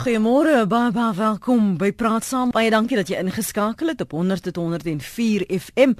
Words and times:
Goeiemôre, 0.00 0.62
baie 0.64 0.88
baie 0.96 1.12
welkom 1.12 1.74
by 1.76 1.90
Praat 1.92 2.24
Saam. 2.24 2.48
Baie 2.54 2.70
dankie 2.72 2.96
dat 2.96 3.10
jy 3.12 3.18
ingeskakel 3.20 3.90
het 3.92 4.00
op 4.00 4.14
100.104 4.16 5.42
FM 5.52 5.90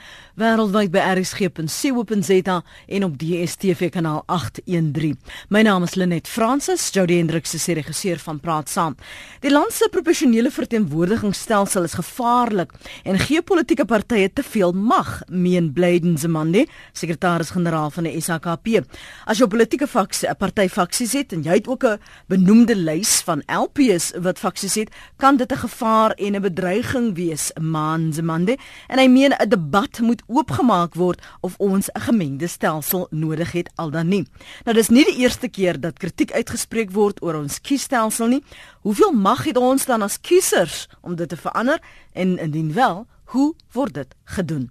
wêreldwyd 0.40 0.88
by 0.94 1.02
rsg.co.za 1.18 2.54
en 2.96 3.04
op 3.04 3.18
DStv 3.20 3.90
kanaal 3.92 4.22
813. 4.24 5.18
My 5.52 5.60
naam 5.68 5.84
is 5.84 5.98
Lenet 6.00 6.30
Fransis, 6.32 6.86
Jody 6.94 7.18
Hendriks 7.18 7.52
is 7.58 7.66
die 7.68 7.76
regisseur 7.76 8.22
van 8.24 8.40
Praat 8.40 8.72
Saam. 8.72 8.96
Die 9.44 9.52
land 9.52 9.76
se 9.76 9.90
proporsionele 9.92 10.48
verteenwoordigingsstelsel 10.48 11.90
is 11.90 11.98
gevaarlik 12.00 12.72
en 13.04 13.20
gee 13.20 13.44
politieke 13.44 13.84
partye 13.84 14.32
te 14.32 14.46
veel 14.48 14.72
mag, 14.72 15.18
meen 15.28 15.74
Blyden 15.76 16.16
Zemande, 16.16 16.64
sekretaris-generaal 16.96 17.92
van 17.98 18.08
die 18.08 18.16
SAKP. 18.16 18.80
As 19.26 19.44
'n 19.44 19.48
politieke 19.48 19.86
faksie, 19.86 20.28
'n 20.30 20.36
party 20.40 20.68
faksies 20.68 21.12
het 21.12 21.32
en 21.32 21.42
jy 21.42 21.52
het 21.60 21.68
ook 21.68 21.84
'n 21.84 22.00
benoemde 22.28 22.76
lys 22.76 23.20
van 23.20 23.42
LP 23.46 23.89
wees 23.90 24.10
wat 24.22 24.38
faksies 24.38 24.76
het, 24.78 24.90
kan 25.16 25.36
dit 25.36 25.52
'n 25.52 25.62
gevaar 25.66 26.10
en 26.10 26.34
'n 26.34 26.42
bedreiging 26.42 27.14
wees, 27.14 27.50
Manzemande. 27.60 28.58
En 28.88 28.98
hy 28.98 29.08
meen 29.08 29.32
'n 29.32 29.48
debat 29.48 30.00
moet 30.00 30.22
oopgemaak 30.26 30.94
word 30.94 31.20
of 31.40 31.54
ons 31.58 31.88
'n 31.92 32.00
gemengde 32.00 32.46
stelsel 32.46 33.06
nodig 33.10 33.52
het 33.52 33.70
al 33.74 33.90
dan 33.90 34.08
nie. 34.08 34.26
Nou 34.64 34.76
dis 34.76 34.88
nie 34.88 35.04
die 35.04 35.16
eerste 35.16 35.48
keer 35.48 35.80
dat 35.80 35.98
kritiek 35.98 36.32
uitgespreek 36.32 36.90
word 36.90 37.22
oor 37.22 37.34
ons 37.34 37.60
kiesstelsel 37.60 38.26
nie. 38.26 38.44
Hoeveel 38.80 39.12
mag 39.12 39.44
het 39.44 39.56
ons 39.56 39.84
dan 39.84 40.02
as 40.02 40.20
kiesers 40.20 40.88
om 41.00 41.14
dit 41.14 41.28
te 41.28 41.36
verander 41.36 41.78
en 42.12 42.38
indien 42.38 42.72
wel, 42.72 43.06
hoe 43.24 43.54
word 43.72 43.94
dit 43.94 44.14
gedoen? 44.24 44.70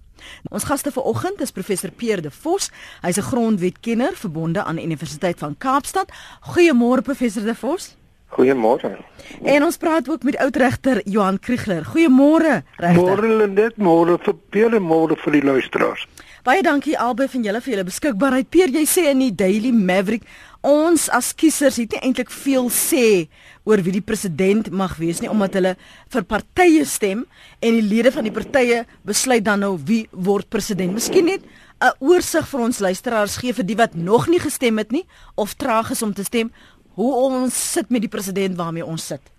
Ons 0.49 0.63
gaste 0.63 0.91
vanoggend 0.91 1.41
is 1.41 1.51
professor 1.51 1.91
Pierre 1.91 2.21
De 2.21 2.31
Vos. 2.31 2.69
Hy's 3.01 3.17
'n 3.17 3.21
grondwetkenner 3.21 4.13
verbonde 4.15 4.63
aan 4.63 4.77
Universiteit 4.77 5.39
van 5.39 5.57
Kaapstad. 5.57 6.11
Goeiemôre 6.41 7.01
professor 7.01 7.43
De 7.43 7.55
Vos. 7.55 7.98
Goeiemôre. 8.29 8.97
En 9.43 9.63
ons 9.63 9.77
praat 9.77 10.09
ook 10.09 10.23
met 10.23 10.37
oudregter 10.37 11.01
Johan 11.05 11.39
Kriegler. 11.39 11.85
Goeiemôre, 11.85 12.61
regter. 12.77 13.01
Môre 13.01 13.47
net 13.47 13.77
môre 13.77 14.19
vir 14.21 14.35
Pierre 14.53 14.79
môre 14.79 15.17
vir 15.17 15.39
die 15.39 15.45
luisteraars. 15.45 16.05
Baie 16.45 16.61
dankie 16.63 16.95
albei 16.97 17.27
van 17.27 17.43
julle 17.43 17.59
vir 17.61 17.73
julle 17.73 17.87
beskikbaarheid. 17.89 18.47
Pierre, 18.53 18.71
jy 18.71 18.85
sê 18.87 19.09
in 19.11 19.23
die 19.25 19.33
Daily 19.35 19.73
Maverick 19.75 20.23
ons 20.65 21.07
as 21.15 21.31
kiesers 21.39 21.79
het 21.79 21.95
nie 21.95 22.01
eintlik 22.03 22.31
veel 22.31 22.67
sê 22.73 23.27
oor 23.67 23.81
wie 23.83 23.93
die 23.95 24.03
president 24.03 24.69
mag 24.75 24.97
wees 24.99 25.21
nie 25.23 25.31
omdat 25.31 25.55
hulle 25.55 25.73
vir 26.11 26.25
partye 26.27 26.85
stem 26.87 27.25
en 27.63 27.77
die 27.77 27.85
lede 27.85 28.11
van 28.11 28.27
die 28.27 28.33
partye 28.35 28.83
besluit 29.07 29.45
dan 29.47 29.63
nou 29.63 29.73
wie 29.87 30.05
word 30.11 30.49
president. 30.51 30.93
Miskien 30.95 31.25
net 31.31 31.43
'n 31.79 31.95
oorsig 31.99 32.47
vir 32.47 32.59
ons 32.59 32.79
luisteraars 32.79 33.37
gee 33.37 33.53
vir 33.53 33.65
die 33.65 33.77
wat 33.79 33.95
nog 33.95 34.27
nie 34.27 34.39
gestem 34.39 34.77
het 34.77 34.91
nie 34.91 35.05
of 35.35 35.55
traag 35.55 35.91
is 35.91 36.01
om 36.03 36.13
te 36.13 36.23
stem 36.23 36.51
hoe 36.99 37.11
ons 37.15 37.55
sit 37.73 37.91
met 37.93 38.03
die 38.03 38.11
president 38.11 38.57
waarmee 38.59 38.85
ons 38.85 39.05
sit. 39.13 39.31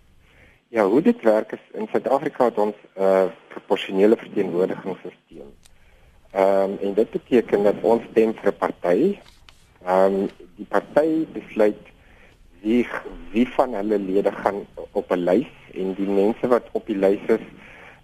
Ja, 0.73 0.87
hoe 0.89 1.03
dit 1.05 1.23
werk 1.27 1.53
is 1.53 1.65
in 1.77 1.89
Suid-Afrika 1.93 2.49
het 2.49 2.59
ons 2.59 2.77
'n 2.77 3.03
uh, 3.03 3.27
proporsionele 3.53 4.17
verteenwoordigingsstelsel. 4.17 5.51
Ehm 6.33 6.71
um, 6.71 6.79
en 6.81 6.95
dit 6.95 7.11
beteken 7.11 7.63
dat 7.63 7.83
ons 7.83 8.03
stem 8.11 8.35
vir 8.35 8.53
'n 8.53 8.59
party. 8.59 9.19
Ehm 9.85 10.15
um, 10.15 10.29
die 10.57 10.69
party 10.69 11.27
besluit 11.33 11.85
wie 12.63 12.87
wie 13.33 13.49
van 13.49 13.75
hulle 13.75 13.99
lede 13.99 14.33
gaan 14.33 14.67
op 14.93 15.11
'n 15.11 15.25
lys 15.25 15.53
en 15.75 15.95
die 15.95 16.09
mense 16.09 16.49
wat 16.49 16.65
op 16.73 16.87
die 16.87 16.97
lys 16.97 17.25
is 17.27 17.47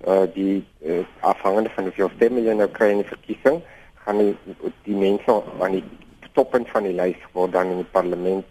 uh 0.07 0.27
die 0.34 0.65
uh, 0.83 1.05
afhangende 1.21 1.71
van 1.71 1.84
hoeveel 1.84 2.11
stemme 2.17 2.41
jy 2.41 2.53
nou 2.55 2.69
kry 2.69 2.91
in 2.91 3.03
die 3.03 3.15
verkiesing, 3.15 3.62
gaan 3.95 4.19
die, 4.19 4.37
die 4.84 4.97
mense 4.97 5.43
aan 5.61 5.73
die 5.73 5.84
toppunt 6.33 6.69
van 6.69 6.83
die 6.83 6.93
lys 6.93 7.21
word 7.33 7.53
dan 7.53 7.71
in 7.71 7.77
die 7.77 7.93
parlement 7.93 8.45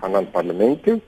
gaan 0.00 0.16
aan 0.16 0.30
parlement 0.30 0.82
toe. 0.82 0.98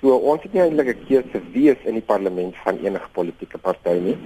So 0.00 0.14
ons 0.16 0.42
het 0.42 0.52
nie 0.52 0.62
eintlik 0.62 0.94
'n 0.94 1.06
keuse 1.06 1.42
wie 1.52 1.70
is 1.70 1.84
in 1.84 1.94
die 1.94 2.08
parlement 2.12 2.56
van 2.64 2.78
enige 2.78 3.08
politieke 3.12 3.58
party 3.58 3.98
nie. 3.98 4.16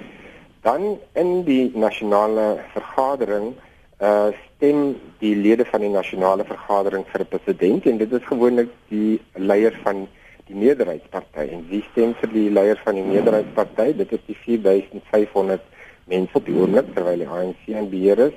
Dan 0.63 0.99
in 1.15 1.45
die 1.45 1.73
nasionale 1.75 2.59
vergadering 2.73 3.55
uh 4.01 4.31
stem 4.63 4.97
die 5.19 5.35
lede 5.37 5.65
van 5.65 5.81
die 5.81 5.91
nasionale 5.91 6.45
vergadering 6.45 7.05
vir 7.13 7.21
'n 7.21 7.29
president 7.35 7.87
en 7.87 7.99
dit 7.99 8.13
is 8.13 8.25
gewoonlik 8.25 8.69
die 8.89 9.21
leier 9.35 9.75
van 9.83 10.09
die 10.47 10.55
meerderheidsparty 10.55 11.49
en 11.55 11.67
wie 11.69 11.83
stem 11.91 12.15
vir 12.21 12.31
die 12.33 12.51
leier 12.51 12.81
van 12.85 12.95
die 12.95 13.05
meerderheidsparty 13.05 13.93
dit 13.97 14.13
is 14.13 14.25
die 14.27 14.37
4500 14.45 15.61
mense 16.05 16.35
op 16.35 16.47
die 16.47 16.55
oomblik 16.55 16.95
terwyl 16.95 17.19
die 17.19 17.29
ANC 17.29 17.63
in 17.67 17.91
beheer 17.91 18.19
is 18.29 18.37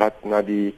wat 0.00 0.24
na 0.24 0.42
die 0.42 0.74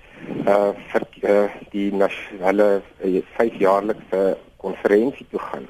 uh 0.47 0.73
vir 0.91 1.05
uh, 1.23 1.49
die 1.73 1.89
nasionale 1.95 2.69
uh, 2.79 3.21
vyfjaarlikse 3.37 4.23
konferensie 4.63 5.27
toe 5.31 5.41
gaan. 5.41 5.67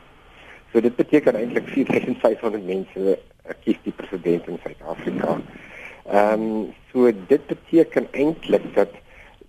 So 0.73 0.81
dit 0.85 0.97
beteken 0.97 1.37
eintlik 1.37 1.69
4500 1.73 2.65
mense 2.65 3.19
kies 3.65 3.79
die 3.85 3.95
president 3.97 4.49
in 4.49 4.61
Suid-Afrika. 4.65 5.39
Ehm 6.09 6.43
um, 6.49 6.75
so 6.93 7.13
dit 7.13 7.47
beteken 7.53 8.09
eintlik 8.13 8.65
dat 8.77 8.93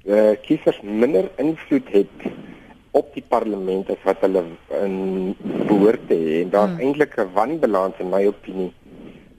uh 0.06 0.34
kiesers 0.46 0.80
minder 0.82 1.30
invloed 1.38 1.88
het 1.92 2.30
op 2.92 3.14
die 3.14 3.24
parlement 3.28 3.90
as 3.94 4.02
wat 4.04 4.24
hulle 4.26 4.44
in 4.82 5.36
behoort 5.68 6.08
te 6.10 6.18
hê 6.18 6.42
en 6.44 6.54
daar's 6.56 6.72
hmm. 6.74 6.86
eintlik 6.86 7.18
'n 7.18 7.34
wanbalans 7.36 8.00
in 8.00 8.10
my 8.10 8.26
opinie 8.28 8.72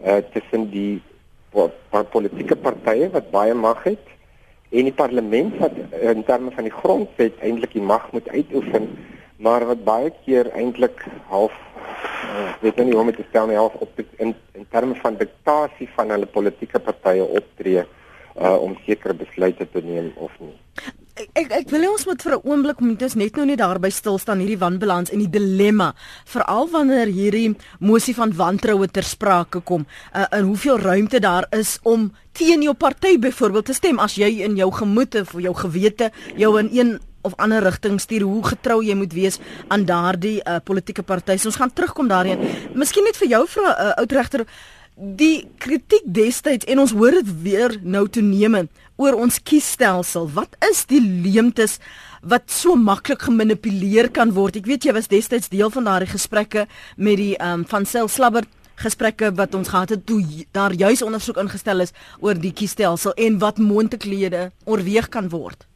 uh 0.04 0.21
tussen 0.32 0.71
die 0.71 1.03
politieke 2.12 2.56
partye 2.56 3.10
wat 3.10 3.31
baie 3.31 3.54
mag 3.54 3.82
het 3.84 4.06
en 4.71 4.87
die 4.87 4.95
parlement 4.95 5.57
wat 5.59 5.79
in 6.01 6.25
terme 6.25 6.51
van 6.55 6.67
die 6.69 6.75
grondwet 6.75 7.41
eintlik 7.43 7.73
die 7.75 7.83
mag 7.83 8.11
moet 8.15 8.29
uitoefen 8.29 8.87
maar 9.43 9.67
wat 9.67 9.85
baie 9.85 10.13
keer 10.25 10.51
eintlik 10.55 11.03
half 11.33 11.55
uh, 11.55 12.53
weet 12.63 12.77
nou 12.77 12.87
nie 12.87 12.95
hoe 12.95 13.03
om 13.03 13.11
dit 13.11 13.19
te 13.23 13.27
stel 13.31 13.51
nie 13.51 13.59
half 13.59 13.75
op 13.83 14.03
in 14.23 14.35
in 14.55 14.67
terme 14.71 14.95
van 15.03 15.19
diktasie 15.19 15.89
van 15.97 16.15
hulle 16.15 16.29
politieke 16.39 16.79
partye 16.79 17.27
optree 17.41 17.83
uh, 17.83 18.57
om 18.63 18.77
sekere 18.87 19.17
besluite 19.25 19.67
te 19.71 19.83
neem 19.85 20.13
of 20.17 20.37
nie 20.39 20.55
ek 21.16 21.53
ek 21.53 21.71
wil 21.72 21.87
ons 21.91 22.06
moet 22.06 22.22
vir 22.22 22.34
'n 22.37 22.43
oomblik 22.44 22.81
moet 22.81 23.03
ons 23.03 23.15
net 23.15 23.37
nou 23.37 23.47
net 23.47 23.59
daarby 23.59 23.91
stil 23.91 24.19
staan 24.19 24.38
hierdie 24.38 24.59
wanbalans 24.59 25.10
en 25.10 25.19
die 25.19 25.31
dilemma 25.31 25.94
veral 26.25 26.69
wanneer 26.71 27.06
hierdie 27.06 27.56
mosie 27.81 28.15
van 28.15 28.32
wantroue 28.32 28.88
ter 28.88 29.03
sprake 29.03 29.60
kom 29.60 29.87
uh, 30.15 30.26
in 30.38 30.44
hoeveel 30.44 30.78
ruimte 30.78 31.21
daar 31.21 31.47
is 31.50 31.78
om 31.82 32.12
teen 32.32 32.62
jou 32.62 32.75
party 32.75 33.19
byvoorbeeld 33.19 33.65
te 33.65 33.75
stem 33.75 33.98
as 33.98 34.15
jy 34.15 34.43
in 34.44 34.56
jou 34.56 34.71
gemoed 34.71 35.15
of 35.15 35.32
jou 35.32 35.54
gewete 35.54 36.10
jou 36.37 36.59
in 36.59 36.69
een 36.72 37.00
of 37.22 37.34
ander 37.37 37.62
rigting 37.62 38.00
stuur 38.00 38.22
hoe 38.22 38.42
getrou 38.44 38.82
jy 38.84 38.94
moet 38.94 39.12
wees 39.12 39.38
aan 39.69 39.84
daardie 39.84 40.41
uh, 40.41 40.56
politieke 40.65 41.03
party. 41.03 41.37
So 41.37 41.48
ons 41.48 41.56
gaan 41.60 41.72
terugkom 41.72 42.09
daarin. 42.09 42.41
Miskien 42.75 43.04
net 43.04 43.16
vir 43.21 43.28
jou 43.28 43.47
vrou 43.47 43.66
uh, 43.66 43.92
oud 44.00 44.12
regter 44.12 44.47
die 45.00 45.48
kritiek 45.59 46.04
destyds 46.04 46.69
en 46.69 46.82
ons 46.82 46.92
hoor 46.92 47.21
dit 47.21 47.28
weer 47.42 47.77
nou 47.82 48.06
toeneem 48.09 48.69
oor 49.00 49.16
ons 49.16 49.41
kiesstelsel. 49.41 50.28
Wat 50.37 50.56
is 50.69 50.84
die 50.91 51.00
leemtes 51.00 51.78
wat 52.21 52.53
so 52.53 52.77
maklik 52.77 53.25
gemanipuleer 53.25 54.11
kan 54.12 54.34
word? 54.37 54.61
Ek 54.61 54.69
weet 54.69 54.84
jy 54.84 54.94
was 54.97 55.09
destyds 55.09 55.49
deel 55.53 55.72
van 55.72 55.88
daardie 55.88 56.11
gesprekke 56.11 56.66
met 57.00 57.21
die 57.21 57.34
um, 57.41 57.65
van 57.69 57.89
Sel 57.89 58.10
Slabber 58.12 58.44
gesprekke 58.81 59.33
wat 59.37 59.55
ons 59.56 59.69
gehad 59.69 59.93
het 59.93 60.06
toe 60.09 60.21
daar 60.56 60.72
juis 60.72 61.03
ondersoek 61.05 61.41
ingestel 61.43 61.84
is 61.84 61.93
oor 62.25 62.39
die 62.39 62.53
kiesstelsel 62.56 63.12
en 63.16 63.41
wat 63.43 63.60
moontlikhede 63.60 64.50
oorweeg 64.65 65.10
kan 65.12 65.28
word. 65.33 65.66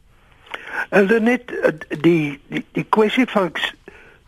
En 0.89 1.07
dan 1.07 1.29
net 1.29 1.51
eh, 1.51 1.73
die 2.01 2.39
die 2.49 2.63
die 2.77 2.85
kwessie 2.89 3.27
van 3.33 3.51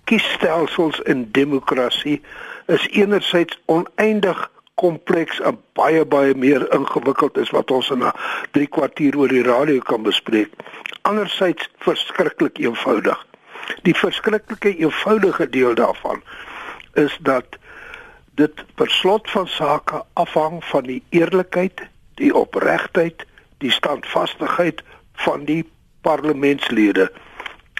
kiesstelsels 0.09 1.01
in 1.09 1.25
demokrasie 1.35 2.21
is 2.67 2.85
enerzijds 2.93 3.57
oneindig 3.65 4.45
kompleks 4.77 5.39
en 5.41 5.57
baie 5.73 6.05
baie 6.05 6.35
meer 6.37 6.65
ingewikkeld 6.73 7.37
is 7.37 7.49
wat 7.55 7.71
ons 7.71 7.89
in 7.89 8.03
'n 8.03 8.13
3 8.51 8.67
kwartier 8.67 9.17
oor 9.17 9.27
die 9.27 9.43
radio 9.43 9.79
kan 9.79 10.03
bespreek. 10.03 10.53
Andersyds 11.01 11.69
verskriklik 11.77 12.57
eenvoudig. 12.57 13.25
Die 13.83 13.95
verskriklike 13.95 14.77
eenvoudige 14.77 15.49
deel 15.49 15.73
daarvan 15.75 16.21
is 16.93 17.17
dat 17.21 17.57
dit 18.35 18.63
per 18.75 18.89
slot 18.89 19.31
van 19.31 19.47
sake 19.47 20.03
afhang 20.13 20.63
van 20.65 20.83
die 20.83 21.03
eerlikheid, 21.09 21.81
die 22.15 22.33
opregtheid, 22.35 23.25
die 23.57 23.71
standvastigheid 23.71 24.83
van 25.13 25.45
die 25.45 25.63
parlementslede 26.01 27.11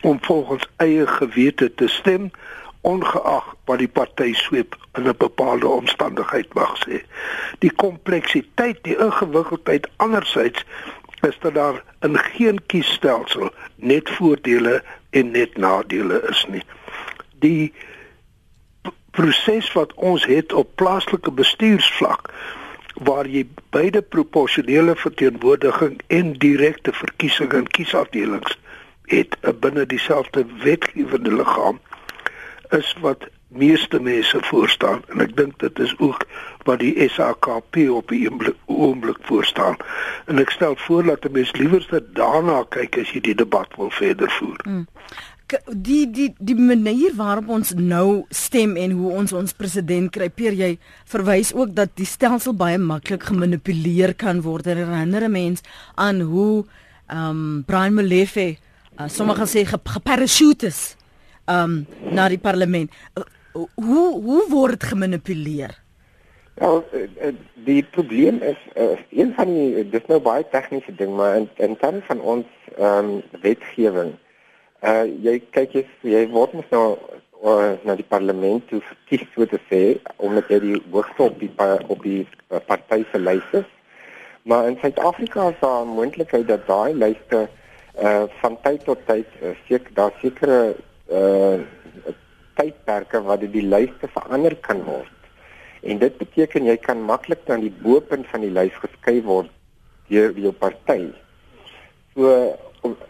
om 0.02 0.18
volgens 0.22 0.66
eie 0.78 1.08
gewete 1.08 1.74
te 1.74 1.88
stem 1.88 2.32
ongeag 2.88 3.56
wat 3.68 3.82
die 3.84 3.92
party 4.00 4.34
sweep 4.34 4.76
in 4.94 5.08
'n 5.08 5.18
bepaalde 5.18 5.68
omstandigheid 5.68 6.54
mag 6.54 6.74
sê. 6.84 7.02
Die 7.60 7.72
kompleksiteit, 7.72 8.78
die 8.84 8.98
ingewikkeldheid 8.98 9.90
andersins 9.98 10.66
is 11.22 11.38
dat 11.40 11.54
daar 11.54 11.84
in 12.02 12.18
geen 12.18 12.60
kiesstelsel 12.66 13.52
net 13.76 14.10
voordele 14.10 14.84
en 15.10 15.32
net 15.32 15.58
nadele 15.58 16.22
is 16.30 16.46
nie. 16.50 16.64
Die 17.40 17.74
proses 19.12 19.72
wat 19.74 19.94
ons 19.94 20.26
het 20.26 20.54
op 20.54 20.76
plaaslike 20.76 21.32
bestuursvlak 21.32 22.34
waar 22.94 23.28
jy 23.28 23.48
beide 23.70 24.02
proporsionele 24.02 24.96
verteenwoordiging 24.96 26.00
en 26.08 26.34
direkte 26.34 26.94
verkiesing 26.94 27.54
in 27.54 27.68
kiesafdelings 27.68 28.58
het 29.12 29.38
binne 29.60 29.86
dieselfde 29.86 30.46
wetgewende 30.64 31.34
liggaam 31.34 31.80
is 32.70 32.96
wat 33.02 33.28
meeste 33.48 34.00
mense 34.00 34.40
voorstaan 34.44 35.04
en 35.08 35.22
ek 35.24 35.36
dink 35.38 35.60
dit 35.60 35.80
is 35.80 35.94
ook 36.04 36.26
wat 36.68 36.80
die 36.80 37.10
SAKP 37.10 37.80
op 37.90 38.12
die 38.12 38.28
oomblik 38.66 39.18
voorstaan. 39.22 39.78
En 40.28 40.40
ek 40.40 40.52
stel 40.52 40.76
voor 40.76 41.04
dat 41.04 41.26
'n 41.26 41.32
mens 41.32 41.52
liewer 41.56 42.04
daarna 42.14 42.64
kyk 42.70 42.98
as 42.98 43.12
jy 43.12 43.22
die 43.22 43.36
debat 43.36 43.68
wil 43.78 43.90
verder 43.90 44.32
voer. 44.32 44.60
Hmm 44.64 44.88
die 45.72 46.12
die 46.12 46.34
die 46.40 46.56
manier 46.56 47.14
waarop 47.16 47.48
ons 47.50 47.72
nou 47.76 48.26
stem 48.30 48.76
en 48.76 48.92
hoe 48.92 49.12
ons 49.12 49.34
ons 49.34 49.54
president 49.54 50.12
kry, 50.12 50.28
peer 50.30 50.54
jy 50.54 50.78
verwys 51.08 51.54
ook 51.56 51.74
dat 51.76 51.94
die 51.96 52.06
stelsel 52.06 52.54
baie 52.54 52.78
maklik 52.78 53.24
gemanipuleer 53.24 54.14
kan 54.14 54.42
word. 54.42 54.68
Er 54.68 54.76
herinner 54.76 55.24
'n 55.24 55.32
mens 55.32 55.62
aan 55.96 56.22
hoe 56.22 56.66
ehm 57.08 57.30
um, 57.30 57.64
Brian 57.66 57.94
Molefe, 57.94 58.58
uh, 59.00 59.08
sommige 59.08 59.48
sê 59.48 59.66
geparachutes 59.66 60.96
ehm 60.96 61.07
um, 61.48 61.86
na 62.12 62.28
die 62.30 62.42
parlement. 62.42 62.92
Uh, 63.18 63.24
hoe 63.76 64.08
hoe 64.22 64.44
word 64.50 64.84
gemanipuleer? 64.84 65.74
Ja, 66.58 66.70
die 67.66 67.84
probleem 67.94 68.42
is 68.42 68.58
uh, 68.76 68.98
een 69.10 69.34
van 69.38 69.52
die 69.54 69.90
dis 69.90 70.06
nou 70.10 70.20
baie 70.22 70.46
tegniese 70.52 70.96
ding, 70.96 71.16
maar 71.16 71.36
in 71.42 71.50
in 71.56 71.78
terme 71.78 72.02
van 72.08 72.22
ons 72.22 72.48
ehm 72.78 73.18
um, 73.18 73.22
wetgewing 73.42 74.16
Uh 74.86 75.10
jy 75.26 75.40
kyk 75.56 75.72
jy, 75.74 75.82
jy 76.06 76.20
word 76.30 76.52
mos 76.54 76.68
nou 76.70 77.00
uh, 77.42 77.74
na 77.82 77.96
die 77.98 78.06
parlement 78.06 78.62
toe 78.70 78.78
verkies 78.86 79.24
so 79.34 79.48
te 79.50 79.58
sê 79.72 79.80
omdat 80.22 80.52
jy 80.54 80.60
die 80.62 80.82
hoogste 80.94 81.24
op 81.26 81.40
die 81.42 81.50
op 81.90 82.04
die 82.04 82.20
uh, 82.52 82.60
party 82.68 83.02
se 83.10 83.18
lys 83.18 83.56
is. 83.58 83.66
Maar 84.46 84.68
in 84.70 84.78
Suid-Afrika 84.78 85.50
is 85.50 85.58
daar 85.64 85.82
'n 85.82 85.96
moontlikheid 85.98 86.48
dat 86.48 86.68
daai 86.68 86.94
lyste 86.94 87.50
uh 87.98 88.30
van 88.42 88.58
tyd 88.62 88.86
tot 88.86 89.02
tyd 89.08 89.26
uh, 89.42 89.56
seker 89.66 89.94
daar 89.94 90.14
sekere 90.22 90.76
uh 91.10 91.64
tydperke 92.58 93.22
waar 93.22 93.38
dit 93.38 93.52
die 93.54 93.66
lyste 93.66 94.10
verander 94.10 94.56
kan 94.66 94.82
word. 94.88 95.14
En 95.86 96.00
dit 96.02 96.16
beteken 96.18 96.66
jy 96.66 96.78
kan 96.82 97.04
maklik 97.06 97.44
dan 97.46 97.62
die 97.62 97.74
bopunt 97.84 98.26
van 98.32 98.42
die 98.42 98.54
lys 98.54 98.74
geskei 98.82 99.20
word 99.26 99.52
deur 100.10 100.34
jou 100.34 100.54
party. 100.58 101.12
So 102.16 102.34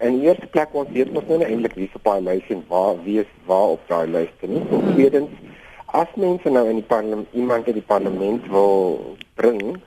in 0.04 0.20
die 0.20 0.28
eerste 0.28 0.50
plek 0.52 0.76
ons 0.76 0.92
weet 0.96 1.14
mos 1.14 1.28
nou 1.30 1.40
eintlik 1.46 1.78
wie 1.80 1.90
se 1.94 2.02
paai 2.04 2.20
lys 2.26 2.52
en 2.54 2.64
waar 2.72 3.00
wie 3.06 3.22
is 3.24 3.32
waar 3.48 3.78
op 3.78 3.88
daai 3.92 4.08
lys 4.18 4.34
nie. 4.44 4.64
So 4.68 4.82
hmm. 4.82 4.94
tweedens 4.96 5.32
as 5.96 6.12
mense 6.20 6.52
nou 6.52 6.66
in 6.68 6.82
die 6.82 6.90
parlement 6.90 7.32
iemand 7.34 7.68
in 7.72 7.80
die 7.80 7.88
parlement 7.88 8.48
wil 8.52 9.16
bring, 9.40 9.78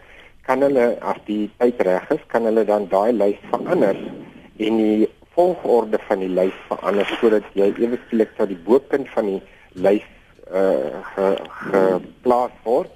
kan 0.48 0.64
hulle 0.64 0.94
as 1.04 1.20
die 1.26 1.50
tyd 1.60 1.82
reg 1.86 2.08
is, 2.16 2.22
kan 2.32 2.48
hulle 2.48 2.64
dan 2.64 2.88
daai 2.88 3.12
lys 3.12 3.40
verander 3.52 3.98
en 4.60 4.80
die 4.80 5.08
volgorde 5.40 5.98
van 6.08 6.22
die 6.24 6.32
lys 6.38 6.56
verander 6.68 7.08
sodat 7.20 7.46
jy 7.58 7.72
ewe 7.80 7.98
skielik 8.06 8.36
tot 8.36 8.52
die 8.52 8.62
bopunt 8.68 9.08
van 9.16 9.32
die 9.32 9.40
lys 9.88 10.08
uh 10.50 11.00
geplaas 11.64 12.56
word 12.64 12.90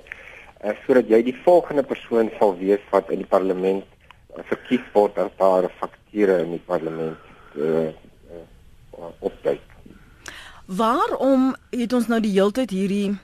uh, 0.64 0.74
sodat 0.84 1.10
jy 1.12 1.20
die 1.30 1.36
volgende 1.44 1.84
persoon 1.86 2.30
sal 2.38 2.56
wees 2.60 2.82
wat 2.92 3.10
in 3.14 3.22
die 3.22 3.30
parlement 3.36 3.84
uh, 3.84 4.42
verkies 4.50 4.84
word 4.96 5.18
as 5.24 5.30
daar 5.38 5.68
'n 5.68 5.74
strukture 6.14 6.40
in 6.42 6.50
die 6.56 6.64
parlement 6.66 7.16
uh, 7.56 7.88
uh, 8.32 9.12
opduik. 9.20 9.62
Waarom 10.66 11.54
het 11.70 11.92
ons 11.92 12.06
nou 12.08 12.20
die 12.20 12.32
heeltyd 12.32 12.70
hierdie 12.70 13.16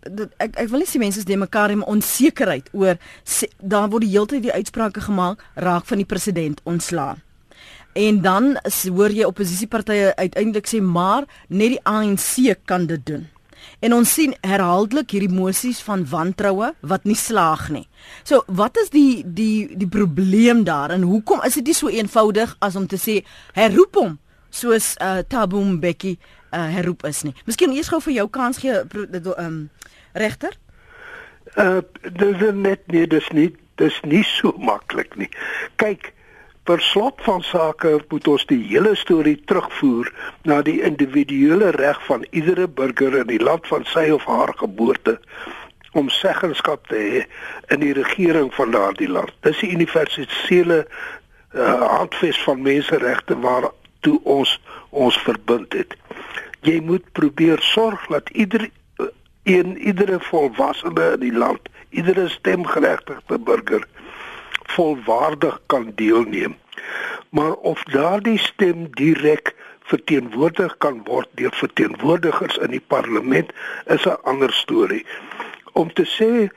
dit, 0.00 0.30
ek 0.38 0.56
ek 0.56 0.68
wil 0.72 0.82
nie 0.82 0.90
sê 0.90 0.98
mense 0.98 1.18
is 1.18 1.28
de 1.28 1.36
mekaar 1.36 1.70
in 1.70 1.84
onsekerheid 1.84 2.68
oor 2.72 2.98
sê, 3.24 3.48
daar 3.60 3.88
word 3.88 4.06
die 4.06 4.14
heeltyd 4.16 4.42
die 4.42 4.52
uitsprake 4.52 5.00
gemaak 5.00 5.44
raak 5.54 5.86
van 5.86 6.02
die 6.02 6.08
president 6.08 6.60
ontslaan. 6.64 7.22
En 7.98 8.20
dan 8.22 8.52
hoor 8.94 9.10
jy 9.10 9.26
oppositiepartye 9.26 10.12
uiteindelik 10.16 10.68
sê 10.70 10.78
maar 10.82 11.26
net 11.48 11.74
die 11.74 11.82
ANC 11.82 12.54
kan 12.68 12.86
dit 12.86 13.02
doen. 13.06 13.26
En 13.82 13.94
ons 13.94 14.12
sien 14.14 14.34
herhaaldelik 14.46 15.10
hierdie 15.14 15.32
mosies 15.34 15.80
van 15.86 16.04
wantroue 16.10 16.72
wat 16.80 17.04
nie 17.10 17.18
slaag 17.18 17.68
nie. 17.74 17.86
So, 18.22 18.44
wat 18.46 18.78
is 18.82 18.92
die 18.94 19.22
die 19.26 19.68
die 19.78 19.90
probleem 19.90 20.64
daar 20.66 20.94
en 20.94 21.06
hoekom 21.06 21.42
is 21.46 21.58
dit 21.58 21.70
nie 21.70 21.76
so 21.76 21.90
eenvoudig 21.90 22.54
as 22.62 22.78
om 22.78 22.86
te 22.86 22.98
sê 23.02 23.20
herroep 23.58 23.98
hom 23.98 24.16
soos 24.50 24.94
uh 25.02 25.20
Thabo 25.28 25.62
Mbeki 25.64 26.16
uh 26.54 26.66
herroep 26.74 27.04
is 27.10 27.24
nie. 27.26 27.34
Miskien 27.46 27.74
eers 27.74 27.90
gou 27.92 28.00
vir 28.06 28.20
jou 28.20 28.28
kans 28.30 28.62
gee 28.62 28.82
um 29.36 29.58
regter? 30.14 30.54
Uh 31.56 31.82
dis 32.02 32.46
net 32.54 32.86
nie 32.92 33.06
dis 33.06 33.32
nie 33.34 33.50
dis 33.78 34.00
nie 34.02 34.24
so 34.26 34.54
maklik 34.58 35.14
nie. 35.16 35.28
Kyk, 35.78 36.12
per 36.68 36.82
slot 36.84 37.22
van 37.24 37.40
sake 37.48 37.94
moet 38.10 38.26
ons 38.28 38.42
die 38.50 38.60
hele 38.68 38.90
storie 39.00 39.38
terugvoer 39.48 40.10
na 40.50 40.58
die 40.66 40.82
individuele 40.84 41.70
reg 41.78 42.00
van 42.04 42.26
iedere 42.28 42.66
burger 42.80 43.16
in 43.22 43.30
die 43.30 43.40
land 43.40 43.64
van 43.70 43.86
sy 43.88 44.10
of 44.12 44.26
haar 44.28 44.52
geboorte 44.60 45.16
om 45.96 46.10
seggenskap 46.12 46.84
te 46.92 47.00
hê 47.00 47.22
in 47.72 47.80
die 47.80 47.94
regering 47.96 48.50
van 48.54 48.74
daardie 48.76 49.08
land. 49.08 49.32
Dis 49.46 49.62
die 49.64 49.72
universele 49.72 50.82
uh, 50.84 51.86
handves 51.96 52.42
van 52.44 52.60
menseregte 52.66 53.38
waartoe 53.40 54.18
ons 54.28 54.58
ons 54.90 55.16
verbind 55.24 55.72
het. 55.72 55.96
Jy 56.68 56.82
moet 56.84 57.06
probeer 57.16 57.64
sorg 57.64 58.04
dat 58.12 58.28
ieder 58.36 58.68
een 59.48 59.78
iedere 59.80 60.20
volwassene 60.28 61.14
in 61.16 61.24
die 61.24 61.32
land, 61.32 61.72
iedere 61.96 62.28
stemgeregtigde 62.28 63.40
burger 63.40 63.88
volwaardig 64.74 65.60
kan 65.66 65.92
deelneem. 65.94 66.56
Maar 67.30 67.52
of 67.52 67.82
daardie 67.92 68.38
stem 68.38 68.88
direk 68.90 69.54
verteenwoordig 69.88 70.76
kan 70.78 71.00
word 71.04 71.28
deur 71.40 71.54
verteenwoordigers 71.56 72.56
in 72.64 72.74
die 72.76 72.84
parlement 72.94 73.52
is 73.86 74.04
'n 74.04 74.20
ander 74.22 74.52
storie. 74.52 75.06
Om 75.72 75.92
te 75.92 76.04
sê 76.04 76.48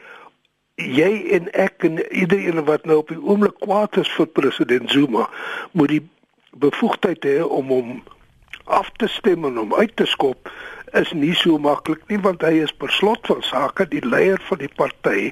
jy 0.76 1.12
en 1.38 1.52
ek 1.54 1.84
en 1.88 2.00
iedereen 2.16 2.64
wat 2.66 2.86
nou 2.86 2.98
op 3.04 3.12
die 3.14 3.22
oomblik 3.22 3.60
kwaad 3.60 3.98
is 3.98 4.12
vir 4.18 4.28
president 4.28 4.92
Zuma 4.92 5.30
moet 5.72 5.90
die 5.90 6.04
bevoegdheid 6.52 7.26
hê 7.26 7.42
om 7.44 7.68
hom 7.68 8.04
af 8.66 8.90
te 8.98 9.08
stem 9.08 9.46
en 9.46 9.60
hom 9.62 9.74
uit 9.74 9.96
te 9.96 10.06
skop 10.06 10.50
is 11.00 11.12
nie 11.16 11.34
so 11.38 11.58
maklik 11.58 12.02
nie 12.12 12.20
want 12.24 12.44
hy 12.44 12.62
is 12.66 12.74
per 12.76 12.92
slot 12.92 13.28
van 13.30 13.44
sake 13.48 13.88
die 13.92 14.04
leier 14.06 14.42
van 14.50 14.60
die 14.64 14.72
party 14.76 15.32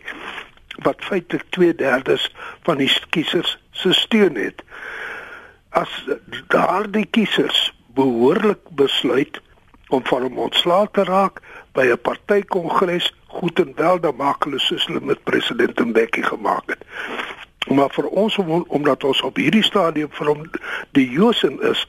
wat 0.84 1.04
feitelik 1.04 1.46
2/3 1.50 2.30
van 2.64 2.78
die 2.78 2.92
kiesers 3.10 3.58
se 3.72 3.94
steun 3.94 4.36
het. 4.36 4.64
As 5.70 6.06
daardie 6.48 7.06
kiesers 7.06 7.74
behoorlik 7.94 8.60
besluit 8.70 9.42
om 9.90 10.06
van 10.06 10.22
hom 10.22 10.38
ontslae 10.38 10.88
te 10.92 11.04
raak 11.04 11.42
by 11.74 11.86
'n 11.92 12.02
partykongres, 12.02 13.14
goed 13.28 13.60
en 13.60 13.72
wel 13.76 14.00
dan 14.00 14.16
maak 14.16 14.44
hulle 14.44 14.60
soos 14.60 14.86
hulle 14.86 15.00
met 15.02 15.24
president 15.24 15.80
Mbeki 15.80 16.24
gemaak 16.24 16.64
het. 16.66 16.84
Maar 17.68 17.90
vir 17.90 18.08
ons 18.08 18.38
om, 18.38 18.66
omdat 18.68 19.04
ons 19.04 19.22
op 19.22 19.36
hierdie 19.36 19.64
stadium 19.64 20.10
vir 20.12 20.28
hom 20.28 20.46
die 20.92 21.10
Josen 21.10 21.62
is, 21.62 21.88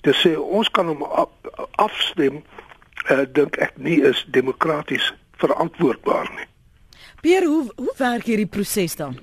te 0.00 0.12
sê 0.14 0.36
ons 0.38 0.70
kan 0.70 0.86
hom 0.86 1.02
afstem, 1.70 2.42
uh, 3.10 3.24
dink 3.32 3.56
ek 3.56 3.72
nie 3.76 4.02
is 4.02 4.26
demokraties 4.30 5.14
verantwoordbaar 5.36 6.30
nie. 6.36 6.46
Pier, 7.20 7.44
hoe 7.44 7.64
hoe 7.76 7.94
werk 7.96 8.24
hierdie 8.28 8.46
proses 8.46 8.96
dan? 8.96 9.16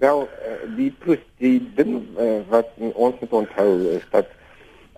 Wel, 0.00 0.22
uh, 0.22 0.76
die 0.76 0.92
die 1.40 1.58
ding 1.76 1.96
uh, 2.18 2.40
wat 2.48 2.68
ons 2.92 3.18
moet 3.20 3.32
onthou 3.42 3.70
is 3.96 4.04
dat 4.12 4.28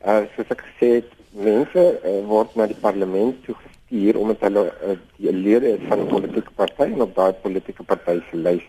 uh, 0.04 0.22
soos 0.34 0.50
ek 0.54 0.64
gesê 0.66 0.90
het, 1.00 1.10
mense 1.32 1.84
uh, 2.02 2.18
word 2.28 2.54
na 2.58 2.66
die 2.70 2.78
parlement 2.82 3.38
toe 3.46 3.54
gestuur 3.60 4.18
omdat 4.20 4.44
hulle 4.46 4.66
uh, 4.68 4.96
die 5.16 5.32
lede 5.32 5.74
is 5.76 5.86
van 5.88 6.04
'n 6.04 6.10
politieke 6.10 6.54
party 6.58 6.88
en 6.90 7.06
op 7.06 7.14
daai 7.16 7.32
politieke 7.44 7.82
party 7.82 8.18
se 8.30 8.36
lys. 8.36 8.66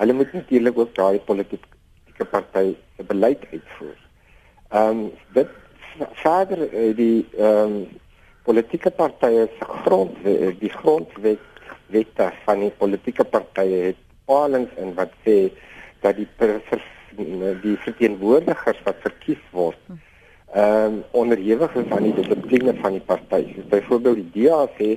Hulle 0.00 0.12
moet 0.12 0.32
natuurlik 0.32 0.78
ook 0.78 0.94
daai 0.94 1.20
politieke 1.30 2.28
party 2.30 2.74
se 2.96 3.04
beleid 3.04 3.44
uitvoer. 3.52 3.96
Ehm 4.68 4.90
um, 4.90 5.10
dit 5.32 5.48
verder 6.24 6.68
die 6.96 7.26
ehm 7.36 7.72
um, 7.72 7.86
politieke 8.48 8.90
partye 8.90 9.48
se 9.58 9.64
grond 9.84 10.16
die 10.60 10.72
grondwet 10.80 11.44
wette 11.94 12.32
van 12.44 12.60
die 12.60 12.74
politieke 12.78 13.24
partye 13.24 13.82
het 13.90 14.00
bepalings 14.26 14.72
in 14.76 14.94
wat 14.94 15.12
sê 15.24 15.50
dat 16.04 16.16
die 16.16 16.28
die 17.62 17.76
verteenwoordigers 17.84 18.80
wat 18.84 19.00
verkies 19.02 19.42
word 19.50 19.80
ehm 20.52 20.84
um, 20.84 21.04
onderhewig 21.12 21.74
is 21.76 21.90
aan 21.92 22.06
die 22.06 22.14
dissipline 22.16 22.72
van 22.80 22.94
die 22.96 23.04
party. 23.04 23.42
So 23.54 23.62
byvoorbeeld 23.68 24.20
die 24.32 24.46
DA 24.46 24.62
sê 24.78 24.96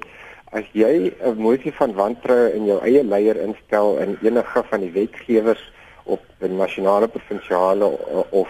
as 0.51 0.63
jy 0.71 1.11
'n 1.11 1.35
motie 1.35 1.73
van 1.75 1.93
wantroue 1.93 2.53
in 2.55 2.65
jou 2.65 2.79
eie 2.79 3.03
leier 3.03 3.35
instel 3.35 3.97
in 3.97 4.17
enige 4.21 4.63
van 4.69 4.79
die 4.79 4.91
wetgewers 4.91 5.63
op 6.03 6.21
'n 6.39 6.55
nasionale, 6.55 7.07
provinsiale 7.07 7.85
of 8.29 8.49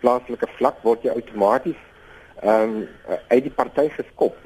plaaslike 0.00 0.46
vlak 0.58 0.82
word 0.82 1.02
jy 1.02 1.10
outomaties 1.10 1.80
ehm 2.42 2.62
um, 2.62 2.88
uit 3.28 3.42
die 3.42 3.56
party 3.60 3.88
geskop 3.88 4.36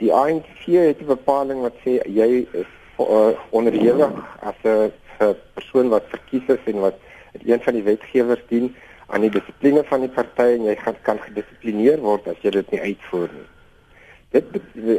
die 0.00 0.12
ANC 0.12 0.64
het 0.66 1.00
'n 1.00 1.06
bepaling 1.06 1.60
wat 1.60 1.76
sê 1.84 2.00
jy 2.08 2.46
is 2.52 2.70
uh, 2.98 3.32
onderhewig 3.50 4.12
as 4.40 4.58
'n 4.64 5.34
persoon 5.54 5.88
wat 5.88 6.04
verkies 6.08 6.46
is 6.48 6.64
en 6.64 6.80
wat 6.80 6.96
een 7.44 7.60
van 7.60 7.74
die 7.74 7.82
wetgewers 7.82 8.42
dien 8.48 8.74
aan 9.06 9.20
die 9.20 9.30
dissipline 9.30 9.84
van 9.84 10.00
die 10.00 10.12
party 10.14 10.48
en 10.56 10.64
jy 10.68 10.76
gaan 10.76 10.98
kan 11.02 11.18
gedissiplineer 11.18 12.00
word 12.00 12.28
as 12.28 12.38
jy 12.42 12.50
dit 12.50 12.70
nie 12.70 12.80
uitvoer 12.80 13.30
nie. 13.34 13.48
Dit 14.30 14.44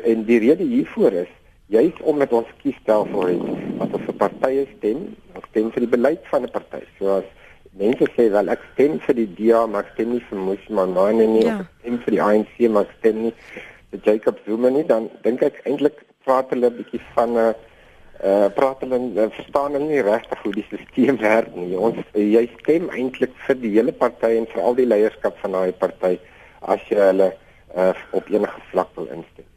en 0.04 0.26
die 0.28 0.40
rede 0.44 0.64
hiervoor 0.68 1.16
is 1.24 1.32
juis 1.72 2.00
omdat 2.12 2.34
ons 2.36 2.50
kiesstelsel 2.62 3.28
het 3.32 3.44
wat 3.80 3.94
ons 3.96 4.08
vir 4.10 4.18
partye 4.20 4.66
stem, 4.78 5.06
ons 5.36 5.46
stem 5.52 5.72
vir 5.72 5.86
die 5.86 5.94
beleid 5.96 6.26
van 6.32 6.44
'n 6.44 6.52
party. 6.52 6.84
So 7.00 7.18
as 7.18 7.28
mense 7.80 8.06
sê 8.16 8.30
wel 8.32 8.50
ek 8.50 8.64
stem 8.74 9.00
vir 9.00 9.16
die 9.16 9.30
DA, 9.38 9.66
maar 9.66 9.86
ek 9.86 9.94
stem 9.94 10.12
nie 10.12 10.24
vir 10.30 10.40
Musima 10.40 10.86
nee 10.86 11.28
nee, 11.28 11.46
ja. 11.46 11.60
ek 11.60 11.68
stem 11.80 11.98
vir 12.06 12.12
die 12.12 12.22
ANC, 12.22 12.56
maar 12.70 12.84
ek 12.84 12.96
stem 13.00 13.22
nie 13.24 13.34
Jacob 14.04 14.40
Zuma 14.46 14.70
nie, 14.70 14.86
dan 14.88 15.10
dink 15.24 15.42
ek 15.42 15.62
eintlik 15.66 16.06
praat 16.24 16.50
hulle 16.50 16.70
'n 16.70 16.78
bietjie 16.78 17.02
van 17.16 17.34
'n 17.34 17.38
uh, 17.38 17.54
uh, 18.24 18.48
praat 18.56 18.82
hulle 18.84 19.00
uh, 19.00 19.28
verstaan 19.36 19.76
hulle 19.76 19.88
nie 19.88 20.02
regtig 20.06 20.42
hoe 20.46 20.54
die 20.56 20.66
stelsel 20.68 21.20
werk 21.30 21.56
nie. 21.56 21.78
Ons 21.78 22.02
uh, 22.02 22.22
jy 22.22 22.46
stem 22.60 22.90
eintlik 22.90 23.34
vir 23.48 23.60
die 23.62 23.74
hele 23.76 23.92
party 23.92 24.36
en 24.40 24.50
vir 24.54 24.62
al 24.62 24.78
die 24.78 24.88
leierskap 24.88 25.38
van 25.44 25.58
daai 25.58 25.72
party 25.84 26.18
as 26.62 26.84
jy 26.90 27.00
hulle 27.02 27.32
uh, 27.76 27.94
op 28.18 28.30
enige 28.30 28.66
vlak 28.72 28.92
wil 28.96 29.10
instem. 29.12 29.48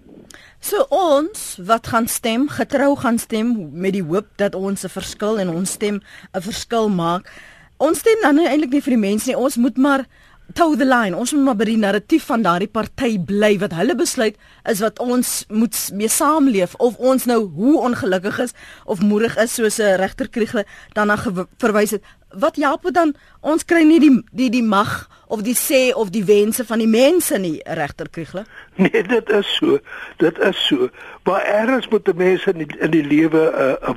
So 0.65 0.87
ons 0.89 1.59
wat 1.69 1.91
gaan 1.93 2.09
stem, 2.09 2.49
getrou 2.49 2.95
gaan 2.97 3.19
stem 3.21 3.51
met 3.77 3.93
die 3.99 4.05
hoop 4.05 4.31
dat 4.41 4.55
ons 4.55 4.85
'n 4.85 4.93
verskil 4.93 5.39
en 5.39 5.53
ons 5.53 5.77
stem 5.77 6.01
'n 6.33 6.41
verskil 6.41 6.89
maak. 6.89 7.29
Ons 7.77 7.99
stem 8.01 8.19
dan 8.23 8.39
eintlik 8.39 8.73
nie 8.73 8.81
vir 8.81 8.95
die 8.97 9.07
mense 9.11 9.29
nie. 9.29 9.37
Ons 9.37 9.57
moet 9.57 9.77
maar 9.77 10.07
toe 10.53 10.77
the 10.77 10.85
line. 10.85 11.17
Ons 11.17 11.33
moet 11.33 11.45
maar 11.45 11.57
by 11.57 11.67
die 11.69 11.79
narratief 11.81 12.27
van 12.29 12.43
daardie 12.45 12.69
party 12.69 13.17
bly 13.19 13.55
wat 13.63 13.73
hulle 13.75 13.97
besluit 13.97 14.37
is 14.71 14.83
wat 14.85 15.01
ons 15.03 15.45
moet 15.49 15.79
mee 15.97 16.11
saamleef 16.13 16.75
of 16.85 16.99
ons 16.99 17.25
nou 17.25 17.41
hoe 17.57 17.79
ongelukkig 17.89 18.39
is 18.45 18.53
of 18.85 19.01
moedig 19.01 19.37
is 19.41 19.55
soos 19.55 19.81
'n 19.81 19.97
regter 19.97 20.29
Kriegel 20.29 20.65
dan 20.93 21.07
na 21.07 21.17
verwys 21.59 21.91
het. 21.91 22.03
Wat 22.29 22.57
help 22.57 22.93
dan 22.93 23.15
ons 23.41 23.65
kry 23.65 23.83
nie 23.83 24.01
die 24.01 24.23
die 24.33 24.51
die 24.51 24.63
mag 24.63 25.09
of 25.29 25.43
die 25.43 25.55
sê 25.57 25.95
of 25.95 26.11
die 26.11 26.25
wense 26.25 26.65
van 26.65 26.79
die 26.79 26.89
mense 26.89 27.39
nie 27.39 27.61
regter 27.65 28.09
Kriegel? 28.11 28.45
Nee, 28.77 29.03
dit 29.03 29.31
is 29.31 29.55
so. 29.55 29.79
Dit 30.17 30.39
is 30.39 30.67
so. 30.67 30.89
Maar 31.25 31.43
ergens 31.45 31.89
moet 31.89 32.05
die 32.05 32.15
mense 32.15 32.51
in 32.51 32.59
die, 32.59 32.79
in 32.79 32.91
die 32.91 33.05
lewe 33.05 33.53
'n 33.81 33.97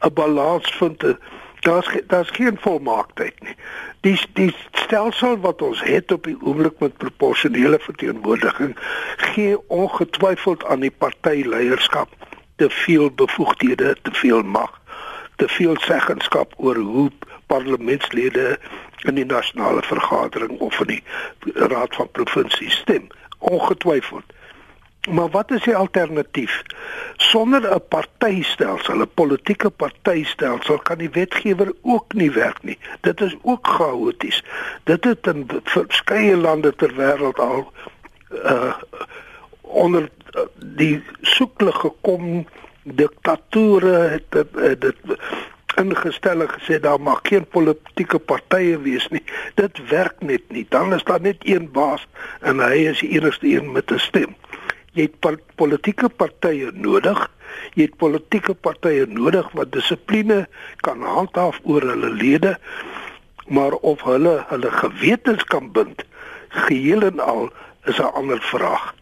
'n 0.00 0.12
balans 0.14 0.70
vind. 0.76 1.02
Daar's 1.66 1.90
daar's 2.06 2.30
geen 2.38 2.58
volmaaktheid 2.62 3.42
nie 3.42 3.56
die 4.06 4.18
die 4.38 4.54
stelsel 4.72 5.38
wat 5.42 5.62
ons 5.62 5.82
het 5.82 6.12
op 6.14 6.26
die 6.28 6.36
oomblik 6.40 6.78
met 6.78 6.96
proporsionele 7.02 7.78
verteenwoordiging 7.82 8.76
gee 9.32 9.56
ongetwyfeld 9.68 10.64
aan 10.64 10.84
die 10.86 10.92
partyleierskap 11.04 12.12
te 12.56 12.70
veel 12.70 13.10
bevoegdhede, 13.10 13.96
te 14.02 14.12
veel 14.12 14.42
mag, 14.42 14.80
te 15.36 15.48
veel 15.48 15.76
seggenskap 15.84 16.54
oor 16.56 16.76
hoe 16.76 17.10
parlementslede 17.46 18.58
in 19.04 19.18
die 19.18 19.26
nasionale 19.26 19.82
vergadering 19.82 20.58
of 20.60 20.80
in 20.80 20.94
die 20.94 21.02
raad 21.54 21.94
van 21.94 22.10
provinsie 22.10 22.70
stem. 22.70 23.06
Ongetwyfeld. 23.38 24.24
Maar 25.06 25.28
wat 25.30 25.50
is 25.50 25.62
die 25.62 25.76
alternatief? 25.76 26.62
Sonder 27.16 27.74
'n 27.74 27.82
partytelsel, 27.88 29.00
'n 29.00 29.10
politieke 29.14 29.70
partytelsel 29.70 30.78
kan 30.78 30.98
die 30.98 31.10
wetgewer 31.10 31.72
ook 31.82 32.12
nie 32.12 32.30
werk 32.30 32.62
nie. 32.62 32.78
Dit 33.00 33.20
is 33.20 33.36
ook 33.42 33.66
chaoties. 33.66 34.44
Dit 34.84 35.04
het 35.04 35.26
in 35.26 35.48
verskeie 35.64 36.36
lande 36.36 36.74
ter 36.74 36.94
wêreld 36.94 37.38
al 37.38 37.72
uh 38.30 38.74
onder 39.60 40.02
uh, 40.02 40.40
die 40.54 41.02
soekle 41.20 41.72
gekom 41.72 42.46
diktature 42.82 43.92
het 43.92 44.24
dit, 44.28 44.46
uh, 44.56 44.74
dit 44.78 44.96
ingestel 45.76 46.40
en 46.40 46.50
gesê 46.50 46.80
daar 46.80 47.00
mag 47.00 47.20
geen 47.22 47.46
politieke 47.46 48.18
partye 48.18 48.78
wees 48.80 49.08
nie. 49.08 49.22
Dit 49.54 49.88
werk 49.88 50.20
net 50.20 50.42
nie. 50.48 50.66
Dan 50.68 50.94
is 50.94 51.04
daar 51.04 51.20
net 51.20 51.36
een 51.40 51.70
baas 51.70 52.06
en 52.40 52.58
hy 52.58 52.86
is 52.90 52.98
die 52.98 53.10
enigste 53.10 53.46
een 53.46 53.72
met 53.72 53.90
'n 53.90 53.98
stem 53.98 54.36
jy 54.96 55.06
het 55.08 55.40
politieke 55.60 56.08
partye 56.08 56.72
nodig. 56.74 57.18
Jy 57.76 57.86
het 57.88 57.96
politieke 58.00 58.54
partye 58.54 59.06
nodig 59.08 59.48
wat 59.56 59.72
dissipline 59.74 60.44
kan 60.86 61.04
handhaaf 61.04 61.60
oor 61.64 61.84
hulle 61.84 62.12
lede, 62.16 62.56
maar 63.48 63.76
of 63.86 64.02
hulle 64.08 64.38
hulle 64.50 64.70
gewetens 64.80 65.44
kan 65.52 65.70
bind, 65.72 66.02
geheel 66.66 67.06
en 67.10 67.20
al 67.20 67.50
is 67.86 67.98
'n 67.98 68.12
ander 68.14 68.40
vraag. 68.40 68.94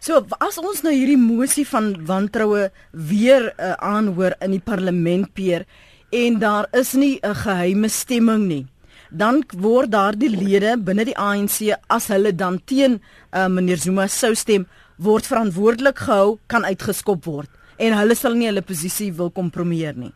So 0.00 0.24
as 0.38 0.58
ons 0.58 0.82
nou 0.82 0.92
hierdie 0.92 1.18
mosie 1.18 1.66
van 1.66 2.06
wantroue 2.06 2.70
weer 2.90 3.52
uh, 3.58 3.72
aanhoor 3.72 4.34
in 4.40 4.50
die 4.50 4.64
parlement 4.64 5.34
peer 5.34 5.66
en 6.10 6.38
daar 6.38 6.66
is 6.72 6.92
nie 6.92 7.18
'n 7.22 7.34
geheime 7.34 7.88
stemming 7.88 8.46
nie 8.46 8.66
dan 9.10 9.44
word 9.54 9.92
daardie 9.92 10.30
lede 10.30 10.76
binne 10.78 11.04
die 11.06 11.16
ANC 11.16 11.74
as 11.92 12.08
hulle 12.10 12.32
dan 12.34 12.58
teen 12.64 12.98
uh, 13.32 13.46
meneer 13.46 13.78
Zuma 13.78 14.06
sou 14.10 14.34
stem 14.34 14.66
word 14.96 15.26
verantwoordelik 15.26 15.98
gehou 15.98 16.38
kan 16.46 16.64
uitgeskop 16.64 17.24
word 17.24 17.50
en 17.76 17.96
hulle 17.96 18.14
sal 18.16 18.34
nie 18.34 18.48
hulle 18.48 18.64
posisie 18.64 19.12
wil 19.12 19.30
kompromieer 19.30 19.96
nie. 19.96 20.12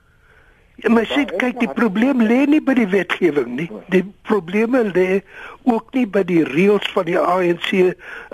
Ja, 0.81 0.89
maar 0.89 1.05
sê 1.11 1.27
kyk 1.29 1.59
die 1.61 1.69
probleem 1.77 2.23
lê 2.25 2.47
nie 2.49 2.61
by 2.65 2.73
die 2.79 2.89
wetgewing 2.89 3.51
nie. 3.59 3.69
Die 3.93 4.05
probleme 4.25 4.81
lê 4.89 5.21
ook 5.69 5.91
nie 5.93 6.07
by 6.09 6.23
die 6.25 6.41
reëls 6.49 6.89
van 6.95 7.05
die 7.11 7.19
ANC 7.21 7.75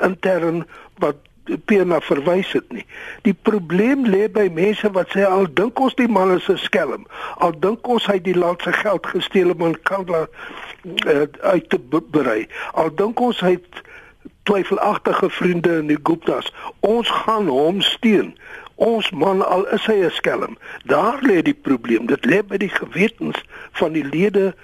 intern 0.06 0.62
wat 1.02 1.18
Pena 1.70 2.00
verwys 2.02 2.52
het 2.56 2.66
nie. 2.74 2.82
Die 3.22 3.34
probleem 3.34 4.06
lê 4.06 4.26
by 4.32 4.46
mense 4.54 4.88
wat 4.94 5.12
sê 5.14 5.26
al 5.26 5.46
dink 5.58 5.78
ons 5.82 5.94
die 5.98 6.08
man 6.10 6.34
is 6.36 6.48
'n 6.50 6.58
skelm. 6.58 7.06
Al 7.38 7.54
dink 7.66 7.86
ons 7.88 8.06
hy 8.06 8.18
die 8.18 8.34
land 8.34 8.62
se 8.62 8.72
geld 8.72 9.06
gesteel 9.06 9.50
om 9.50 9.62
aan 9.62 9.78
Kandla 9.82 10.26
uh, 10.26 11.26
uit 11.40 11.68
te 11.70 11.78
berei. 12.10 12.46
Al 12.74 12.90
dink 12.94 13.20
ons 13.20 13.40
hy 13.40 13.52
het 13.58 13.82
twyfelagtige 14.46 15.30
vriende 15.30 15.76
in 15.82 15.90
die 15.90 16.00
Guptas. 16.02 16.52
Ons 16.80 17.10
gaan 17.24 17.50
hom 17.50 17.80
steun. 17.84 18.32
Ons 18.76 19.10
man 19.10 19.42
al 19.44 19.66
is 19.74 19.86
hy 19.90 19.98
'n 20.04 20.10
skelm. 20.10 20.58
Daar 20.84 21.18
lê 21.22 21.42
die 21.42 21.58
probleem. 21.68 22.06
Dit 22.06 22.26
lê 22.26 22.42
by 22.42 22.56
die 22.56 22.72
gewetens 22.72 23.42
van 23.72 23.92
die 23.92 24.04
lede 24.04 24.54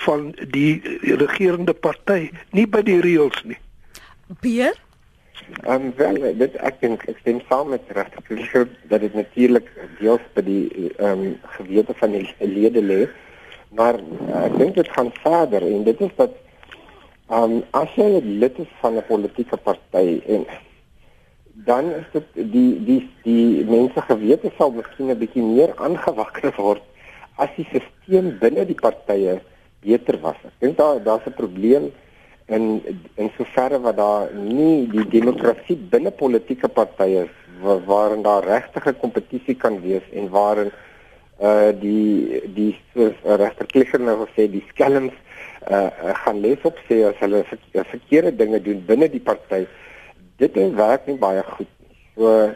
van 0.00 0.32
die 0.48 0.80
regerende 1.02 1.74
party, 1.74 2.30
nie 2.50 2.66
by 2.66 2.80
die 2.82 3.00
reëls 3.00 3.42
nie. 3.44 3.58
Pierre 4.40 4.78
Ehm 5.64 5.84
um, 5.84 5.92
wel 5.96 6.36
dit 6.38 6.54
ek 6.62 6.78
dink 6.80 7.02
ek 7.10 7.18
stem 7.20 7.40
saam 7.48 7.72
met 7.74 7.88
regtig 7.96 8.52
dat 8.88 9.00
dit 9.00 9.14
natuurlik 9.14 9.66
deels 9.98 10.22
by 10.34 10.44
die 10.46 10.92
ehm 10.98 11.24
um, 11.24 11.34
gewete 11.56 11.96
van 11.98 12.14
die 12.14 12.24
lede 12.38 12.82
lê. 12.82 13.00
Maar 13.76 13.98
uh, 13.98 14.44
ek 14.44 14.56
dink 14.58 14.78
dit 14.78 14.92
gaan 14.96 15.10
verder 15.22 15.66
en 15.66 15.84
dit 15.84 16.00
is 16.00 16.14
dat 16.16 16.36
um, 17.30 17.62
as 17.72 17.88
jy 17.96 18.20
lid 18.24 18.58
is 18.58 18.68
van 18.80 18.98
'n 18.98 19.06
politieke 19.08 19.56
party 19.56 20.20
en 20.26 20.46
dan 21.64 21.90
is 21.94 22.06
dit 22.12 22.52
die 22.52 22.84
die 22.84 23.02
die 23.22 23.64
mense 23.64 24.00
gewete 24.08 24.50
sal 24.58 24.70
miskien 24.70 25.10
'n 25.10 25.18
bietjie 25.18 25.42
meer 25.42 25.74
aangewakker 25.76 26.54
word 26.56 26.82
as 27.36 27.50
die 27.56 27.66
stelsel 27.68 28.32
binne 28.40 28.66
die 28.66 28.80
partye 28.86 29.40
beter 29.80 30.20
was. 30.20 30.36
Ek 30.44 30.60
dink 30.60 30.76
daar 30.76 31.02
daar's 31.02 31.26
'n 31.26 31.36
probleem 31.42 31.92
in 32.46 32.82
in 33.16 33.30
soverre 33.36 33.78
wat 33.80 33.96
daar 33.96 34.34
nie 34.34 34.88
die 34.90 35.08
demokrasie 35.08 35.76
binne 35.76 36.10
politieke 36.10 36.68
partye 36.68 37.28
waarin 37.86 38.22
daar 38.22 38.44
regtige 38.44 38.92
kompetisie 38.92 39.54
kan 39.54 39.80
wees 39.80 40.06
en 40.12 40.28
waarin 40.28 40.70
uh 41.40 41.72
die 41.80 42.40
die 42.54 42.76
soos 42.92 43.14
regter 43.24 43.66
Klischer 43.66 44.00
nou 44.00 44.26
sê 44.36 44.48
die 44.50 44.64
skelms 44.68 45.12
uh 45.68 46.14
gaan 46.24 46.40
lees 46.40 46.62
op 46.62 46.78
sê 46.88 47.02
as 47.08 47.18
hulle 47.20 47.44
verkeerde 47.72 48.36
dinge 48.36 48.60
doen 48.62 48.84
binne 48.86 49.08
die 49.08 49.20
party 49.20 49.66
dit 50.40 50.56
werk 50.76 51.06
nie 51.06 51.18
baie 51.20 51.42
goed 51.42 51.68
nie. 51.84 51.96
So 52.16 52.54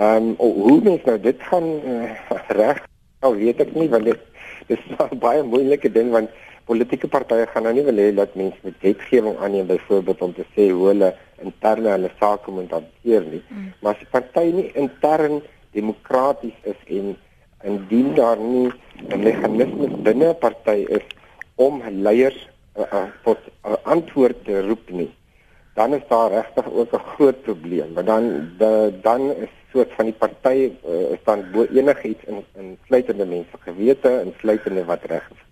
ehm 0.00 0.34
um, 0.40 0.56
hoe 0.66 0.80
mens 0.82 1.04
nou 1.04 1.18
dit 1.20 1.42
gaan 1.50 1.66
uh, 1.92 2.16
reg 2.60 2.82
nou 3.22 3.34
weet 3.36 3.60
ek 3.60 3.74
nie 3.76 3.88
want 3.92 4.04
dit 4.04 4.20
dis 4.68 4.86
'n 4.98 5.18
baie 5.18 5.42
moeilike 5.42 5.92
ding 5.92 6.10
want 6.10 6.30
politieke 6.70 7.08
partye 7.10 7.46
gaan 7.50 7.66
nou 7.66 7.74
nie 7.74 7.84
wil 7.86 7.98
hê 8.02 8.10
dat 8.14 8.36
mense 8.38 8.58
met 8.62 8.82
wetgewing 8.86 9.36
aanneem 9.38 9.66
byvoorbeeld 9.66 10.22
om 10.26 10.34
te 10.34 10.46
sê 10.54 10.70
hoe 10.70 10.86
hulle 10.92 11.10
interne 11.42 11.90
hulle 11.94 12.10
sake 12.20 12.50
moet 12.54 12.70
hanteer 12.70 13.24
nie. 13.26 13.42
Mm. 13.48 13.72
Maar 13.80 13.94
as 13.94 14.02
die 14.02 14.12
party 14.14 14.44
nie 14.54 14.68
intern 14.82 15.40
demokraties 15.74 16.58
is 16.72 16.80
en 16.98 17.16
indien 17.70 18.14
daar 18.14 18.38
nie 18.38 18.70
'n 19.08 19.22
meganisme 19.24 19.88
binne 20.06 20.28
'n 20.30 20.38
party 20.38 20.78
is 20.98 21.06
om 21.60 21.82
leiers 22.06 22.38
uh, 22.78 22.84
uh, 22.88 23.06
tot 23.26 23.38
uh, 23.66 23.76
antwoord 23.82 24.44
te 24.44 24.62
roep 24.64 24.90
nie, 24.90 25.10
dan 25.76 25.94
is 25.94 26.06
daar 26.08 26.32
regtig 26.32 26.70
ook 26.72 26.94
'n 26.96 27.08
groot 27.14 27.42
probleem. 27.42 27.94
Want 27.94 28.06
dan 28.06 28.24
de, 28.58 28.98
dan 29.02 29.20
is 29.30 29.52
soort 29.72 29.92
van 29.96 30.04
die 30.04 30.16
party 30.18 30.72
uh, 30.86 31.18
dan 31.24 31.44
bo 31.52 31.64
enigiets 31.64 32.24
in 32.26 32.44
in 32.58 32.78
sluitende 32.86 33.26
mense 33.26 33.56
gewete 33.66 34.08
en 34.08 34.34
sluitende 34.38 34.84
wat 34.84 35.04
reg 35.04 35.30
is. 35.30 35.46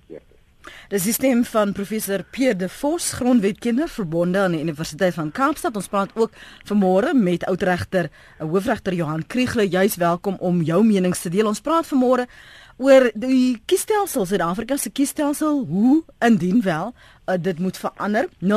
Dis 0.88 1.04
die 1.04 1.12
stem 1.12 1.42
van 1.44 1.72
professor 1.76 2.22
Pierre 2.32 2.56
De 2.56 2.68
Vos, 2.68 3.10
grondwetkenner 3.12 3.88
verbonde 3.88 4.38
aan 4.40 4.54
die 4.56 4.60
Universiteit 4.60 5.14
van 5.14 5.30
Kaapstad. 5.32 5.76
Ons 5.76 5.88
praat 5.92 6.14
ook 6.16 6.32
vanmôre 6.68 7.12
met 7.14 7.44
oudregter, 7.44 8.08
hoofregter 8.38 8.96
Johan 8.96 9.26
Kriegler. 9.26 9.68
Jy's 9.68 9.98
welkom 10.00 10.36
om 10.40 10.62
jou 10.64 10.80
menings 10.84 11.20
te 11.20 11.32
deel. 11.32 11.46
Ons 11.46 11.60
praat 11.60 11.88
vanmôre 11.88 12.24
oor 12.78 13.11
die 13.14 13.58
kiesstelsel 13.66 14.26
Suid-Afrika 14.26 14.76
se 14.76 14.90
kiesstelsel 14.90 15.64
hoe 15.68 16.02
indien 16.18 16.62
wel 16.62 16.94
uh, 17.28 17.35
dit 17.40 17.58
moet 17.58 17.76
verander. 17.76 18.28
0891104553 18.40 18.49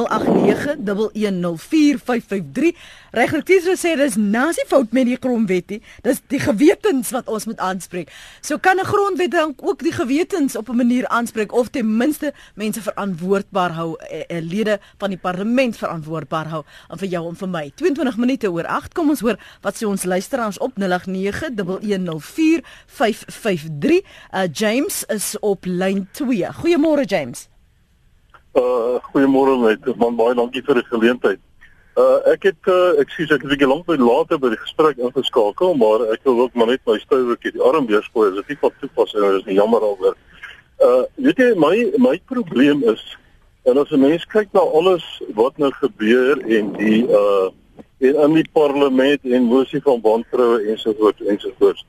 regtertjies 3.11 3.67
sê 3.75 3.95
dis 3.99 4.15
nasie 4.15 4.65
fout 4.67 4.91
met 4.95 5.05
die 5.05 5.17
grondwet 5.19 5.69
nie 5.69 5.81
dis 6.05 6.21
die 6.31 6.39
gewetens 6.39 7.11
wat 7.15 7.27
ons 7.31 7.45
moet 7.49 7.59
aanspreek. 7.59 8.09
So 8.41 8.57
kan 8.57 8.79
'n 8.79 8.85
grondwet 8.85 9.31
dan 9.31 9.53
ook 9.57 9.79
die 9.83 9.91
gewetens 9.91 10.55
op 10.55 10.69
'n 10.69 10.75
manier 10.75 11.07
aanspreek 11.07 11.51
of 11.51 11.69
ten 11.69 11.97
minste 11.97 12.33
mense 12.55 12.81
verantwoordbaar 12.81 13.71
hou 13.71 13.97
uh, 13.99 14.19
uh, 14.27 14.41
lede 14.41 14.79
van 14.97 15.09
die 15.09 15.17
parlement 15.17 15.77
verantwoordbaar 15.77 16.47
hou? 16.47 16.63
En 16.89 16.97
vir 16.97 17.07
jou 17.07 17.27
en 17.29 17.35
vir 17.35 17.49
my. 17.49 17.71
22 17.75 18.17
minute 18.17 18.51
oor 18.51 18.65
8 18.65 18.93
kom 18.93 19.09
ons 19.09 19.19
hoor 19.19 19.39
wat 19.61 19.75
sê 19.75 19.85
ons 19.85 20.03
luisteraars 20.03 20.57
op 20.57 20.71
0891104553 20.79 20.85
uh, 24.33 24.47
James 24.51 25.03
is 25.07 25.39
op 25.39 25.65
lyn 25.65 26.07
2 26.11 26.47
goeiemôre 26.53 27.05
James 27.05 27.50
Uh 28.53 28.99
goeiemôre 29.11 29.55
net. 29.63 29.85
Man 29.95 30.17
baie 30.19 30.35
dankie 30.35 30.63
vir 30.65 30.75
die 30.81 30.89
geleentheid. 30.89 31.39
Uh 31.95 32.19
ek 32.31 32.49
het 32.49 32.67
uh 32.67 32.99
ek 32.99 33.09
sien 33.15 33.25
ek 33.25 33.41
het 33.41 33.45
'n 33.45 33.51
bietjie 33.51 33.67
lank 33.67 33.85
by 33.85 33.95
later 33.95 34.37
by 34.39 34.49
die 34.49 34.59
gesprek 34.59 34.97
ingeskakel, 34.97 35.75
maar 35.75 36.03
ek 36.11 36.23
wil 36.23 36.41
ook 36.41 36.53
maar 36.53 36.67
net 36.67 36.81
my 36.85 36.97
stouwertjie 36.99 37.51
die 37.51 37.63
arm 37.63 37.87
weer 37.87 38.03
skoor. 38.03 38.31
Dit 38.31 38.43
is 38.43 38.47
nie 38.47 38.57
van 38.61 38.71
toepassing 38.79 39.23
en 39.23 39.31
dit 39.31 39.47
is 39.47 39.55
jammer 39.55 39.81
alweer. 39.81 40.15
Uh 40.79 41.03
weet 41.15 41.37
jy 41.37 41.55
my 41.55 41.91
my 41.97 42.19
probleem 42.25 42.83
is 42.83 43.17
en 43.63 43.77
as 43.77 43.91
'n 43.91 43.99
mens 43.99 44.25
kyk 44.25 44.47
na 44.53 44.59
alles 44.59 45.21
wat 45.35 45.57
nou 45.57 45.71
gebeur 45.71 46.39
en 46.43 46.73
die 46.73 47.07
uh 47.07 47.49
en 47.99 48.15
in 48.15 48.33
die 48.33 48.49
parlement 48.51 49.19
en 49.23 49.43
mosie 49.43 49.81
van 49.81 50.01
wantroue 50.01 50.67
ensovoorts 50.71 51.21
ensovoorts. 51.21 51.85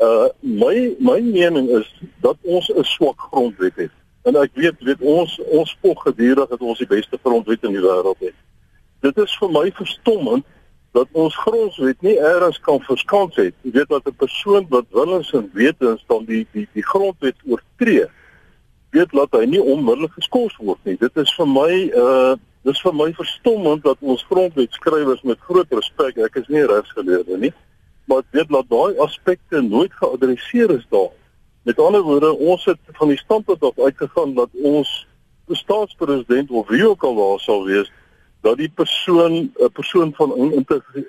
Uh 0.00 0.28
my 0.40 0.94
my 0.98 1.20
mening 1.20 1.68
is 1.68 1.86
dat 2.20 2.36
ons 2.42 2.70
'n 2.70 2.82
swak 2.82 3.20
grondwet 3.30 3.76
het. 3.76 3.99
En 4.22 4.36
ek 4.36 4.52
weet 4.54 4.80
weet 4.84 5.00
ons 5.00 5.38
ons 5.48 5.70
spog 5.70 6.02
gedurig 6.02 6.48
dat 6.48 6.60
ons 6.60 6.78
die 6.78 6.88
beste 6.88 7.18
grondwet 7.24 7.62
in 7.64 7.76
die 7.76 7.84
wêreld 7.84 8.20
het. 8.20 8.36
Dit 9.00 9.18
is 9.18 9.36
vir 9.40 9.52
my 9.54 9.70
verstommend 9.76 10.44
dat 10.92 11.08
ons 11.12 11.36
grondwet 11.36 12.02
nie 12.02 12.16
eers 12.18 12.58
kan 12.66 12.82
verskans 12.84 13.36
het. 13.38 13.54
Jy 13.62 13.72
weet 13.78 13.88
dat 13.88 14.06
'n 14.06 14.16
persoon 14.16 14.66
wat 14.68 14.84
willens 14.90 15.32
en 15.32 15.50
wetens 15.54 16.04
dan 16.06 16.24
die 16.24 16.46
die 16.52 16.68
die 16.72 16.84
grondwet 16.84 17.36
oortree, 17.46 18.06
weet 18.90 19.10
dat 19.10 19.32
hy 19.32 19.44
nie 19.44 19.62
onmiddellik 19.62 20.12
geskort 20.12 20.56
word 20.56 20.78
nie. 20.84 20.96
Dit 20.96 21.16
is 21.16 21.34
vir 21.34 21.46
my 21.46 21.72
uh 21.94 22.36
dis 22.62 22.80
vir 22.80 22.94
my 22.94 23.12
verstommend 23.12 23.84
dat 23.84 23.96
ons 24.00 24.26
grondwetskrywers 24.28 25.22
met 25.22 25.38
groot 25.40 25.70
respek, 25.72 26.18
ek 26.18 26.36
is 26.36 26.48
nie 26.48 26.66
regsgeleerde 26.66 27.38
nie, 27.38 27.52
maar 28.04 28.22
weet 28.30 28.48
dat 28.48 28.68
daai 28.68 28.98
aspekte 28.98 29.62
nooit 29.62 29.92
geadresseer 29.92 30.70
is 30.70 30.84
daar 30.90 31.08
Met 31.62 31.78
ander 31.78 32.02
woorde, 32.02 32.32
ons 32.38 32.64
het 32.64 32.78
van 32.92 33.08
die 33.08 33.18
standpunt 33.18 33.62
af 33.62 33.78
uitgegaan 33.78 34.34
dat 34.34 34.48
ons 34.62 35.06
staatspresident 35.48 36.50
of 36.50 36.68
wie 36.68 36.88
ook 36.88 37.02
al 37.02 37.14
daar 37.14 37.40
sal 37.40 37.64
wees, 37.64 37.92
dat 38.40 38.56
die 38.56 38.70
persoon 38.70 39.52
'n 39.54 39.72
persoon 39.72 40.14
van 40.14 40.54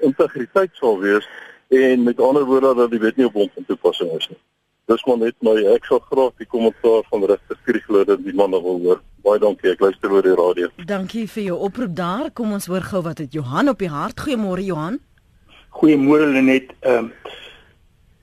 integriteit 0.02 0.70
sal 0.74 1.00
wees 1.00 1.28
en 1.68 2.04
met 2.04 2.20
ander 2.20 2.46
woorde 2.46 2.76
dat 2.76 2.92
die 2.92 3.00
wet 3.00 3.16
nie 3.16 3.26
op 3.26 3.34
hom 3.34 3.50
van 3.54 3.66
toepassing 3.66 4.12
is 4.12 4.28
nie. 4.30 4.38
Dis 4.86 5.04
maar 5.06 5.18
net 5.18 5.36
my 5.40 5.54
ek 5.72 5.86
sal 5.86 6.00
graag 6.00 6.34
die 6.42 6.48
kommentaar 6.50 7.06
van 7.10 7.24
regter 7.24 7.58
Kriegler 7.64 8.06
dat 8.06 8.24
die 8.26 8.34
manne 8.34 8.62
wil 8.62 8.80
hoor. 8.84 9.02
Baie 9.24 9.40
dankie, 9.40 9.72
ek 9.72 9.80
luister 9.80 10.12
oor 10.12 10.26
die 10.26 10.36
radio. 10.36 10.68
Dankie 10.86 11.28
vir 11.30 11.44
jou 11.44 11.60
oproep 11.60 11.96
daar. 11.96 12.32
Kom 12.34 12.52
ons 12.52 12.66
hoor 12.66 12.82
gou 12.82 13.02
wat 13.02 13.18
het 13.18 13.34
Johan 13.34 13.70
op 13.70 13.80
die 13.80 13.90
hart. 13.90 14.20
Goeiemôre 14.20 14.66
Johan. 14.66 15.00
Goeiemôre 15.70 16.28
Lenet. 16.34 16.74
Ehm 16.82 17.06
um, 17.06 17.14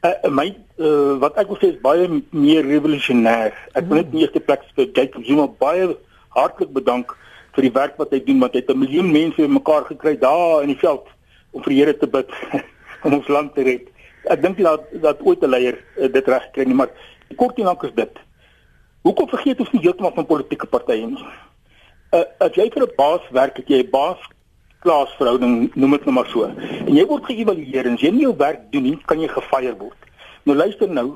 uh, 0.03 0.31
my 0.31 0.49
uh, 0.79 1.17
wat 1.23 1.39
ek 1.41 1.51
wil 1.51 1.59
sê 1.61 1.73
is 1.73 1.81
baie 1.83 2.07
meer 2.31 2.67
revolusionêr. 2.67 3.55
Ek 3.75 3.89
wil 3.89 4.03
net 4.03 4.13
nie 4.13 4.25
eerste 4.27 4.43
plek 4.45 4.65
vir 4.77 4.91
Jacob 4.95 5.25
Zuma 5.27 5.49
baie 5.61 5.91
hartlik 6.37 6.73
bedank 6.75 7.15
vir 7.57 7.67
die 7.67 7.75
werk 7.75 7.99
wat 7.99 8.13
hy 8.15 8.21
doen 8.23 8.41
want 8.43 8.55
hy 8.55 8.63
het 8.63 8.71
'n 8.71 8.79
miljoen 8.79 9.11
mense 9.13 9.43
bymekaar 9.43 9.89
gekry 9.91 10.15
daar 10.19 10.63
in 10.63 10.75
die 10.75 10.83
veld 10.83 11.07
om 11.53 11.63
vir 11.63 11.73
die 11.73 11.81
Here 11.81 11.95
te 11.99 12.07
bid 12.07 12.31
om 13.05 13.15
ons 13.15 13.29
land 13.29 13.55
te 13.55 13.63
red. 13.63 13.89
Ek 14.31 14.43
dink 14.43 14.59
dat 14.59 14.87
dat 15.03 15.23
ooit 15.23 15.43
'n 15.43 15.51
leier 15.51 15.79
uh, 15.97 16.09
dit 16.13 16.27
reg 16.29 16.51
kry 16.53 16.65
nie, 16.65 16.75
maar 16.75 16.91
kort 17.37 17.59
en 17.59 17.65
lank 17.65 17.83
is 17.83 17.95
dit. 17.95 18.15
Hoekom 19.03 19.29
vergeet 19.29 19.61
ons 19.61 19.73
nie 19.73 19.83
heeltemal 19.83 20.15
van 20.15 20.27
politieke 20.27 20.67
partye 20.67 21.07
nie? 21.07 21.25
Uh, 22.13 22.25
as 22.41 22.55
jy 22.55 22.71
vir 22.71 22.87
'n 22.87 22.97
baas 22.97 23.25
werk, 23.31 23.57
het 23.57 23.69
jy 23.69 23.83
'n 23.83 23.91
baas 23.91 24.19
klaasverhouding, 24.85 25.71
noem 25.75 25.97
dit 25.97 26.05
nou 26.05 26.15
maar 26.15 26.29
so. 26.33 26.45
En 26.87 26.95
jy 26.95 27.07
word 27.07 27.27
geëvalueer 27.31 27.87
en 27.87 27.97
as 27.99 28.05
jy 28.05 28.13
nie 28.15 28.27
jou 28.27 28.37
werk 28.37 28.69
doen 28.73 28.83
nie, 28.83 28.99
kan 29.11 29.21
jy 29.21 29.29
gefire 29.33 29.75
word. 29.79 30.13
Nou 30.49 30.57
luister 30.57 30.89
nou. 30.89 31.11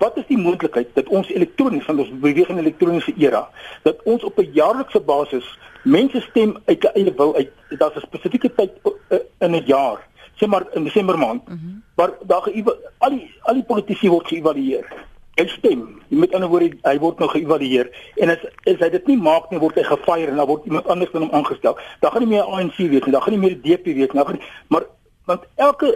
Wat 0.00 0.16
is 0.16 0.24
die 0.30 0.40
moontlikheid 0.40 0.94
dat 0.96 1.10
ons 1.12 1.28
elektronies 1.28 1.84
van 1.84 1.98
ons 2.00 2.12
beweeg 2.22 2.48
in 2.48 2.58
elektroniese 2.62 3.12
era 3.20 3.44
dat 3.84 4.00
ons 4.08 4.24
op 4.24 4.38
'n 4.38 4.50
jaarlikse 4.56 5.00
basis 5.00 5.44
mense 5.84 6.20
stem 6.20 6.56
uit 6.64 6.84
'n 6.84 6.94
eie 6.94 7.14
wil 7.16 7.36
uit 7.36 7.50
daar's 7.78 7.96
'n 7.96 8.06
spesifieke 8.06 8.54
tyd 8.54 8.70
uh, 8.84 9.18
in 9.38 9.52
'n 9.54 9.62
jaar 9.66 10.00
sê 10.40 10.46
maar 10.46 10.64
in 10.72 10.84
Desember 10.84 11.18
maand 11.18 11.48
mm 11.48 11.58
-hmm. 11.58 11.82
maar 11.96 12.10
daar 12.22 12.48
al 12.98 13.10
die 13.10 13.34
al 13.40 13.54
die 13.54 13.64
politici 13.64 14.08
word 14.08 14.26
geëvalueer 14.26 14.84
hy 15.36 15.46
stem 15.50 15.84
met 16.08 16.34
ander 16.34 16.48
woorde 16.48 16.70
hy 16.82 16.96
word 17.02 17.18
nou 17.18 17.28
geëvalueer 17.32 17.90
en 18.22 18.34
as 18.34 18.42
as 18.70 18.80
hy 18.80 18.90
dit 18.96 19.06
nie 19.12 19.18
maak 19.18 19.50
nie 19.50 19.62
word 19.62 19.78
hy 19.80 19.86
gefire 19.88 20.30
en 20.30 20.40
dan 20.42 20.50
word 20.50 20.66
iemand 20.70 20.86
anders 20.86 21.10
van 21.10 21.26
hom 21.26 21.36
aangestel 21.40 21.78
dan 22.00 22.14
gaan 22.14 22.26
nie 22.26 22.32
meer 22.36 22.50
ANC 22.56 22.76
wees 22.78 23.06
nie 23.06 23.14
dan 23.16 23.22
gaan 23.22 23.38
nie 23.38 23.44
meer 23.46 23.56
DP 23.62 23.96
wees 23.98 24.12
nie 24.14 24.26
gaan, 24.30 24.42
maar 24.68 24.86
want 25.26 25.46
elke 25.56 25.94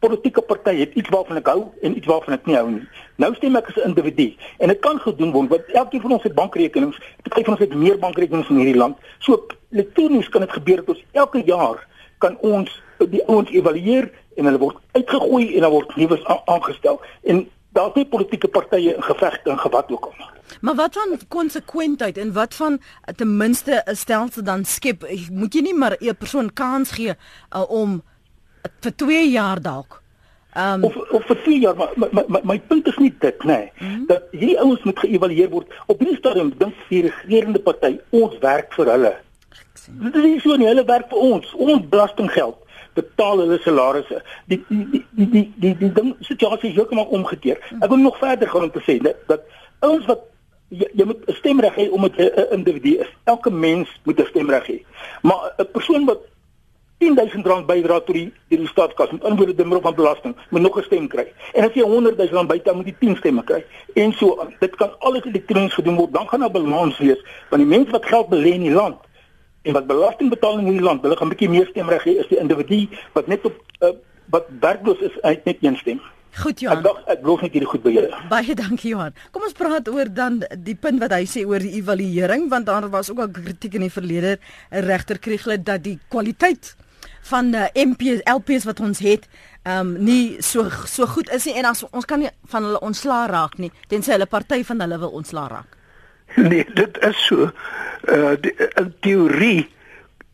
politieke 0.00 0.40
party 0.42 0.74
het 0.78 0.94
iets 0.94 1.08
waarvan 1.12 1.36
ek 1.40 1.48
hou 1.52 1.66
en 1.84 1.96
iets 1.96 2.08
waarvan 2.08 2.36
ek 2.38 2.46
nie 2.48 2.56
hou 2.56 2.68
nie. 2.70 2.84
Nou 3.20 3.34
stem 3.36 3.56
ek 3.58 3.68
as 3.68 3.76
'n 3.76 3.90
individu 3.90 4.32
en 4.58 4.68
dit 4.68 4.80
kan 4.80 5.00
gedoen 5.00 5.32
word 5.32 5.48
want 5.48 5.72
elkeen 5.82 6.00
van 6.00 6.12
ons 6.12 6.22
het 6.22 6.34
bankrekenings. 6.34 6.98
Party 7.22 7.44
van 7.44 7.52
ons 7.52 7.60
het 7.60 7.74
meer 7.74 7.98
bankrekenings 7.98 8.48
in 8.48 8.56
hierdie 8.56 8.76
land. 8.76 8.96
So 9.18 9.46
elektronies 9.72 10.28
kan 10.28 10.40
dit 10.40 10.52
gebeur 10.52 10.76
dat 10.76 10.88
ons 10.88 11.04
elke 11.12 11.42
jaar 11.44 11.86
kan 12.18 12.38
ons 12.40 12.82
die 12.98 13.24
ouens 13.26 13.50
evalueer 13.50 14.10
en 14.36 14.44
hulle 14.44 14.58
word 14.58 14.76
uitgegooi 14.92 15.54
en 15.54 15.60
dan 15.60 15.70
word 15.70 15.96
nuus 15.96 16.24
aangestel 16.44 17.00
en 17.22 17.48
daar's 17.72 17.94
nie 17.94 18.06
politieke 18.06 18.48
partye 18.48 18.94
in 18.94 19.02
geveg 19.02 19.40
en 19.44 19.58
gewat 19.58 19.90
ook 19.90 20.04
al. 20.04 20.28
Maar 20.60 20.74
wat 20.74 20.94
van 20.94 21.18
konsekwentheid 21.28 22.18
en 22.18 22.32
wat 22.32 22.54
van 22.54 22.80
ten 23.16 23.36
minste 23.36 23.82
'n 23.84 23.94
stelsel 23.94 24.44
dan 24.44 24.64
skep? 24.64 25.06
Moet 25.32 25.54
jy 25.54 25.60
nie 25.60 25.74
maar 25.74 25.96
'n 25.98 26.16
persoon 26.16 26.52
kans 26.52 26.90
gee 26.90 27.14
uh, 27.54 27.70
om 27.70 28.02
vir 28.80 28.94
2 28.96 29.30
jaar 29.30 29.60
dalk. 29.62 30.02
Um, 30.56 30.84
of 30.84 30.96
of 30.96 31.24
vir 31.26 31.42
2 31.42 31.58
jaar, 31.58 31.76
maar 31.76 31.92
my, 31.96 32.24
my 32.26 32.40
my 32.42 32.60
punt 32.60 32.86
is 32.86 32.96
nie 32.96 33.14
dit 33.18 33.38
nê. 33.42 33.46
Nee. 33.46 33.72
Mm 33.78 33.88
-hmm. 33.88 34.06
Dat 34.06 34.22
hierdie 34.30 34.58
ouens 34.60 34.82
moet 34.82 34.98
geëvalueer 34.98 35.48
word 35.48 35.66
op 35.86 35.98
hierdie 35.98 36.16
stadium 36.16 36.52
dink 36.58 36.74
die 36.88 37.02
regerende 37.02 37.60
party 37.60 38.00
ons 38.10 38.38
werk 38.38 38.72
vir 38.72 38.86
hulle. 38.86 39.16
Dit 39.90 40.14
is 40.14 40.42
so 40.42 40.56
nie 40.56 40.66
hulle 40.66 40.84
werk 40.84 41.08
vir 41.08 41.18
ons, 41.18 41.54
ons 41.54 41.88
belastinggeld 41.88 42.56
betaal 43.00 43.38
hulle 43.44 43.58
salarisse. 43.64 44.22
Die 44.46 44.64
die 44.68 44.86
die 44.90 45.04
die 45.10 45.28
die 45.30 45.46
die, 45.56 45.76
die 45.78 45.92
ding 45.92 46.14
situasie 46.20 46.70
is 46.70 46.76
heeltemal 46.78 47.10
omgekeer. 47.16 47.60
Ek 47.80 47.88
wil 47.88 48.02
nog 48.02 48.18
verder 48.18 48.48
gaan 48.48 48.68
om 48.68 48.74
te 48.74 48.82
sê 48.86 48.98
dat, 49.02 49.16
dat 49.26 49.46
ouens 49.80 50.06
wat 50.06 50.26
jy, 50.68 50.88
jy 50.94 51.04
moet 51.04 51.22
'n 51.26 51.38
stemreg 51.42 51.74
hê 51.74 51.88
om 51.90 52.04
'n 52.04 52.12
individu 52.50 53.00
is. 53.04 53.10
Elke 53.24 53.50
mens 53.50 53.88
moet 54.04 54.20
'n 54.20 54.26
stemreg 54.26 54.66
hê. 54.66 54.78
Maar 55.22 55.54
'n 55.58 55.70
persoon 55.72 56.04
wat 56.04 56.20
10000 57.00 57.46
rand 57.46 57.66
bydra 57.66 58.00
tot 58.04 58.14
die 58.14 58.32
die 58.48 58.66
staatskas 58.68 59.10
met 59.10 59.24
inwoorde 59.24 59.54
die 59.54 59.64
middel 59.64 59.80
van 59.80 59.94
belasting 59.94 60.36
moet 60.50 60.60
nog 60.60 60.76
'n 60.78 60.82
stem 60.82 61.08
kry. 61.08 61.32
En 61.52 61.64
as 61.64 61.74
jy 61.74 61.82
100000 61.82 62.36
rand 62.36 62.48
bytel 62.48 62.74
moet 62.74 62.86
jy 62.86 62.94
10 62.98 63.16
stemme 63.16 63.44
kry. 63.44 63.64
En 63.94 64.12
so 64.12 64.48
dit 64.58 64.76
kan 64.76 64.90
alles 64.98 65.24
elektronies 65.24 65.74
gedoen 65.74 65.96
word. 65.96 66.12
Dan 66.12 66.28
gaan 66.28 66.40
daar 66.40 66.50
balans 66.50 66.98
wees 66.98 67.24
want 67.48 67.62
die 67.62 67.76
mense 67.76 67.90
wat 67.90 68.06
geld 68.06 68.28
belê 68.28 68.52
in 68.52 68.68
die 68.68 68.70
land 68.70 68.96
en 69.62 69.72
wat 69.76 69.86
belasting 69.86 70.30
betaal 70.30 70.58
in 70.58 70.70
hierdie 70.70 70.84
land, 70.84 71.02
hulle 71.02 71.16
gaan 71.16 71.28
'n 71.28 71.34
bietjie 71.34 71.50
meer 71.50 71.66
stemreg 71.70 72.04
hê 72.04 72.20
as 72.20 72.28
die 72.28 72.40
individu 72.40 72.88
wat 73.12 73.26
net 73.26 73.44
op 73.44 73.56
uh, 73.80 73.92
wat 74.30 74.46
werkloos 74.60 75.00
is 75.00 75.22
uit 75.22 75.44
net 75.44 75.58
een 75.60 75.76
stem. 75.76 76.00
Goed 76.38 76.60
Johan. 76.60 76.78
Ek 76.78 76.84
dink 76.84 76.98
ek 77.10 77.22
glo 77.24 77.36
net 77.42 77.52
hierdie 77.52 77.68
goed 77.68 77.82
by 77.82 77.90
julle. 77.90 78.18
Baie 78.30 78.54
dankie 78.54 78.92
Johan. 78.92 79.14
Kom 79.34 79.42
ons 79.42 79.56
praat 79.56 79.88
oor 79.90 80.06
dan 80.14 80.44
die 80.56 80.76
punt 80.78 81.00
wat 81.02 81.12
hy 81.12 81.24
sê 81.26 81.42
oor 81.46 81.58
die 81.58 81.74
evaluering 81.80 82.48
want 82.50 82.66
daar 82.66 82.86
was 82.90 83.10
ook 83.10 83.18
al 83.18 83.32
kritiek 83.34 83.74
in 83.74 83.88
die 83.88 83.90
verlede 83.90 84.38
regter 84.70 85.18
Kriegler 85.18 85.58
dat 85.58 85.82
die 85.82 85.98
kwaliteit 86.08 86.76
van 87.30 87.54
uh, 87.54 87.66
eh, 87.74 87.86
MPs 87.86 88.22
LPs 88.24 88.64
wat 88.64 88.80
ons 88.80 89.02
het 89.02 89.26
um, 89.64 89.96
nie 89.98 90.38
so 90.42 90.70
so 90.86 91.06
goed 91.06 91.28
is 91.34 91.44
nie 91.44 91.58
en 91.58 91.68
as 91.72 91.84
ons 91.90 92.06
kan 92.06 92.22
nie 92.22 92.30
van 92.52 92.64
hulle 92.64 92.80
ontslaa 92.80 93.26
raak 93.26 93.58
nie 93.58 93.72
tensy 93.88 94.14
hulle 94.14 94.30
party 94.30 94.62
van 94.64 94.80
hulle 94.86 94.98
wil 94.98 95.18
ontslaa 95.20 95.48
raak. 95.50 95.79
Nee, 96.50 96.66
dit 96.74 96.98
is 97.04 97.26
so. 97.26 97.50
Uh 98.08 98.32
die, 98.40 98.54
in 98.74 98.94
teorie 99.00 99.68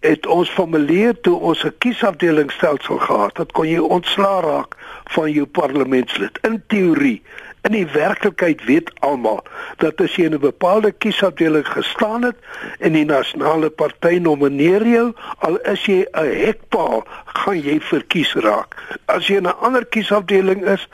het 0.00 0.26
ons 0.26 0.50
formuleer 0.50 1.20
toe 1.20 1.34
ons 1.40 1.64
'n 1.64 1.74
kiesafdelingsstelsel 1.78 2.98
gehad 2.98 3.36
het 3.36 3.52
kon 3.52 3.68
jy 3.68 3.78
ontslaa 3.78 4.40
raak 4.40 4.76
van 5.04 5.32
jou 5.32 5.46
parlementslid 5.46 6.38
in 6.42 6.62
teorie 6.66 7.22
In 7.66 7.72
die 7.72 7.86
werklikheid 7.90 8.64
weet 8.64 8.90
almal 9.02 9.40
dat 9.82 10.00
as 10.00 10.14
jy 10.14 10.28
in 10.28 10.34
'n 10.34 10.40
bepaalde 10.40 10.92
kiesafdeling 10.92 11.66
gestaan 11.66 12.22
het 12.22 12.36
en 12.78 12.92
die 12.92 13.04
nasionale 13.04 13.70
party 13.70 14.18
nomineer 14.22 14.86
jou, 14.86 15.12
al 15.38 15.56
is 15.56 15.86
jy 15.86 16.06
'n 16.12 16.30
hekpaal, 16.44 17.02
gaan 17.24 17.60
jy 17.60 17.80
verkies 17.80 18.34
raak. 18.34 18.98
As 19.06 19.26
jy 19.26 19.36
in 19.36 19.48
'n 19.50 19.58
ander 19.60 19.86
kiesafdeling 19.86 20.62
is 20.64 20.88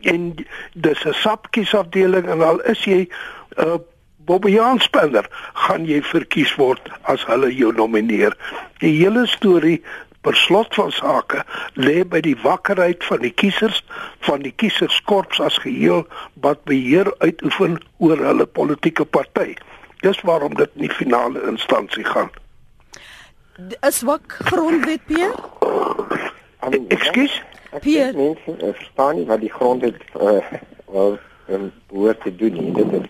en 0.00 0.34
dis 0.74 1.04
'n 1.04 1.12
sapkiesafdeling 1.12 2.28
en 2.28 2.42
al 2.42 2.60
is 2.60 2.84
jy 2.84 3.08
'n 3.56 3.64
uh, 3.64 3.78
Bobbejaanspeler, 4.30 5.26
gaan 5.66 5.88
jy 5.88 5.98
verkies 6.06 6.52
word 6.54 6.86
as 7.10 7.24
hulle 7.26 7.50
jou 7.50 7.72
nomineer. 7.74 8.36
Die 8.78 8.92
hele 9.00 9.24
storie 9.26 9.80
per 10.22 10.36
slot 10.38 10.76
van 10.78 10.92
sake 10.94 11.42
lê 11.74 12.04
by 12.06 12.20
die 12.22 12.36
wakkerheid 12.44 13.02
van 13.08 13.24
die 13.24 13.32
kiesers 13.42 13.80
van 14.26 14.44
die 14.44 14.52
kieserskorps 14.62 15.40
as 15.42 15.58
geheel 15.64 16.04
wat 16.44 16.62
beheer 16.70 17.10
uitoefen 17.24 17.80
oor 17.98 18.22
hulle 18.28 18.46
politieke 18.46 19.04
party. 19.04 19.56
Dis 20.04 20.20
waarom 20.28 20.54
dit 20.54 20.70
in 20.78 20.86
die 20.86 20.94
finale 20.94 21.42
instansie 21.50 22.04
gaan. 22.04 22.30
Is 23.82 24.02
wak 24.06 24.38
grondwet 24.48 25.02
Pierre? 25.10 25.34
Ekskuus? 26.88 27.40
Pierre, 27.80 28.14
mense 28.16 28.56
verstaan 28.76 29.18
nie 29.18 29.26
wat 29.28 29.42
die 29.42 29.52
grondwet 29.52 29.98
uh, 30.16 30.38
wel 30.94 31.18
um, 31.50 31.72
behoort 31.90 32.22
te 32.22 32.32
doen 32.36 32.56
nie. 32.56 32.72
Dit 32.78 32.94
is 33.00 33.08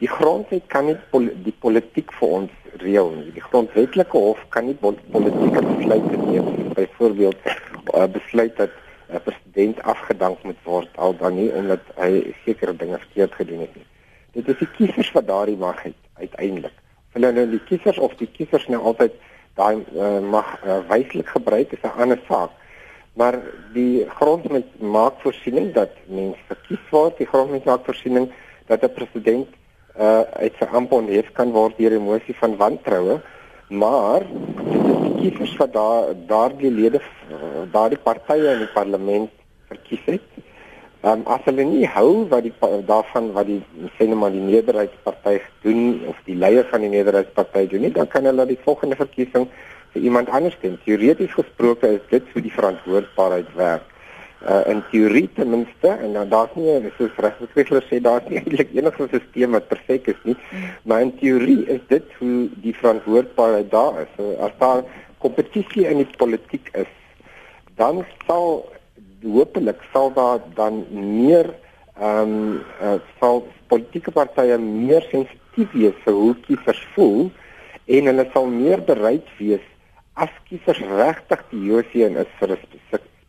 die 0.00 0.08
grondwet 0.08 0.66
kan 0.72 0.86
nie 0.88 0.96
pol 1.12 1.28
die 1.44 1.54
politiek 1.62 2.12
vir 2.18 2.34
ons 2.40 2.52
reël 2.80 3.10
nie. 3.18 3.32
Die 3.36 3.44
grondwetlike 3.44 4.16
hof 4.16 4.40
kan 4.54 4.66
nie 4.68 4.76
politieke 4.80 5.62
besluite 5.66 6.20
neem. 6.24 6.48
Byvoorbeeld 6.76 7.36
'n 7.44 8.00
uh, 8.00 8.06
besluit 8.08 8.56
dat 8.56 8.70
'n 8.70 9.14
uh, 9.14 9.20
president 9.24 9.82
afgedank 9.82 10.42
moet 10.42 10.62
word 10.64 10.88
al 10.96 11.16
dan 11.16 11.34
nie 11.34 11.50
omdat 11.52 11.80
hy 11.96 12.34
sekere 12.44 12.76
dinge 12.76 12.98
verkeerd 12.98 13.34
gedoen 13.34 13.60
het 13.60 13.74
nie. 13.76 13.86
Dit 14.32 14.48
is 14.48 14.58
die 14.58 14.70
kiesers 14.76 15.12
wat 15.12 15.26
daardie 15.26 15.56
mag 15.56 15.82
het 15.82 15.98
uiteindelik. 16.14 16.76
Hulle 17.12 17.32
nou 17.32 17.46
die 17.50 17.64
kiesers 17.68 17.98
of 17.98 18.14
die 18.14 18.30
kiesers 18.32 18.66
nou 18.66 18.80
altyd 18.82 19.12
daai 19.54 19.84
uh, 19.94 20.20
mag 20.20 20.48
uh, 20.64 20.78
wyslik 20.88 21.28
gebruik 21.28 21.72
is 21.72 21.82
'n 21.82 22.00
ander 22.00 22.20
saak. 22.28 22.50
Maar 23.12 23.40
die 23.74 24.06
grondwet 24.08 24.80
maak 24.80 25.20
voorsiening 25.20 25.72
dat 25.74 25.90
mense 26.06 26.40
verkies 26.46 26.84
word. 26.90 27.18
Die 27.18 27.26
grondwet 27.26 27.64
maak 27.64 27.84
voorsiening 27.84 28.32
dat 28.66 28.82
'n 28.82 28.94
president 28.94 29.48
uh 30.00 30.22
uit 30.40 30.56
sy 30.58 30.68
amp 30.78 30.92
onthef 30.96 31.32
kan 31.36 31.52
word 31.52 31.76
deur 31.78 31.92
emosie 31.92 32.36
van 32.40 32.56
wantroue 32.60 33.20
maar 33.70 34.24
dit 34.26 34.86
is 34.92 35.00
die 35.06 35.14
kiesers 35.18 35.56
wat 35.60 35.72
daar 35.72 36.14
daardie 36.26 36.70
lede 36.70 37.00
uh, 37.30 37.66
daardie 37.72 37.98
partye 38.02 38.54
in 38.54 38.64
die 38.64 38.72
parlement 38.74 39.30
verkies 39.70 40.02
het. 40.06 40.24
Um 41.06 41.22
as 41.32 41.44
hulle 41.46 41.64
nie 41.64 41.86
hou 41.88 42.26
wat 42.32 42.48
die 42.48 42.54
daarvan 42.88 43.30
wat 43.36 43.46
die 43.46 43.60
sê 43.98 44.08
net 44.08 44.18
maar 44.18 44.34
die 44.34 44.42
meerderheidsparty 44.42 45.36
doen 45.62 46.02
of 46.10 46.18
die 46.26 46.36
leier 46.36 46.66
van 46.72 46.82
die 46.84 46.90
meerderheidsparty 46.96 47.66
doen 47.70 47.86
nie, 47.86 47.92
dan 47.94 48.10
kan 48.10 48.26
hulle 48.26 48.48
die 48.50 48.58
volgende 48.64 48.98
verkiesing 48.98 49.46
vir 49.94 50.02
iemand 50.02 50.28
anders 50.34 50.58
stem. 50.58 50.76
Teoreties 50.84 51.32
gesproke 51.38 51.94
is 52.00 52.02
dit 52.10 52.26
vir 52.34 52.46
die 52.48 52.56
verantwoordbaarheid 52.58 53.54
werk 53.56 53.86
uh, 54.48 54.62
in 54.72 54.82
teorie 54.90 55.28
ten 55.34 55.50
minste 55.50 55.88
en 55.88 56.12
dan 56.12 56.28
daar's 56.28 56.54
nie 56.56 56.92
soos 56.96 57.16
regsbespreker 57.16 57.84
sê 57.88 58.00
daar's 58.00 58.28
nie 58.28 58.38
eintlik 58.42 58.72
enige 58.76 59.08
stelsel 59.08 59.54
wat 59.56 59.68
perfek 59.68 60.08
is 60.14 60.20
nie 60.24 60.36
maar 60.84 61.04
in 61.06 61.12
teorie 61.20 61.60
is 61.76 61.80
dit 61.88 62.16
hoe 62.18 62.48
die 62.64 62.74
verantwoordbaarheid 62.74 63.70
daar 63.70 64.02
is. 64.04 64.12
So 64.16 64.36
as 64.40 64.56
daar 64.58 64.84
kompetisie 65.18 65.86
in 65.86 66.00
die 66.02 66.08
politiek 66.16 66.70
is 66.72 66.90
dan 67.76 68.04
sal 68.26 68.64
hopelik 69.24 69.82
sal 69.92 70.12
daar 70.16 70.40
dan 70.56 70.84
meer 70.92 71.52
ehm 72.00 72.32
um, 72.32 72.60
uh, 72.80 72.96
sal 73.20 73.44
politieke 73.68 74.10
partye 74.10 74.56
meer 74.58 75.04
sensitief 75.10 75.72
wees 75.76 75.96
vir 76.04 76.16
hoe 76.16 76.34
kiesers 76.46 76.80
voel 76.94 77.28
en 77.86 78.08
hulle 78.08 78.24
sal 78.32 78.48
meer 78.48 78.80
bereid 78.88 79.28
wees 79.38 79.66
as 80.14 80.32
kiesers 80.48 80.80
regtig 80.96 81.44
die 81.52 81.64
Josie 81.68 82.06
en 82.06 82.16
is 82.24 82.32
vir 82.40 82.56
'n 82.56 82.62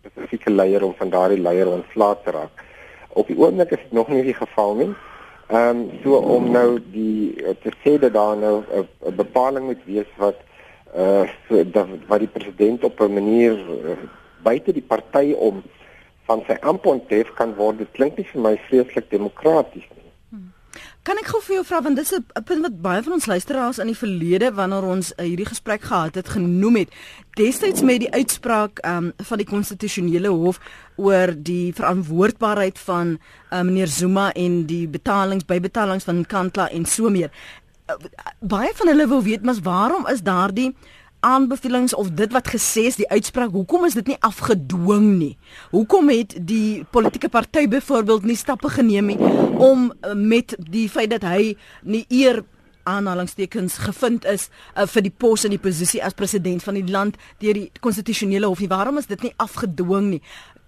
spesifieke 0.01 0.51
leier 0.51 0.83
om 0.83 0.93
van 0.97 1.09
daardie 1.09 1.41
leier 1.41 1.69
ontslae 1.69 2.17
te 2.23 2.31
raak. 2.31 2.63
Op 3.09 3.27
die 3.27 3.37
oomblik 3.37 3.71
is 3.71 3.83
dit 3.83 3.91
nog 3.91 4.07
nie 4.09 4.23
die 4.23 4.37
geval 4.37 4.75
nie. 4.75 4.91
Ehm 5.51 5.81
um, 5.81 5.99
so 6.03 6.15
om 6.35 6.51
nou 6.51 6.79
die 6.93 7.35
te 7.63 7.73
sê 7.83 7.97
dat 7.99 8.13
daar 8.13 8.37
nou 8.37 8.63
'n 8.71 9.15
bepaling 9.15 9.65
moet 9.65 9.83
wees 9.85 10.11
wat 10.17 10.39
eh 10.93 11.21
uh, 11.21 11.29
so 11.47 11.63
dat 11.71 11.87
wat 12.07 12.19
die 12.19 12.33
president 12.37 12.83
op 12.83 12.99
'n 12.99 13.13
manier 13.13 13.53
uh, 13.59 13.97
buite 14.43 14.73
die 14.73 14.87
party 14.87 15.33
om 15.37 15.63
van 16.25 16.43
sy 16.47 16.57
amponthef 16.61 17.33
kan 17.33 17.55
word, 17.55 17.77
dit 17.77 17.91
klink 17.91 18.17
nie 18.17 18.27
vir 18.33 18.41
my 18.41 18.57
vreeslik 18.67 19.09
demokraties 19.09 19.87
nie. 19.95 20.00
Kan 21.01 21.17
ek 21.17 21.31
gou 21.33 21.39
vir 21.41 21.55
jou 21.55 21.61
vra 21.65 21.79
want 21.81 21.97
dis 21.97 22.13
'n 22.13 22.43
punt 22.45 22.61
wat 22.61 22.81
baie 22.81 23.01
van 23.03 23.13
ons 23.13 23.25
luisteraars 23.25 23.79
in 23.81 23.87
die 23.89 23.97
verlede 23.97 24.51
wanneer 24.53 24.85
ons 24.85 25.13
uh, 25.17 25.25
hierdie 25.25 25.49
gesprek 25.49 25.81
gehad 25.81 26.15
het 26.15 26.29
genoem 26.29 26.75
het. 26.75 26.89
Destyds 27.33 27.81
met 27.81 27.99
die 27.99 28.11
uitspraak 28.11 28.85
um, 28.85 29.11
van 29.17 29.37
die 29.37 29.47
konstitusionele 29.47 30.29
hof 30.29 30.59
oor 30.95 31.33
die 31.33 31.73
verantwoordbaarheid 31.73 32.79
van 32.79 33.17
uh, 33.17 33.61
meneer 33.61 33.87
Zuma 33.87 34.31
en 34.33 34.65
die 34.65 34.87
betalings 34.87 35.45
bybetalings 35.45 36.03
van 36.03 36.25
Kantla 36.25 36.69
en 36.69 36.85
so 36.85 37.09
meer. 37.09 37.31
Uh, 37.89 37.97
baie 38.39 38.69
van 38.73 38.87
hulle 38.93 39.07
wou 39.07 39.23
weet 39.23 39.41
mas 39.41 39.59
waarom 39.65 40.05
is 40.07 40.21
daardie 40.21 40.75
aanbevelings 41.21 41.93
of 41.93 42.11
dit 42.17 42.31
wat 42.33 42.49
gesê 42.49 42.87
is 42.89 42.97
die 42.97 43.09
uitspraak 43.09 43.53
hoekom 43.53 43.85
is 43.85 43.97
dit 43.97 44.13
nie 44.13 44.17
afgedwing 44.25 45.07
nie? 45.19 45.33
Hoekom 45.73 46.09
het 46.09 46.33
die 46.49 46.83
politieke 46.91 47.29
party 47.29 47.67
byvoorbeeld 47.69 48.25
nie 48.25 48.37
stappe 48.39 48.71
geneem 48.73 49.13
nie 49.13 49.19
om 49.61 49.91
uh, 49.91 50.15
met 50.17 50.55
die 50.57 50.87
feit 50.89 51.11
dat 51.13 51.25
hy 51.27 51.53
nie 51.85 52.05
eer 52.09 52.41
aanhalingstekens 52.89 53.77
gevind 53.85 54.25
is 54.25 54.47
uh, 54.49 54.87
vir 54.89 55.05
die 55.05 55.13
pos 55.13 55.45
en 55.45 55.53
die 55.53 55.61
posisie 55.61 56.01
as 56.03 56.17
president 56.17 56.65
van 56.65 56.79
die 56.79 56.87
land 56.89 57.19
deur 57.43 57.59
die 57.59 57.69
konstitusionele 57.85 58.49
hof 58.49 58.63
nie? 58.63 58.71
Waarom 58.71 58.97
is 59.01 59.09
dit 59.11 59.27
nie 59.27 59.33
afgedwing 59.37 60.09
nie? 60.15 60.21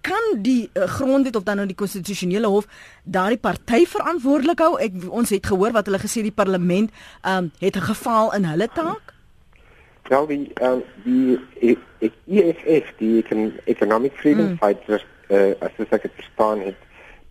Kan 0.06 0.38
die 0.44 0.68
uh, 0.76 0.86
grondwet 0.98 1.34
of 1.36 1.48
dan 1.48 1.58
nou 1.62 1.66
die 1.66 1.78
konstitusionele 1.78 2.50
hof 2.52 2.68
daardie 3.02 3.40
party 3.42 3.82
verantwoordelik 3.90 4.62
hou? 4.62 4.76
Ek 4.78 5.02
ons 5.10 5.34
het 5.34 5.50
gehoor 5.50 5.74
wat 5.74 5.90
hulle 5.90 6.02
gesê 6.02 6.22
die 6.22 6.34
parlement 6.34 6.94
um, 7.26 7.50
het 7.58 7.74
'n 7.74 7.88
geval 7.90 8.30
in 8.38 8.46
hulle 8.52 8.70
taak 8.70 9.13
Wel 10.08 10.26
die 10.26 10.52
uh, 10.60 10.76
die 11.04 11.38
EFF 12.26 12.92
die 12.98 13.24
Economic 13.64 14.12
Freedom 14.20 14.50
mm. 14.50 14.58
Fighters 14.60 15.06
uh, 15.28 15.54
as 15.64 15.72
ek 15.88 16.02
dit 16.02 16.18
verstaan 16.20 16.60
het 16.60 16.80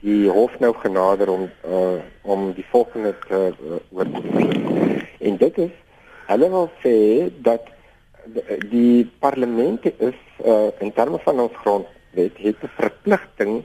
die 0.03 0.29
hof 0.29 0.55
nou 0.59 0.73
genader 0.81 1.29
om 1.29 1.45
uh, 1.67 2.01
om 2.21 2.49
die 2.57 2.65
volgende 2.71 3.13
te 3.27 3.41
uh, 3.53 3.77
oor 3.93 4.09
te 4.09 4.23
sien. 4.33 5.03
En 5.19 5.37
dit 5.37 5.61
is 5.67 5.75
hulle 6.31 6.49
wil 6.49 6.69
sê 6.81 6.97
dat 7.45 7.69
die 8.71 9.05
parlement 9.19 9.85
is 9.85 10.19
uh, 10.45 10.71
in 10.79 10.93
terme 10.95 11.19
van 11.23 11.39
ons 11.45 11.61
grondwet 11.61 12.41
het 12.47 12.63
'n 12.63 12.73
verpligting 12.79 13.63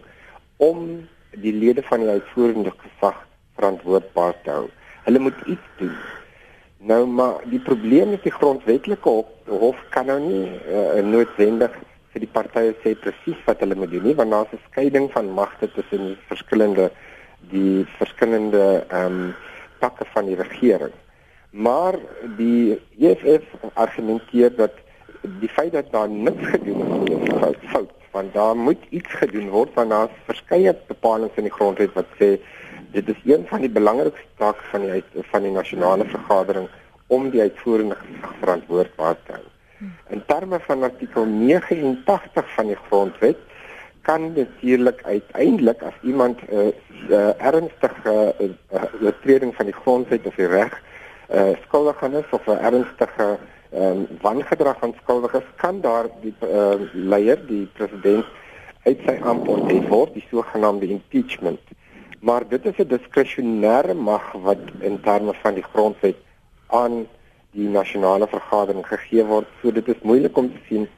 om 0.56 1.08
die 1.30 1.54
lede 1.54 1.82
van 1.82 2.00
die 2.00 2.08
uitvoerende 2.08 2.72
gesag 2.76 3.26
verantwoordbaar 3.54 4.34
te 4.42 4.50
hou. 4.50 4.66
Hulle 5.04 5.18
moet 5.18 5.40
iets 5.46 5.68
doen. 5.78 5.96
Nou 6.78 7.06
maar 7.06 7.42
die 7.50 7.58
probleem 7.58 8.10
met 8.10 8.22
die 8.22 8.32
grondwetlike 8.32 9.08
hof, 9.08 9.26
hof 9.50 9.78
kan 9.90 10.06
nou 10.06 10.18
nie 10.22 10.44
uh, 10.70 11.02
noodwendig 11.02 11.74
vir 12.12 12.22
die 12.22 12.30
partye 12.30 12.74
sê 12.84 12.94
presies 12.94 13.40
wat 13.46 13.64
hulle 13.64 13.74
moet 13.74 13.90
doen 13.90 14.06
nie 14.06 14.14
want 14.14 14.30
daar's 14.30 14.52
'n 14.54 14.62
skeiding 14.70 15.10
van 15.12 15.32
magte 15.34 15.66
tussen 15.74 16.06
die 16.06 16.16
verskillende 16.30 16.90
die 17.50 17.84
verskillende 17.98 18.84
ehm 18.88 19.06
um, 19.06 19.34
takke 19.78 20.04
van 20.14 20.26
die 20.26 20.36
regering. 20.36 20.94
Maar 21.50 21.94
die 22.36 22.80
EFF 22.98 23.44
argumenteer 23.74 24.56
dat 24.56 24.74
die 25.40 25.48
feit 25.48 25.72
dat 25.72 25.92
daar 25.92 26.08
niks 26.08 26.46
gedoen 26.46 27.08
is 27.08 27.28
is 27.28 27.38
fout, 27.38 27.62
fout 27.62 27.90
want 28.10 28.34
daar 28.34 28.56
moet 28.56 28.82
iets 28.90 29.12
gedoen 29.22 29.48
word 29.50 29.74
want 29.74 29.90
daar's 29.90 30.24
verskeie 30.24 30.74
bepalinge 30.86 31.30
in 31.34 31.48
die 31.50 31.56
grondwet 31.58 31.92
wat 31.94 32.06
sê 32.20 32.38
dit 32.92 33.08
is 33.08 33.20
een 33.24 33.46
van 33.46 33.60
die 33.60 33.70
belangrikste 33.70 34.26
take 34.36 34.64
van 34.70 34.86
die 34.86 35.02
van 35.30 35.42
die 35.42 35.52
nasionale 35.52 36.04
vergadering 36.04 36.68
om 37.06 37.30
die 37.30 37.40
uitvoerende 37.40 37.96
gesag 38.00 38.34
verantwoordbaar 38.40 39.16
te 39.26 39.32
hou. 39.32 39.46
In 40.10 40.22
terme 40.26 40.58
van 40.60 40.82
artikel 40.82 41.24
89 41.24 42.54
van 42.54 42.66
die 42.66 42.78
grondwet 42.88 43.38
kan 44.02 44.32
natuurlik 44.32 45.02
uiteindelik 45.04 45.82
as 45.82 45.94
iemand 46.02 46.40
'n 46.40 46.54
uh, 46.54 46.66
uh, 47.10 47.46
ernstige 47.50 48.34
uh, 48.40 48.82
oortreding 49.02 49.54
van 49.54 49.66
die 49.66 49.78
grondwet 49.82 50.26
of 50.26 50.34
die 50.34 50.46
reg 50.46 50.82
uh, 51.34 51.52
skuldig 51.66 52.02
is 52.02 52.30
of 52.30 52.46
'n 52.46 52.58
ernstige 52.70 53.38
um, 53.74 54.06
wangedrag 54.20 54.78
van 54.78 54.94
skuldig 55.02 55.34
is, 55.34 55.48
kan 55.56 55.80
daar 55.80 56.06
die 56.20 56.34
uh, 56.40 56.74
leier, 56.92 57.46
die 57.46 57.68
president 57.72 58.24
uit 58.82 59.00
sy 59.04 59.18
ampt 59.22 59.48
onthef 59.48 59.88
word, 59.88 60.14
die 60.14 60.24
sogenaamde 60.30 60.88
impeachment. 60.88 61.60
Maar 62.20 62.48
dit 62.48 62.64
is 62.66 62.76
'n 62.78 62.88
diskresionêre 62.88 63.94
mag 63.94 64.32
wat 64.32 64.58
in 64.80 65.00
terme 65.00 65.34
van 65.34 65.54
die 65.54 65.62
grondwet 65.72 66.16
aan 66.66 67.06
die 67.50 67.68
nasionale 67.68 68.26
vergadering 68.26 68.86
gegee 68.86 69.24
word. 69.24 69.46
So 69.62 69.72
dit 69.72 69.88
is 69.88 70.00
moeilik 70.02 70.36
om 70.36 70.52
te 70.52 70.60
sien 70.68 70.88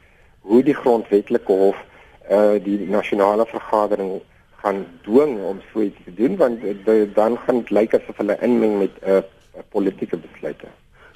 hoe 0.40 0.62
die 0.62 0.74
grondwetlike 0.74 1.52
hof 1.52 1.76
uh 2.30 2.56
die 2.62 2.88
nasionale 2.88 3.46
vergadering 3.46 4.20
gaan 4.62 4.86
dwing 5.02 5.38
om 5.44 5.60
so 5.72 5.80
iets 5.80 5.98
te 6.04 6.14
doen 6.14 6.36
want 6.36 6.60
de, 6.60 7.10
dan 7.14 7.38
gaan 7.38 7.58
dit 7.62 7.70
lyk 7.70 7.94
asof 7.94 8.16
hulle 8.16 8.36
inmeng 8.40 8.78
met 8.78 8.90
'n 9.00 9.10
uh, 9.10 9.22
politieke 9.68 10.16
besluite. 10.16 10.66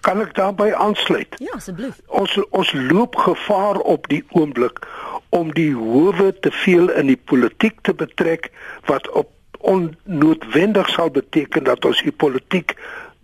Kan 0.00 0.20
ek 0.20 0.34
daarbey 0.34 0.74
aansluit? 0.74 1.36
Ja, 1.38 1.54
asseblief. 1.56 2.00
Ons 2.06 2.36
ons 2.50 2.72
loop 2.72 3.16
gevaar 3.16 3.78
op 3.78 4.08
die 4.08 4.24
oomblik 4.30 4.80
om 5.28 5.52
die 5.52 5.72
howe 5.74 6.34
te 6.40 6.50
veel 6.50 6.90
in 6.90 7.06
die 7.06 7.20
politiek 7.30 7.80
te 7.82 7.94
betrek 7.94 8.50
wat 8.90 9.08
op 9.10 9.30
onnoodwendig 9.64 10.88
sal 10.88 11.10
beteken 11.10 11.64
dat 11.64 11.84
ons 11.84 12.02
die 12.02 12.12
politiek 12.12 12.76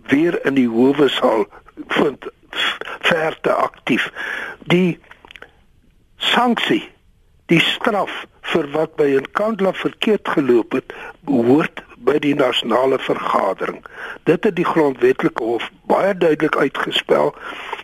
weer 0.09 0.39
in 0.47 0.57
die 0.57 0.69
howe 0.69 1.09
sal 1.09 1.47
vind 1.97 2.27
verte 3.11 3.53
aktief. 3.53 4.09
Die 4.73 4.99
sanksie, 6.17 6.83
die 7.53 7.61
straf 7.61 8.25
vir 8.53 8.67
wat 8.75 8.97
by 8.97 9.09
'n 9.19 9.31
kandla 9.33 9.73
verkeerd 9.73 10.29
geloop 10.29 10.73
het, 10.73 10.95
behoort 11.21 11.83
by 11.99 12.19
die 12.19 12.35
nasionale 12.35 12.99
vergadering. 12.99 13.85
Dit 14.25 14.45
het 14.45 14.57
die 14.57 14.65
grondwetlike 14.65 15.43
hof 15.43 15.71
baie 15.91 16.15
duidelik 16.17 16.57
uitgespel 16.57 17.35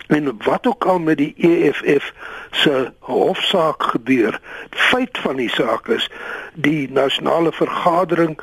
en 0.07 0.37
wat 0.45 0.67
ook 0.67 0.85
al 0.85 0.99
met 0.99 1.17
die 1.17 1.35
EFF 1.37 2.13
se 2.51 2.93
hofsaak 2.99 3.83
gebeur, 3.83 4.41
feit 4.71 5.19
van 5.19 5.37
die 5.37 5.51
saak 5.51 5.89
is 5.89 6.11
die 6.55 6.91
nasionale 6.91 7.53
vergadering 7.53 8.39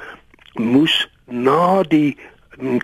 moes 0.54 1.10
na 1.26 1.84
die 1.84 2.17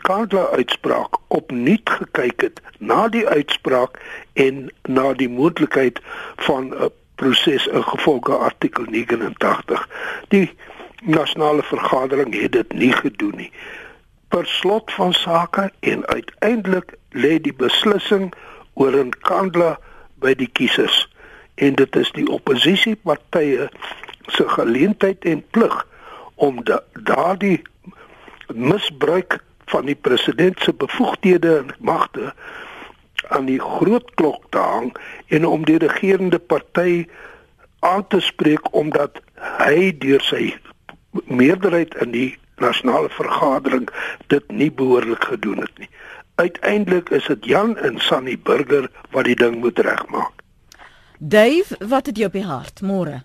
Kandla 0.02 0.48
uitspraak 0.58 1.18
opnuut 1.28 1.90
gekyk 1.90 2.42
het 2.42 2.62
na 2.80 3.08
die 3.08 3.28
uitspraak 3.28 4.00
en 4.34 4.72
na 4.90 5.14
die 5.14 5.30
moontlikheid 5.30 6.00
van 6.36 6.74
'n 6.74 6.90
proses 7.16 7.68
in 7.68 7.84
gevolge 7.84 8.34
artikel 8.34 8.84
89. 8.90 9.88
Die 10.28 10.56
nasionale 11.04 11.64
vergadering 11.64 12.42
het 12.42 12.52
dit 12.52 12.74
nie 12.74 12.92
gedoen 12.92 13.36
nie. 13.36 13.52
Per 14.28 14.46
slot 14.46 14.92
van 14.92 15.14
sake 15.14 15.72
en 15.80 16.08
uiteindelik 16.08 16.94
lê 17.10 17.42
die 17.42 17.54
beslissing 17.54 18.34
oor 18.74 18.96
'n 18.96 19.14
kandla 19.22 19.78
by 20.20 20.34
die 20.34 20.50
kiesers 20.52 21.08
en 21.56 21.76
dit 21.76 21.96
is 21.96 22.12
die 22.12 22.28
oppositiepartye 22.28 23.70
se 24.28 24.48
geleentheid 24.48 25.26
en 25.26 25.44
plig 25.52 25.76
om 26.36 26.64
da 26.64 26.80
daardie 27.04 27.62
misbruik 28.54 29.40
van 29.66 29.86
die 29.86 29.96
president 29.96 30.60
se 30.60 30.74
bevoegdhede 30.74 31.58
en 31.58 31.74
magte 31.80 32.34
aan 33.28 33.46
die 33.46 33.60
groot 33.60 34.14
klok 34.16 34.44
te 34.50 34.58
hang 34.58 34.96
en 35.28 35.46
om 35.46 35.66
die 35.66 35.78
regerende 35.78 36.40
party 36.40 37.06
aan 37.80 38.08
te 38.08 38.20
spreek 38.20 38.74
omdat 38.74 39.22
hy 39.60 39.92
deur 39.98 40.24
sy 40.26 40.56
meerderheid 41.26 41.96
in 42.04 42.12
die 42.16 42.30
nasionale 42.60 43.10
vergadering 43.10 43.88
dit 44.28 44.52
nie 44.52 44.72
behoorlik 44.72 45.24
gedoen 45.32 45.62
het 45.64 45.78
nie. 45.80 45.90
Uiteindelik 46.40 47.10
is 47.10 47.26
dit 47.28 47.46
Jan 47.46 47.78
en 47.78 47.98
Sunny 48.00 48.38
Burger 48.44 48.86
wat 49.12 49.28
die 49.28 49.36
ding 49.36 49.58
moet 49.60 49.80
regmaak. 49.80 50.32
Dave, 51.20 51.76
wat 51.92 52.08
het 52.08 52.18
jy 52.18 52.30
op 52.30 52.38
die 52.38 52.46
hart 52.48 52.80
môre? 52.80 53.18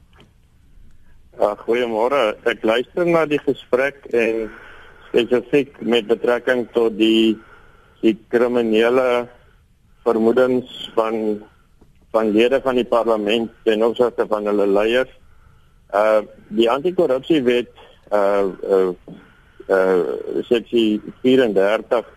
Ja, 1.38 1.52
goeiemôre. 1.60 2.32
Ek 2.50 2.64
luister 2.66 3.06
na 3.06 3.22
die 3.30 3.38
gesprek 3.38 4.00
en 4.10 4.48
spesifiek 5.06 5.78
met 5.78 6.08
betrekking 6.10 6.66
tot 6.74 6.96
die 6.98 7.36
die 8.02 8.16
kriminele 8.34 9.28
vermoedens 10.02 10.72
van 10.98 11.38
van 12.14 12.34
lede 12.34 12.58
van 12.66 12.82
die 12.82 12.86
parlement 12.86 13.54
ten 13.62 13.86
opsigte 13.86 14.26
van 14.26 14.50
hulle 14.50 14.66
leiers. 14.66 15.14
Uh 15.94 16.26
die 16.50 16.66
anti-korrupsiewet 16.70 17.70
uh 18.10 18.50
uh 18.74 18.90
uh 19.70 20.42
seksie 20.50 20.98
34 21.22 22.13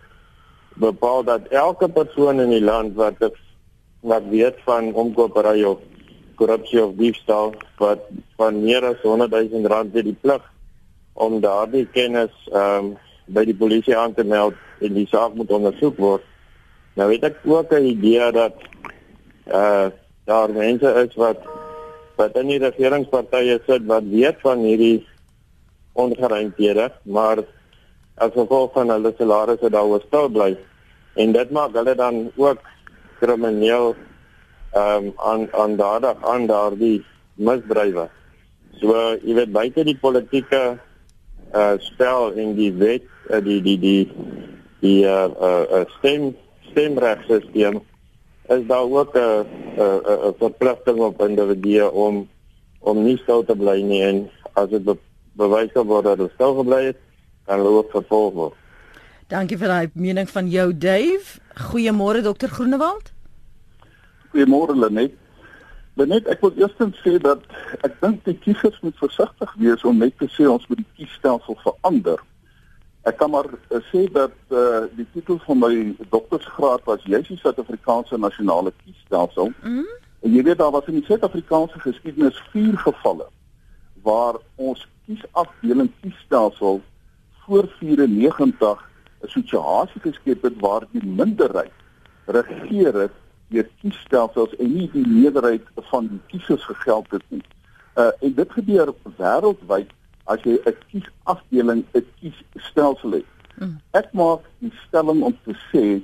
bepaal 0.78 1.24
dat 1.24 1.48
elke 1.50 1.88
persoon 1.88 2.40
in 2.40 2.50
die 2.54 2.64
land 2.64 2.94
wat 2.94 3.18
wat 4.00 4.22
weet 4.30 4.58
van 4.64 4.92
omkopery 4.94 5.64
of 5.66 5.78
korrupsie 6.38 6.84
of 6.84 6.94
diefstal 6.94 7.52
wat 7.78 8.06
van 8.38 8.62
meer 8.62 8.84
as 8.84 9.02
100 9.02 9.30
000 9.50 9.66
rand 9.66 9.94
het 9.94 10.06
die 10.06 10.16
plig 10.20 10.42
om 11.18 11.40
daardie 11.42 11.86
kennis 11.92 12.34
ehm 12.52 12.94
um, 12.94 12.96
by 13.28 13.44
die 13.44 13.56
polisie 13.60 13.92
aan 13.92 14.14
te 14.16 14.24
meld 14.24 14.56
en 14.80 14.94
die 14.96 15.06
saak 15.10 15.34
moet 15.36 15.50
ondersoek 15.52 15.98
word. 16.00 16.22
Nou 16.96 17.10
weet 17.10 17.26
ek 17.28 17.42
ook 17.44 17.72
'n 17.76 17.84
idee 17.84 18.32
dat 18.32 18.54
uh 19.46 19.88
daar 20.24 20.50
mense 20.52 20.88
is 21.04 21.14
wat 21.16 21.44
wat 22.16 22.36
in 22.36 22.48
die 22.48 22.58
regeringspartye 22.58 23.60
sit 23.66 23.84
wat 23.86 24.04
weet 24.04 24.40
van 24.40 24.58
hierdie 24.58 25.06
ongeruimdhede, 25.92 26.90
maar 27.02 27.44
as 28.18 28.32
gevolg 28.34 28.72
van 28.72 28.90
hulle 28.90 29.12
salarisse 29.18 29.70
daaroor 29.70 30.02
stil 30.06 30.28
bly 30.28 30.52
en 31.22 31.32
dit 31.32 31.50
maak 31.50 31.74
hulle 31.78 31.94
dan 31.94 32.28
ook 32.36 32.60
krimineel 33.20 33.94
ehm 34.72 35.06
um, 35.06 35.12
aan 35.16 35.48
aan 35.52 35.76
daardie 35.76 36.14
aan 36.32 36.46
daardie 36.46 37.04
misdrywe. 37.34 38.08
So 38.80 38.94
jy 39.24 39.34
weet 39.34 39.52
buite 39.52 39.84
die 39.84 39.96
politieke 39.96 40.78
uh 41.54 41.74
spel 41.80 42.36
in 42.36 42.54
die 42.58 42.72
wet 42.76 43.06
uh, 43.30 43.40
die 43.40 43.62
die 43.64 43.78
die 43.78 44.02
die 44.84 45.00
uh 45.04 45.30
uh 45.40 45.84
stem 45.98 46.34
stemregstelsel 46.70 47.80
is 48.48 48.66
daar 48.68 48.84
ook 48.84 49.16
'n 49.16 49.46
'n 49.76 50.00
'n 50.28 50.34
verpligting 50.38 50.98
op 50.98 51.22
individue 51.22 51.90
om 51.90 52.28
om 52.80 53.02
nie 53.02 53.16
stil 53.16 53.44
te 53.44 53.56
bly 53.56 53.82
nie 53.82 54.02
en 54.02 54.30
as 54.52 54.68
dit 54.68 54.84
be 54.84 54.96
bewys 55.38 55.72
word 55.74 56.04
dat 56.04 56.18
hulle 56.18 56.30
stil 56.34 56.54
gebly 56.54 56.84
het, 56.90 56.98
kan 57.48 57.62
hulle 57.62 57.80
ook 57.80 57.90
vervolg 57.96 58.34
word. 58.36 58.56
Dankie 59.28 59.58
vir 59.60 59.72
daai 59.72 59.90
mening 59.92 60.28
van 60.28 60.48
jou 60.52 60.68
Dave. 60.72 61.40
Goeiemôre 61.68 62.22
dokter 62.24 62.48
Groenewald. 62.48 63.12
Goeiemôre 64.32 64.76
Lenet. 64.76 65.16
Lenet, 65.98 66.28
ek 66.30 66.40
wil 66.44 66.54
eerstens 66.60 66.96
sê 67.02 67.16
dat 67.20 67.42
ek 67.84 67.96
dink 68.00 68.20
die 68.28 68.36
kiesers 68.44 68.78
moet 68.84 68.96
versigtig 69.00 69.54
wees 69.60 69.84
om 69.88 70.00
net 70.00 70.16
te 70.20 70.28
sê 70.32 70.46
ons 70.48 70.64
moet 70.70 70.80
die 70.80 70.90
kiesstelsel 71.00 71.58
verander. 71.64 72.20
Ek 73.08 73.16
kan 73.20 73.32
maar 73.32 73.48
uh, 73.48 73.80
sê 73.90 74.04
dat 74.12 74.36
uh, 74.52 74.84
die 74.96 75.06
titel 75.14 75.40
van 75.46 75.60
my 75.64 75.72
doktorsgraad 76.12 76.84
was 76.88 77.04
juis 77.08 77.28
die 77.28 77.40
Suid-Afrikaanse 77.40 78.20
nasionale 78.20 78.72
kiesstelsel. 78.84 79.52
Mm. 79.64 79.88
En 80.24 80.36
jy 80.36 80.44
weet 80.46 80.60
daar 80.60 80.74
was 80.76 80.88
in 80.88 81.00
die 81.00 81.08
Suid-Afrikaanse 81.08 81.80
geskiedenis 81.84 82.38
vier 82.52 82.76
gevalle 82.84 83.28
waar 84.06 84.38
ons 84.56 84.86
kiesafdeling 85.04 85.90
kiesstelsel 86.00 86.80
voor 87.48 87.68
94 87.78 88.88
'n 89.22 89.26
situasie 89.26 90.00
geskep 90.00 90.42
het 90.42 90.60
waar 90.60 90.84
die 90.90 91.06
minderheid 91.06 91.72
regeer 92.24 92.94
het 92.94 93.14
deur 93.48 93.68
kiesstelsels 93.80 94.56
en 94.56 94.74
nie 94.74 94.90
die 94.92 95.06
meerderheid 95.06 95.64
van 95.90 96.08
die 96.08 96.20
kiesers 96.26 96.64
gegeld 96.64 97.10
het 97.10 97.24
nie. 97.28 97.42
Uh 97.96 98.10
en 98.20 98.34
dit 98.34 98.52
gebeur 98.52 98.92
wêreldwyd 99.16 99.90
as 100.24 100.44
jy 100.44 100.58
'n 100.64 100.76
kiesafdeling, 100.90 101.84
'n 101.94 102.06
kiesstelsel 102.20 103.10
het. 103.10 103.24
Mm. 103.58 103.80
Ek 103.90 104.12
maak 104.12 104.40
die 104.58 104.72
stelling 104.86 105.22
om 105.22 105.36
te 105.44 105.56
sê 105.72 106.00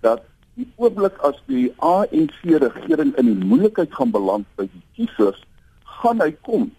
dat 0.00 0.22
die 0.54 0.68
oomblik 0.76 1.18
as 1.18 1.42
die 1.46 1.72
ANC 1.76 2.40
regering 2.42 3.16
in 3.16 3.26
die 3.26 3.46
moeilikheid 3.46 3.94
gaan 3.94 4.10
beland 4.10 4.46
by 4.54 4.68
die 4.72 4.84
kiesers, 4.94 5.42
gaan 5.82 6.20
hy 6.20 6.32
kom 6.40 6.70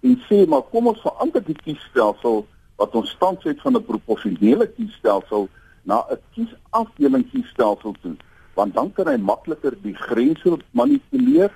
en 0.00 0.20
sê 0.28 0.46
maar 0.46 0.62
kom 0.62 0.86
ons 0.86 1.00
verander 1.00 1.44
die 1.44 1.56
kiesstelsel 1.64 2.44
wat 2.76 2.94
ons 2.94 3.16
tans 3.18 3.44
het 3.44 3.60
van 3.60 3.76
'n 3.76 3.84
proporsionele 3.84 4.66
kiesstelsel 4.66 5.48
na 5.82 6.04
'n 6.10 6.18
kiesafdeling 6.34 7.30
kiesstelsel 7.30 7.94
toe, 8.02 8.16
want 8.54 8.74
dan 8.74 8.92
kan 8.92 9.06
hy 9.06 9.16
makliker 9.16 9.74
die 9.82 9.94
grense 9.94 10.58
manipuleer 10.70 11.50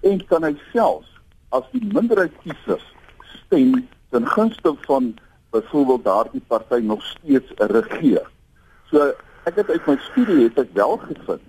en 0.00 0.26
kan 0.26 0.42
hy 0.42 0.54
selfs 0.72 1.08
as 1.48 1.64
die 1.72 1.84
minderheid 1.92 2.32
kiesers 2.42 2.84
stem 3.46 3.88
ten 4.10 4.26
gunste 4.26 4.74
van 4.86 5.14
byvoorbeeld 5.50 6.04
daardie 6.04 6.42
party 6.46 6.80
nog 6.82 7.02
steeds 7.04 7.52
regeer. 7.56 8.30
So 8.90 9.12
ek 9.44 9.56
het 9.56 9.70
uit 9.70 9.86
my 9.86 9.96
studie 10.10 10.44
het 10.44 10.58
ek 10.58 10.72
wel 10.74 10.96
gevind 10.96 11.42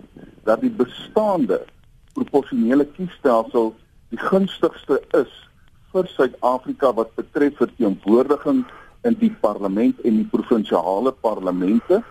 dat 0.44 0.60
die 0.60 0.70
bestaande 0.70 1.60
proporsionele 2.14 2.86
kiesstelsel 2.96 3.74
die 4.10 4.20
gunstigste 4.20 5.00
is 5.18 5.32
vir 5.92 6.08
Suid-Afrika 6.16 6.92
wat 6.96 7.14
betref 7.14 7.56
verteenwoordiging 7.60 8.64
in 9.02 9.16
die 9.18 9.32
parlement 9.40 10.00
en 10.06 10.18
die 10.20 10.28
provinsiale 10.30 11.12
parlemente 11.24 12.02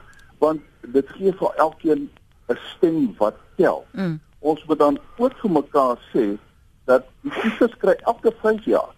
want 0.42 0.62
dit 0.96 1.10
gee 1.18 1.32
vir 1.40 1.56
elkeen 1.66 2.10
'n 2.50 2.58
stem 2.76 3.14
wat 3.18 3.36
tel. 3.56 3.86
Mm. 3.92 4.20
Ons 4.40 4.64
moet 4.66 4.80
dan 4.80 5.00
ook 5.18 5.34
vir 5.42 5.52
mekaar 5.52 5.98
sê 6.14 6.38
dat 6.86 7.06
die 7.22 7.32
kiesers 7.32 7.78
kry 7.78 7.96
elke 8.06 8.34
5 8.42 8.66
jaar 8.66 8.92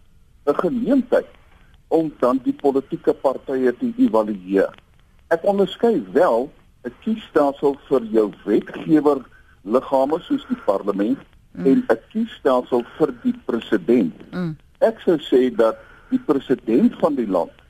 'n 0.45 0.55
geleentheid 0.55 1.29
om 1.87 2.13
dan 2.19 2.39
die 2.43 2.53
politieke 2.53 3.13
partye 3.13 3.77
te 3.77 3.93
evalueer. 3.97 4.73
Ek 5.27 5.43
onderskei 5.43 6.03
wel 6.11 6.49
'n 6.83 6.93
kiesstelsel 7.03 7.77
vir 7.87 8.03
jou 8.03 8.31
wetgewer 8.45 9.21
liggame 9.61 10.19
soos 10.19 10.45
die 10.47 10.61
parlement 10.65 11.19
mm. 11.51 11.65
en 11.65 11.85
'n 11.89 11.99
kiesstelsel 12.11 12.83
vir 12.97 13.13
die 13.23 13.35
president. 13.45 14.15
Mm. 14.31 14.57
Ek 14.79 14.99
sou 14.99 15.17
sê 15.17 15.55
dat 15.55 15.77
die 16.09 16.19
president 16.19 16.95
van 16.99 17.15
die 17.15 17.27
land 17.27 17.62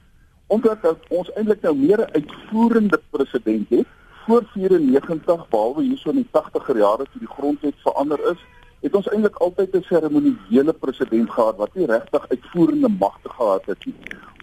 omdat 0.53 0.85
ons 1.09 1.31
eintlik 1.33 1.61
nou 1.61 1.75
meer 1.75 1.99
'n 1.99 2.13
uitvoerende 2.19 2.99
president 3.09 3.69
het 3.69 3.87
voor 4.25 4.43
94 4.53 5.47
behalwe 5.49 5.83
hierso 5.83 6.09
in 6.09 6.15
die 6.15 6.31
80er 6.31 6.77
jare 6.77 7.05
toe 7.11 7.19
die 7.19 7.35
grondwet 7.37 7.75
verander 7.85 8.19
is, 8.31 8.41
het 8.85 8.95
ons 8.95 9.09
eintlik 9.09 9.35
altyd 9.35 9.75
'n 9.75 9.87
seremoniele 9.89 10.73
president 10.73 11.29
gehad 11.29 11.55
wat 11.57 11.73
nie 11.73 11.85
regtig 11.85 12.29
uitvoerende 12.29 12.89
magte 12.99 13.29
gehad 13.29 13.65
het 13.65 13.85
nie. 13.85 13.95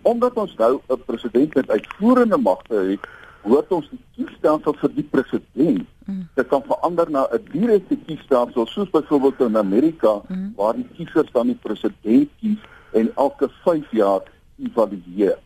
Omdat 0.03 0.33
ons 0.35 0.55
nou 0.57 0.81
'n 0.89 1.03
president 1.07 1.55
met 1.55 1.71
uitvoerende 1.71 2.37
magte 2.37 2.75
het, 2.75 3.09
hoort 3.43 3.73
ons 3.73 3.89
die 3.91 4.05
kiesstelsel 4.17 4.75
vir 4.81 4.91
die 4.95 5.09
president 5.11 5.87
mm. 6.05 6.29
te 6.35 6.45
kan 6.45 6.63
verander 6.63 7.11
na 7.11 7.29
'n 7.33 7.45
direkte 7.53 7.97
kiesstelsel 8.07 8.67
soos 8.67 8.91
byvoorbeeld 8.91 9.41
in 9.41 9.57
Amerika 9.57 10.21
mm. 10.29 10.53
waar 10.57 10.75
die 10.75 10.89
kiesers 10.97 11.33
dan 11.33 11.47
die 11.47 11.61
president 11.63 12.29
kies 12.41 12.59
en 12.93 13.13
elke 13.17 13.49
5 13.65 13.91
jaar 13.91 14.21
evalueer. 14.59 15.39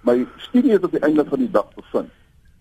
My 0.00 0.26
studie 0.36 0.72
het 0.72 0.84
op 0.84 0.90
die 0.90 1.00
einde 1.00 1.24
van 1.24 1.38
die 1.38 1.50
dag 1.50 1.68
bevind 1.74 2.10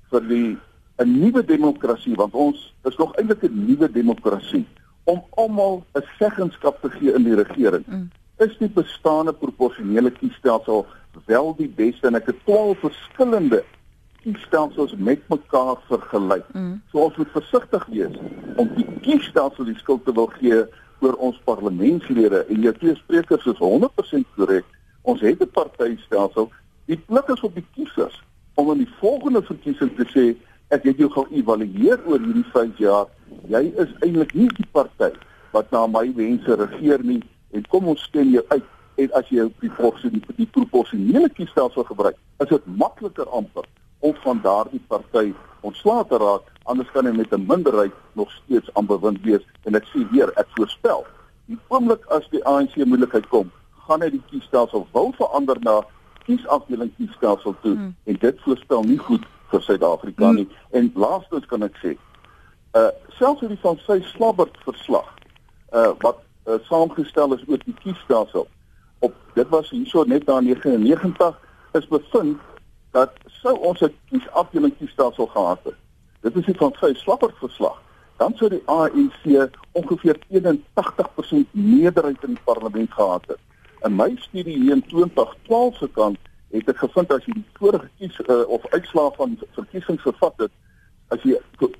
vir 0.10 0.28
die 0.28 0.58
'n 0.99 1.19
nuwe 1.19 1.45
demokrasie 1.45 2.15
want 2.15 2.34
ons 2.34 2.73
is 2.84 2.95
nog 2.97 3.15
eintlik 3.15 3.43
'n 3.43 3.65
nuwe 3.65 3.91
demokrasie 3.91 4.65
om 5.04 5.23
almal 5.30 5.84
'n 5.95 6.04
seggenskap 6.17 6.82
te 6.82 6.89
gee 6.89 7.13
in 7.13 7.23
die 7.23 7.36
regering. 7.36 7.86
Mm. 7.88 8.10
Is 8.38 8.58
die 8.58 8.69
bestaande 8.69 9.34
proporsionele 9.34 10.12
kiesstelsel 10.12 10.86
wel 11.25 11.56
die 11.56 11.69
beste 11.69 12.08
en 12.08 12.15
ek 12.15 12.25
het 12.25 12.45
12 12.45 12.80
verskillende 12.80 13.63
kiesstelsels 14.21 14.95
met 14.95 15.19
mekaar 15.28 15.78
vergelyk. 15.88 16.45
Mm. 16.54 16.82
So 16.91 16.99
ons 16.99 17.15
moet 17.15 17.32
versigtig 17.32 17.86
wees 17.86 18.15
om 18.56 18.69
die 18.75 18.88
kiesstelsel 19.02 19.65
die 19.65 19.78
skuld 19.78 20.06
te 20.06 20.13
wil 20.13 20.28
gee 20.28 20.65
oor 20.99 21.13
ons 21.13 21.39
parlementslede 21.43 22.45
en 22.45 22.62
jou 22.62 22.73
twee 22.73 22.95
sprekers 22.95 23.45
is 23.45 23.62
100% 23.63 24.34
korrek. 24.36 24.65
Ons 25.02 25.21
het 25.21 25.41
'n 25.41 25.52
partytelsel. 25.52 26.52
Die 26.89 26.97
plek 26.97 27.28
is 27.30 27.41
op 27.45 27.54
die 27.54 27.65
kiesers 27.75 28.15
om 28.58 28.71
in 28.73 28.80
die 28.82 28.93
volgende 28.97 29.43
verkiesing 29.45 29.91
te 29.93 30.06
sê 30.10 30.23
ek 30.73 30.88
het 30.89 30.97
jou 30.97 31.10
geëvalueer 31.13 31.99
oor 32.10 32.23
hierdie 32.23 32.47
5 32.49 32.80
jaar. 32.82 33.12
Jy 33.52 33.62
is 33.84 33.91
eintlik 33.99 34.34
nie 34.34 34.47
die 34.58 34.65
party 34.73 35.12
wat 35.54 35.69
na 35.75 35.84
my 35.86 36.08
wense 36.17 36.58
regeer 36.58 37.04
nie 37.06 37.19
en 37.54 37.67
kom 37.69 37.91
ons 37.93 38.08
stem 38.10 38.32
jou 38.34 38.41
uit. 38.49 38.65
En 39.06 39.13
as 39.19 39.30
jy 39.30 39.45
die 39.62 39.69
proporsionele 39.69 40.23
die, 40.32 40.38
die 40.39 40.47
proporsionele 40.56 41.30
kiesstelsel 41.38 41.86
gebruik, 41.91 42.17
is 42.41 42.49
dit 42.49 42.65
makliker 42.82 43.30
amper 43.38 43.69
om 44.02 44.17
van 44.25 44.41
daardie 44.41 44.82
party 44.89 45.28
ontslae 45.62 46.08
te 46.10 46.17
raak, 46.17 46.49
anders 46.73 46.89
kan 46.95 47.06
hy 47.06 47.13
met 47.13 47.38
'n 47.38 47.45
minderheid 47.45 47.93
nog 48.17 48.34
steeds 48.39 48.73
aan 48.73 48.89
bewind 48.89 49.21
wees 49.21 49.45
en 49.69 49.75
ek 49.75 49.86
sê 49.93 50.10
weer, 50.10 50.34
ek 50.41 50.49
voorspel, 50.58 51.06
die 51.45 51.60
oomblik 51.67 52.02
as 52.10 52.25
die 52.34 52.43
ANC 52.45 52.75
moeilikheid 52.82 53.30
kom, 53.30 53.52
gaan 53.86 54.02
hy 54.02 54.10
die 54.10 54.25
kiesstelsel 54.32 54.88
wil 54.93 55.13
verander 55.21 55.58
na 55.62 55.82
kiesafdeling 56.30 56.94
kiesstelsel 56.98 57.56
toe 57.63 57.74
hmm. 57.74 57.96
en 58.06 58.22
dit 58.22 58.46
voorspel 58.46 58.86
nie 58.88 59.00
goed 59.02 59.26
vir 59.50 59.65
Suid-Afrika 59.65 60.32
nie. 60.38 60.46
Hmm. 60.46 60.78
En 60.78 60.92
laastens 61.04 61.50
kan 61.50 61.65
ek 61.65 61.76
sê, 61.82 61.96
uh 62.78 62.89
selfs 63.18 63.42
hierdie 63.44 63.60
van 63.65 63.80
sy 63.88 64.00
slabbert 64.13 64.56
verslag 64.63 65.10
uh 65.74 65.92
wat 66.06 66.22
uh, 66.46 66.62
saamgestel 66.70 67.34
is 67.36 67.46
oor 67.50 67.62
die 67.65 67.76
kiesstelsel 67.82 68.48
op 69.06 69.15
dit 69.34 69.50
was 69.50 69.70
hierso 69.74 70.04
net 70.04 70.26
na 70.30 70.39
99 70.46 71.39
is 71.78 71.88
bevind 71.88 72.38
dat 72.92 73.13
sou 73.42 73.56
ons 73.58 73.82
'n 73.82 73.94
kiesafdeling 74.10 74.78
kiesstelsel 74.78 75.28
gehad 75.28 75.60
het. 75.63 75.78
Dit 76.22 76.36
is 76.36 76.46
die 76.46 76.58
van 76.58 76.74
sy 76.80 76.94
slabbert 76.94 77.38
verslag. 77.38 77.82
Dan 78.18 78.34
sou 78.36 78.50
die 78.50 78.63
ANC 78.65 79.50
ongeveer 79.72 80.18
81% 80.30 81.48
meerderheid 81.52 82.24
in 82.24 82.34
die 82.34 82.44
parlement 82.44 82.94
gehad 82.94 83.24
het. 83.28 83.39
In 83.86 83.96
my 83.96 84.15
studie 84.20 84.58
hier 84.58 84.74
in 84.76 84.84
2012 84.88 85.78
se 85.78 85.88
kant 85.96 86.18
het 86.52 86.70
ek 86.72 86.82
gevind 86.82 87.12
as 87.15 87.26
jy 87.28 87.38
die 87.38 87.46
vorige 87.60 87.88
kies 88.00 88.18
uh, 88.26 88.42
of 88.52 88.65
uitslae 88.74 89.12
van 89.15 89.38
verkiesings 89.56 90.04
vervat 90.04 90.44
het 90.44 90.52
as 91.15 91.24
jy 91.24 91.38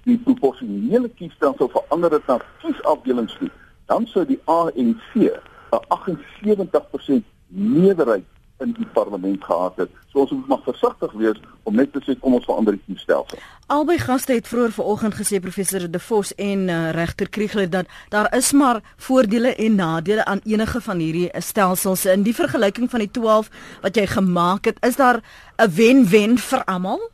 die 0.08 0.18
proporsionele 0.24 1.10
kiesstelsel 1.20 1.70
verander 1.74 2.16
het 2.16 2.30
na 2.32 2.38
kiesafdelings 2.62 3.36
toe 3.42 3.50
dan 3.92 4.08
sou 4.08 4.24
die 4.30 4.40
ANC 4.46 5.12
'n 5.18 5.84
78% 5.98 7.26
meerderheid 7.48 8.39
in 8.60 8.74
die 8.78 8.88
parlement 8.94 9.44
gehad 9.44 9.76
het. 9.76 9.90
So 10.12 10.20
ons 10.20 10.32
moet 10.32 10.48
maar 10.48 10.64
versigtig 10.64 11.12
wees 11.12 11.40
om 11.64 11.76
net 11.76 11.92
te 11.94 12.02
sê 12.04 12.16
kom 12.20 12.36
ons 12.38 12.48
verander 12.48 12.76
die 12.76 12.84
kiesstelsel. 12.88 13.40
Albei 13.70 13.98
gaste 14.02 14.34
het 14.34 14.48
vroeër 14.50 14.74
vanoggend 14.76 15.16
gesê 15.20 15.40
professor 15.44 15.86
De 15.92 16.00
Vos 16.00 16.34
en 16.36 16.66
uh, 16.68 16.80
regter 16.96 17.30
Kriegler 17.30 17.70
dat 17.70 17.88
daar 18.10 18.30
is 18.36 18.52
maar 18.52 18.82
voordele 18.98 19.56
en 19.56 19.76
nadele 19.76 20.26
aan 20.26 20.42
enige 20.44 20.82
van 20.82 21.00
hierdie 21.00 21.30
eh, 21.32 21.42
stelsels 21.42 22.06
in 22.06 22.26
die 22.28 22.36
vergelyking 22.36 22.90
van 22.90 23.06
die 23.06 23.12
12 23.12 23.50
wat 23.82 23.96
jy 23.96 24.08
gemaak 24.08 24.66
het. 24.66 24.84
Is 24.86 24.96
daar 24.96 25.22
'n 25.58 25.72
wen-wen 25.76 26.38
vir 26.38 26.64
almal? 26.66 27.10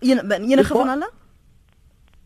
Een 0.00 0.30
enige 0.30 0.74
van 0.74 0.88
hulle? 0.88 1.10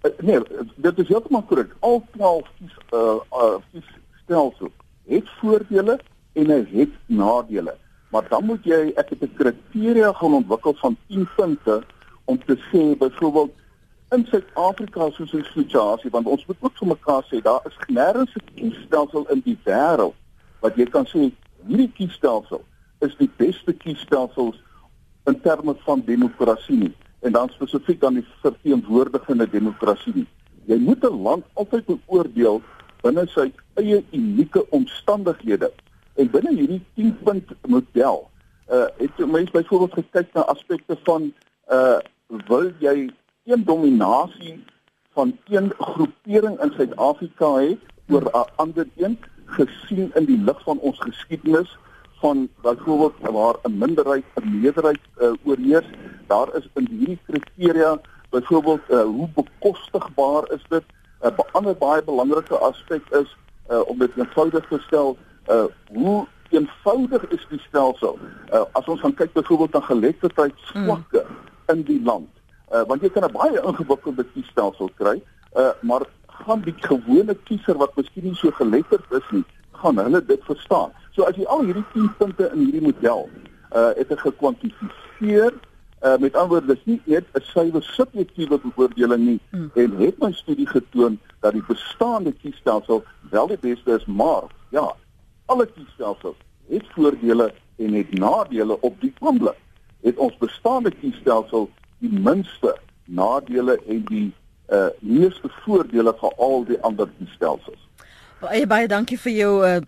Uh, 0.03 0.11
nee, 0.21 0.41
dit 0.77 0.99
is 0.99 1.09
heeltemal 1.09 1.43
korrek. 1.43 1.75
Al 1.81 2.05
12 2.13 2.49
kies 2.59 2.77
uh, 2.93 3.19
uh 3.33 3.57
kiesstelsels 3.73 4.73
het 5.09 5.29
voordele 5.41 6.01
en 6.33 6.51
hy 6.51 6.65
het 6.73 6.93
nadele. 7.07 7.75
Maar 8.15 8.29
dan 8.29 8.45
moet 8.45 8.63
jy 8.63 8.93
ek 8.95 9.09
het 9.11 9.23
'n 9.23 9.35
kriteria 9.35 10.13
gaan 10.13 10.35
ontwikkel 10.35 10.75
van 10.75 10.97
10 11.07 11.29
punte 11.37 11.83
om 12.25 12.39
te 12.45 12.57
sê 12.71 12.99
byvoorbeeld 12.99 13.53
in 14.11 14.27
Suid-Afrika 14.31 15.11
soos 15.11 15.33
'n 15.33 15.47
situasie 15.55 16.11
want 16.11 16.27
ons 16.27 16.47
moet 16.47 16.57
ook 16.61 16.77
vir 16.79 16.89
mekaar 16.89 17.25
sê 17.31 17.43
daar 17.43 17.63
is 17.67 17.77
nêrens 17.87 18.35
'n 18.35 18.45
kiesstelsel 18.55 19.27
in 19.31 19.41
die 19.45 19.59
wêreld 19.65 20.15
wat 20.61 20.77
jy 20.77 20.85
kan 20.85 21.07
sê 21.07 21.33
hierdie 21.67 21.93
kiesstelsel 21.97 22.65
is 22.99 23.17
die 23.17 23.31
beste 23.37 23.73
kiesstelsels 23.73 24.63
in 25.27 25.41
terme 25.41 25.75
van 25.85 26.03
demokrasie 26.07 26.77
nie 26.77 26.95
en 27.21 27.33
dan 27.33 27.49
spesifiek 27.49 28.05
aan 28.05 28.15
die 28.15 28.27
verteenwoordigende 28.41 29.51
demokrasie 29.51 30.13
nie. 30.15 30.27
Jy 30.65 30.79
moet 30.79 31.05
'n 31.05 31.23
land 31.23 31.45
altyd 31.53 31.85
beoordeel 31.87 32.63
binne 33.03 33.27
sy 33.27 33.53
eie 33.75 34.05
unieke 34.13 34.71
omstandighede. 34.71 35.73
En 36.15 36.31
binne 36.31 36.55
hierdie 36.55 36.83
10 36.95 37.19
punt 37.23 37.51
model, 37.67 38.31
uh 38.71 38.87
het 38.97 39.19
mense 39.19 39.53
byvoorbeeld 39.53 39.93
gekyk 39.93 40.33
na 40.33 40.45
aspekte 40.53 40.97
van 41.03 41.33
uh 41.71 41.99
wil 42.49 42.71
jy 42.79 43.11
een 43.45 43.65
dominasie 43.65 44.65
van 45.13 45.39
een 45.49 45.73
groepering 45.79 46.61
in 46.63 46.73
Suid-Afrika 46.77 47.51
hê 47.61 47.77
oor 48.09 48.23
'n 48.23 48.47
ander 48.57 48.87
een 48.97 49.19
gesien 49.45 50.11
in 50.15 50.25
die 50.25 50.39
lig 50.39 50.63
van 50.63 50.79
ons 50.79 51.01
geskiedenis 51.01 51.79
van 52.21 52.49
byvoorbeeld 52.63 53.19
waar 53.21 53.57
'n 53.63 53.79
minderheid 53.79 54.25
'n 54.35 54.61
meerderheid 54.61 55.01
uh, 55.19 55.33
oorheers. 55.45 55.87
Daar 56.27 56.57
is 56.57 56.69
in 56.75 56.87
hierdie 56.91 57.19
kriteria 57.27 58.01
byvoorbeeld 58.31 58.81
uh, 58.89 59.03
hoe 59.03 59.29
bekostigbaar 59.35 60.53
is 60.53 60.65
dit? 60.69 60.85
'n 61.21 61.27
uh, 61.27 61.39
ander 61.53 61.77
baie 61.77 62.03
belangrike 62.03 62.57
aspek 62.57 63.03
is 63.11 63.37
uh, 63.71 63.89
om 63.89 63.99
dit 63.99 64.11
eenvoudig 64.17 64.69
te 64.69 64.79
stel 64.87 65.17
uh 65.49 65.67
hoe 65.93 66.27
eenvoudig 66.55 67.29
is 67.29 67.47
die 67.51 67.61
stelsel 67.69 68.19
uh, 68.53 68.63
as 68.73 68.87
ons 68.87 69.01
gaan 69.01 69.15
kyk 69.15 69.33
byvoorbeeld 69.33 69.73
na 69.73 69.81
geletterdheidsvlakke 69.81 71.25
mm. 71.25 71.73
in 71.75 71.83
die 71.89 72.01
land 72.05 72.31
uh, 72.73 72.85
want 72.89 73.03
jy 73.03 73.11
kan 73.11 73.27
'n 73.27 73.33
baie 73.33 73.61
ingewikkelde 73.61 74.27
kiesstelsel 74.35 74.91
kry 75.01 75.17
uh, 75.57 75.73
maar 75.81 76.07
gaan 76.45 76.63
die 76.67 76.77
gewone 76.77 77.35
kiezer 77.49 77.79
wat 77.79 77.97
miskien 77.97 78.25
nie 78.25 78.39
so 78.39 78.51
geletterd 78.51 79.13
is 79.21 79.29
nie 79.31 79.45
gaan 79.83 79.99
hulle 79.99 80.25
dit 80.25 80.43
verstaan 80.45 80.91
so 81.13 81.27
as 81.29 81.37
jy 81.37 81.47
al 81.47 81.65
hierdie 81.69 81.87
10 81.93 82.11
punte 82.19 82.51
in 82.53 82.67
hierdie 82.67 82.87
model 82.89 83.29
uh, 83.75 83.93
het 83.99 84.11
ek 84.11 84.27
gekwantifiseer 84.27 85.53
uh, 86.05 86.17
met 86.19 86.35
ander 86.35 86.49
woorde 86.49 86.75
dis 86.75 86.85
nie 86.91 87.01
net 87.05 87.27
'n 87.35 87.47
suiwer 87.53 87.83
subjektiewe 87.83 88.59
beoordeling 88.67 89.25
nie 89.27 89.41
mm. 89.51 89.71
en 89.75 89.97
het 90.03 90.19
my 90.19 90.33
studie 90.33 90.69
getoon 90.69 91.19
dat 91.41 91.53
die 91.53 91.65
bestaande 91.69 92.33
kiesstelsel 92.33 93.05
wel 93.31 93.47
die 93.47 93.59
beste 93.61 93.99
is 93.99 94.07
maar 94.07 94.45
ja 94.69 94.95
alle 95.47 95.67
kiesstelsels 95.67 96.37
het 96.69 96.87
voordele 96.89 97.55
en 97.77 97.93
het 97.93 98.19
nadele 98.19 98.81
op 98.81 99.01
die 99.01 99.13
oomblik. 99.19 99.59
Het 100.01 100.17
ons 100.17 100.37
bestaande 100.37 100.91
kiesstelsel 100.91 101.71
die 101.99 102.13
minste 102.13 102.77
nadele 103.05 103.81
en 103.89 104.05
die 104.05 104.33
uh 104.69 104.87
meeste 105.01 105.49
voordele 105.49 106.15
van 106.19 106.33
al 106.37 106.65
die 106.65 106.81
ander 106.81 107.09
kiesstelsels. 107.19 107.89
Baie 108.43 108.67
baie 108.67 108.89
dankie 108.91 109.17
vir 109.21 109.33
jou 109.33 109.53
uh, 109.65 109.79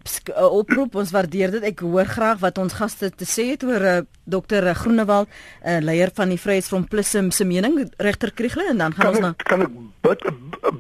oproep. 0.46 0.94
Ons 0.96 1.12
waardeer 1.14 1.50
dit. 1.56 1.64
Ek 1.72 1.82
hoor 1.84 2.08
graag 2.08 2.38
wat 2.44 2.58
ons 2.62 2.76
gaste 2.78 3.10
te 3.10 3.26
sê 3.28 3.50
het 3.52 3.64
oor 3.66 3.82
uh, 3.82 3.96
Dr. 4.24 4.70
Groenewald, 4.74 5.28
uh, 5.62 5.78
leier 5.84 6.10
van 6.14 6.32
die 6.32 6.38
Vryheidsfront 6.40 6.88
Plus 6.90 7.12
se 7.14 7.44
mening, 7.44 7.78
regter 8.02 8.32
Kriegle 8.34 8.70
en 8.70 8.78
dan 8.78 8.94
gaan 8.94 9.04
kan 9.04 9.14
ons 9.14 9.24
na 9.24 9.32
Kan 9.44 9.62
ek 9.66 9.74
bit, 10.06 10.24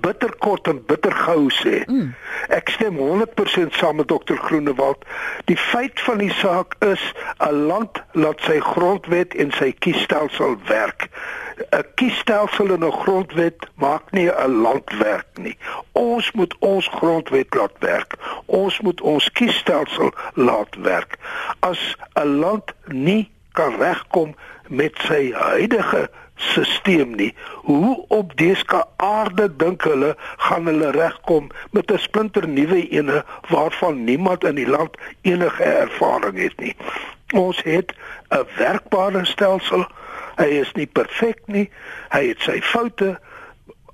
bitter 0.02 0.32
kort 0.42 0.68
en 0.70 0.80
bitter 0.86 1.14
gou 1.26 1.48
sê. 1.60 1.82
Mm. 1.86 2.14
Ek 2.54 2.70
stem 2.74 2.98
100% 2.98 3.78
saam 3.78 4.00
met 4.00 4.10
Dr. 4.10 4.38
Groenewald. 4.48 5.04
Die 5.50 5.58
feit 5.58 6.00
van 6.06 6.22
die 6.22 6.32
saak 6.40 6.78
is 6.86 7.02
'n 7.38 7.66
land 7.70 8.02
laat 8.12 8.40
sy 8.46 8.60
grondwet 8.60 9.34
en 9.34 9.52
sy 9.58 9.72
kiesstelsel 9.72 10.56
werk. 10.66 11.10
'n 11.56 11.84
Kiesstelsel 11.94 12.70
en 12.70 12.84
'n 12.84 12.92
grondwet 12.92 13.60
maak 13.74 14.10
nie 14.10 14.28
'n 14.30 14.60
land 14.64 14.90
werk 14.98 15.30
nie. 15.34 15.56
Ons 15.92 16.32
moet 16.32 16.54
ons 16.58 16.88
grondwet 16.88 17.54
laat 17.54 17.76
werk. 17.78 18.14
Ons 18.46 18.80
moet 18.80 19.00
ons 19.00 19.30
kiesstelsel 19.32 20.12
laat 20.34 20.74
werk. 20.74 21.16
As 21.60 21.96
'n 22.12 22.38
land 22.42 22.74
nie 22.84 23.30
kan 23.52 23.76
regkom 23.76 24.34
met 24.68 24.94
sy 25.08 25.32
huidige 25.32 26.10
stelsel 26.34 27.04
nie. 27.06 27.34
Hoe 27.54 28.04
op 28.08 28.36
dese 28.36 28.84
aarde 28.96 29.56
dink 29.56 29.82
hulle 29.82 30.16
gaan 30.36 30.66
hulle 30.66 30.90
regkom 30.90 31.50
met 31.70 31.92
'n 31.92 31.98
splinter 31.98 32.48
nuwe 32.48 32.88
ene 32.88 33.24
waarvan 33.48 34.04
niemand 34.04 34.44
in 34.44 34.54
die 34.54 34.68
land 34.68 34.96
enige 35.22 35.62
ervaring 35.62 36.38
het 36.38 36.56
nie. 36.58 36.76
Ons 37.34 37.62
het 37.62 37.94
'n 38.28 38.46
werkbare 38.56 39.24
stelsel. 39.24 39.86
Hy 40.36 40.44
is 40.44 40.72
nie 40.72 40.86
perfek 40.86 41.38
nie. 41.46 41.70
Hy 42.08 42.28
het 42.28 42.40
sy 42.40 42.60
foute. 42.62 43.18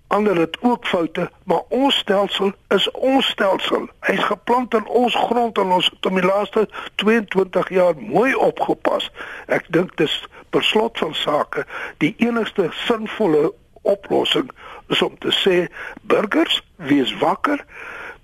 Ander 0.07 0.37
het 0.37 0.57
ook 0.61 0.87
foute, 0.87 1.31
maar 1.45 1.63
ons 1.69 1.97
stelsel 1.97 2.53
is 2.69 2.91
ons 2.91 3.27
stelsel. 3.27 3.89
Hy's 4.01 4.25
geplant 4.25 4.75
in 4.75 4.87
ons 4.87 5.15
grond 5.15 5.59
en 5.59 5.73
ons 5.73 5.85
het 5.85 6.05
hom 6.05 6.15
die 6.15 6.29
laaste 6.29 6.69
22 6.95 7.69
jaar 7.69 7.95
mooi 7.97 8.35
opgepas. 8.35 9.11
Ek 9.47 9.65
dink 9.69 9.97
dis 9.97 10.29
per 10.51 10.63
slot 10.63 10.99
van 10.99 11.15
sake 11.15 11.65
die 11.99 12.15
enigste 12.19 12.69
sinvolle 12.85 13.53
oplossing 13.83 14.51
is 14.93 15.03
om 15.03 15.17
te 15.19 15.33
sê 15.33 15.57
burgers 16.03 16.61
wees 16.77 17.15
wakker 17.23 17.65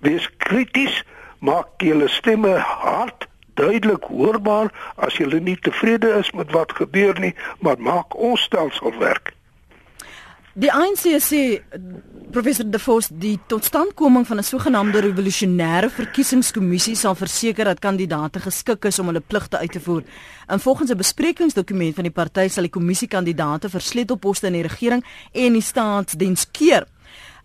wees 0.05 0.29
krities 0.45 1.01
maak 1.39 1.81
julle 1.83 2.07
stemme 2.19 2.53
hard 2.59 3.28
duidelik 3.59 4.07
hoorbaar 4.11 4.71
as 4.95 5.19
julle 5.21 5.39
nie 5.39 5.57
tevrede 5.67 6.15
is 6.21 6.31
met 6.31 6.55
wat 6.55 6.77
gebeur 6.81 7.19
nie 7.19 7.35
maar 7.59 7.77
maak 7.91 8.17
ons 8.29 8.47
stelsel 8.49 8.95
werk 9.03 9.33
Die 10.59 10.71
ANC 10.73 11.05
sê 11.23 11.61
professor 12.33 12.65
De 12.67 12.79
Vos 12.81 13.07
die 13.21 13.37
totstandkoming 13.47 14.25
van 14.27 14.37
'n 14.37 14.43
sogenaamde 14.43 14.99
revolusionêre 14.99 15.89
verkiesingskommissie 15.89 16.95
sal 16.95 17.15
verseker 17.15 17.65
dat 17.65 17.79
kandidaate 17.79 18.39
geskik 18.39 18.85
is 18.85 18.99
om 18.99 19.05
hulle 19.05 19.21
pligte 19.21 19.57
uit 19.57 19.71
te 19.71 19.79
voer. 19.79 20.03
En 20.47 20.59
volgens 20.59 20.91
'n 20.91 20.97
besprekingsdokument 20.97 21.95
van 21.95 22.03
die 22.03 22.11
party 22.11 22.47
sal 22.47 22.63
die 22.63 22.71
kommissie 22.71 23.07
kandidaate 23.07 23.69
vir 23.69 23.81
sleutelposte 23.81 24.47
in 24.47 24.53
die 24.53 24.67
regering 24.67 25.05
en 25.31 25.53
die 25.53 25.61
staatsdiens 25.61 26.51
keer. 26.51 26.85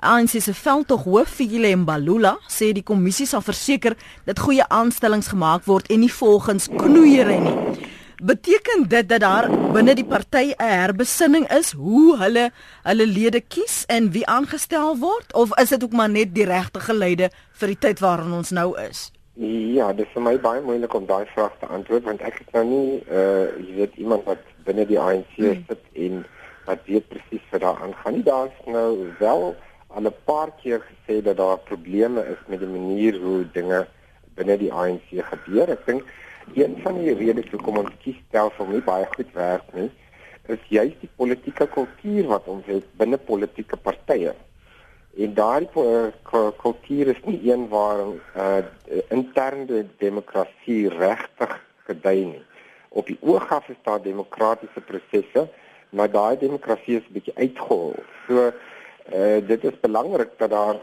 ANC 0.04 0.36
se 0.40 0.52
veldtog 0.54 1.04
hoof 1.08 1.30
Fikile 1.38 1.70
Mbalula 1.76 2.34
sê 2.52 2.72
die 2.76 2.84
kommissie 2.84 3.26
sal 3.26 3.42
verseker 3.44 3.96
dat 4.28 4.42
goeie 4.44 4.66
aanstellings 4.68 5.30
gemaak 5.32 5.64
word 5.64 5.88
en 5.90 6.02
nie 6.04 6.12
volgens 6.12 6.68
knoeiery 6.68 7.38
nie. 7.40 7.56
Beteken 8.24 8.86
dit 8.88 9.08
dat 9.08 9.20
daar 9.24 9.48
binne 9.72 9.94
die 9.96 10.04
party 10.04 10.52
'n 10.52 10.68
herbesinning 10.68 11.48
is 11.52 11.72
hoe 11.72 12.16
hulle 12.18 12.50
hulle 12.84 13.06
lede 13.06 13.40
kies 13.40 13.84
en 13.88 14.12
wie 14.12 14.26
aangestel 14.26 14.96
word 14.98 15.34
of 15.34 15.58
is 15.58 15.68
dit 15.68 15.84
ook 15.84 15.92
maar 15.92 16.10
net 16.10 16.34
die 16.34 16.44
regte 16.44 16.80
geleide 16.80 17.30
vir 17.52 17.68
die 17.68 17.78
tyd 17.78 18.00
waarin 18.00 18.32
ons 18.32 18.50
nou 18.50 18.78
is? 18.88 19.10
Ja, 19.74 19.92
dit 19.92 20.06
is 20.06 20.12
vir 20.12 20.22
my 20.22 20.38
baie 20.38 20.60
moeilik 20.62 20.94
om 20.94 21.06
daai 21.06 21.26
vraag 21.34 21.58
te 21.58 21.66
antwoord 21.66 22.04
want 22.04 22.20
ek 22.20 22.38
het 22.38 22.52
nou 22.52 22.64
nie 22.64 23.02
uh 23.10 23.50
jy 23.58 23.74
weet 23.74 23.96
iemand 23.96 24.24
wat 24.24 24.38
binne 24.64 24.86
die 24.86 25.00
ANC 25.00 25.34
hmm. 25.36 25.64
sit 25.68 25.82
en 25.92 26.24
wat 26.66 26.78
weet 26.86 27.08
presies 27.08 27.44
wat 27.50 27.60
daar 27.60 27.80
aangaan 27.82 28.12
nie. 28.12 28.22
Daar's 28.22 28.58
nou 28.66 29.12
wel 29.18 29.56
al 29.94 30.06
'n 30.10 30.14
paar 30.24 30.50
keer 30.62 30.80
gesê 30.90 31.22
dat 31.22 31.36
daar 31.36 31.58
probleme 31.58 32.20
is 32.34 32.40
met 32.46 32.58
die 32.58 32.68
manier 32.68 33.20
hoe 33.20 33.50
dinge 33.52 33.86
binne 34.34 34.56
die 34.58 34.72
ANC 34.72 35.08
gebeur. 35.10 35.70
Ek 35.70 35.86
dink 35.86 36.02
een 36.54 36.76
van 36.82 36.98
die 36.98 37.14
redes 37.14 37.50
hoekom 37.50 37.78
ons 37.78 37.94
kiesstelsel 38.02 38.66
nie 38.66 38.82
baie 38.82 39.06
goed 39.16 39.30
werk 39.32 39.68
nie, 39.72 39.90
is 40.46 40.64
juist 40.68 41.00
die 41.00 41.10
politieke 41.16 41.66
kultuur 41.66 42.26
wat 42.26 42.48
ons 42.50 42.66
het 42.66 42.84
binne 43.00 43.18
politieke 43.18 43.76
partye. 43.76 44.34
En 45.16 45.34
daardie 45.34 45.70
kultuur 46.58 47.06
is 47.14 47.22
nie 47.24 47.38
een 47.50 47.68
waar 47.68 48.02
uh, 48.36 48.64
interne 49.08 49.86
demokrasie 49.98 50.88
regtig 50.88 51.54
gedei 51.86 52.24
nie. 52.24 52.42
Op 52.88 53.06
die 53.06 53.18
oog 53.20 53.46
af 53.52 53.68
is 53.68 53.78
daar 53.82 54.02
demokratiese 54.02 54.80
prosesse, 54.80 55.48
maar 55.90 56.10
daai 56.10 56.36
demokrasie 56.38 56.96
is 56.96 57.06
'n 57.08 57.12
bietjie 57.12 57.36
uitgehol. 57.36 57.94
So 58.26 58.52
uh, 59.12 59.46
dit 59.46 59.64
is 59.64 59.80
belangrik 59.80 60.30
dat 60.36 60.50
daar 60.50 60.76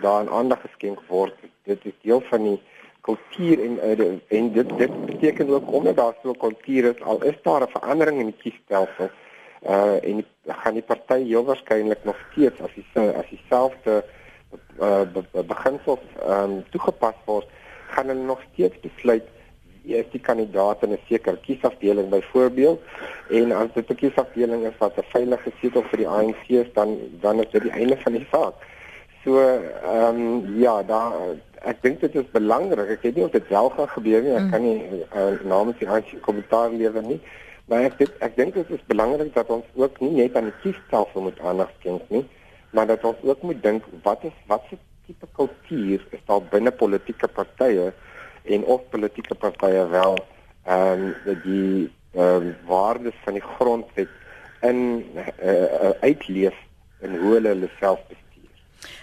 daar 0.00 0.30
aandag 0.30 0.60
geskenk 0.60 1.00
word. 1.08 1.34
Dit 1.62 1.84
is 1.84 1.92
deel 2.02 2.20
van 2.20 2.42
die 2.42 2.60
kultuur 3.00 3.62
en 3.64 4.00
uh, 4.00 4.38
en 4.38 4.52
dit 4.52 4.78
dit 4.78 5.06
beteken 5.06 5.48
ook 5.48 5.72
omdat 5.72 5.96
daar 5.96 6.14
so 6.22 6.30
'n 6.30 6.36
kultuur 6.36 6.84
is 6.94 7.02
al 7.02 7.22
is 7.22 7.38
daar 7.42 7.62
'n 7.62 7.74
verandering 7.78 8.18
in 8.18 8.30
die 8.32 8.40
kiesstelsel 8.42 9.10
uh 9.68 10.08
en 10.08 10.24
gaan 10.46 10.74
die 10.78 10.82
party 10.82 11.22
heel 11.24 11.44
waarskynlik 11.44 12.04
nog 12.04 12.18
steeds 12.30 12.60
as 12.60 12.74
die 12.74 12.86
as 13.20 13.28
dieselfde 13.30 14.04
uh 14.80 15.02
beginsels 15.54 16.04
um 16.28 16.64
toegepas 16.70 17.18
word 17.24 17.48
gaan 17.88 18.08
hulle 18.08 18.26
nog 18.32 18.42
steeds 18.52 18.80
besluit 18.80 19.26
wie 19.86 19.96
is 20.02 20.10
die 20.12 20.20
kandidaat 20.20 20.82
in 20.82 20.92
'n 20.92 21.02
sekere 21.08 21.38
kiesafdeling 21.46 22.08
byvoorbeeld 22.10 22.80
en 23.30 23.52
as 23.52 23.72
dit 23.74 23.90
'n 23.90 24.00
kiesafdeling 24.02 24.66
is 24.66 24.78
wat 24.78 24.98
'n 24.98 25.10
veilige 25.14 25.52
setel 25.60 25.82
vir 25.90 25.98
die 25.98 26.08
ANC 26.08 26.48
is 26.48 26.72
dan 26.74 26.98
dan 27.20 27.40
is 27.40 27.50
dit 27.50 27.62
die 27.62 27.76
einde 27.80 27.96
van 28.04 28.12
die 28.12 28.26
saak 28.30 28.54
so 29.24 29.38
ehm 29.38 30.20
um, 30.20 30.58
ja 30.60 30.82
daar 30.82 31.12
ek 31.66 31.82
dink 31.82 32.00
dit 32.00 32.14
is 32.20 32.28
belangrik. 32.34 32.92
Ek 32.94 33.02
weet 33.06 33.18
nie 33.18 33.24
of 33.26 33.34
dit 33.34 33.48
wel 33.50 33.70
gaan 33.74 33.88
gebeur 33.96 34.22
nie. 34.22 34.34
Ek 34.36 34.46
mm. 34.46 34.50
kan 34.54 34.62
nie 34.62 35.02
uh, 35.02 35.44
namens 35.50 35.78
die 35.80 35.88
ANC 35.90 36.14
kommentaar 36.26 36.74
lewer 36.74 37.04
nie. 37.06 37.18
Maar 37.66 37.88
ek 37.88 37.96
dit, 37.98 38.12
ek 38.22 38.36
dink 38.38 38.54
dit 38.54 38.68
is 38.76 38.82
belangrik 38.90 39.32
dat 39.34 39.50
ons 39.50 39.66
ook 39.74 39.98
nie 40.04 40.12
net 40.20 40.36
aan 40.38 40.50
die 40.52 40.58
kiestafel 40.62 41.26
moet 41.26 41.40
aandag 41.42 41.72
skenk 41.80 42.04
nie, 42.14 42.22
maar 42.70 42.86
dat 42.86 43.02
ons 43.08 43.24
ook 43.26 43.42
moet 43.42 43.58
dink 43.64 43.88
wat 44.04 44.22
is 44.28 44.36
wat 44.46 44.62
se 44.70 44.78
tipe 45.06 45.26
kultuur 45.34 46.04
is 46.14 46.22
daar 46.30 46.44
binne 46.52 46.70
politieke 46.70 47.26
partye 47.26 47.90
en 48.46 48.64
of 48.64 48.88
politieke 48.90 49.34
partye 49.34 49.86
wel 49.88 50.18
ehm 50.64 51.12
um, 51.26 51.40
die 51.42 51.90
ehm 52.14 52.46
um, 52.46 52.54
waardes 52.66 53.14
van 53.24 53.32
die 53.32 53.42
grondwet 53.56 54.08
in 54.60 54.78
uh, 55.14 55.26
uh, 55.52 55.90
uitleef 56.00 56.54
en 57.00 57.18
hoe 57.18 57.32
hulle 57.34 57.48
hulle 57.48 57.70
self 57.78 58.00
bestuur. 58.08 58.50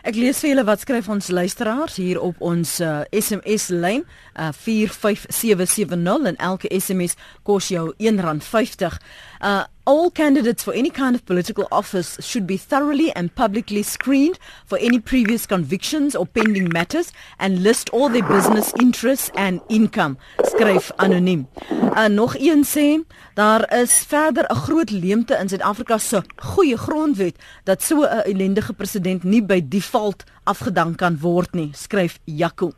Ek 0.04 0.18
lees 0.20 0.42
vir 0.44 0.50
julle 0.50 0.66
wat 0.68 0.82
skryf 0.84 1.06
ons 1.08 1.30
luisteraars 1.32 1.94
hier 1.96 2.18
op 2.20 2.42
ons 2.44 2.74
uh, 2.84 3.06
SMS 3.16 3.70
lyn 3.72 4.02
uh, 4.04 4.50
45770 4.52 6.28
en 6.34 6.40
elke 6.44 6.68
SMS 6.76 7.16
kos 7.48 7.70
jou 7.72 7.86
R1.50. 7.96 8.98
Uh, 9.40 9.64
all 9.86 10.12
candidates 10.12 10.64
for 10.64 10.74
any 10.74 10.90
kind 10.90 11.16
of 11.16 11.26
political 11.26 11.68
office 11.72 12.18
should 12.22 12.48
be 12.48 12.58
thoroughly 12.58 13.12
and 13.16 13.36
publicly 13.36 13.84
screened 13.84 14.40
for 14.66 14.78
any 14.78 15.00
previous 15.00 15.46
convictions 15.46 16.16
or 16.16 16.26
pending 16.26 16.70
matters 16.72 17.12
and 17.40 17.64
list 17.64 17.90
all 17.92 18.10
their 18.10 18.28
business 18.28 18.74
interests 18.80 19.32
and 19.36 19.62
income 19.70 20.18
skryf 20.44 20.92
anoniem. 21.00 21.48
Uh, 21.96 22.08
nog 22.08 22.36
een 22.40 22.64
sê 22.64 23.00
daar 23.34 23.74
is 23.82 24.04
verder 24.08 24.46
'n 24.52 24.56
groot 24.56 24.90
leemte 24.90 25.36
in 25.36 25.50
Suid-Afrika 25.50 25.98
se 25.98 26.24
goeie 26.36 26.78
grondwet 26.78 27.36
dat 27.64 27.84
so 27.84 28.02
'n 28.02 28.24
ellendige 28.24 28.74
president 28.74 29.24
nie 29.24 29.44
by 29.44 29.68
default 29.94 30.24
afgedank 30.44 30.98
kan 31.00 31.16
word 31.22 31.54
nie, 31.56 31.70
skryf 31.72 32.18
Jaco. 32.26 32.74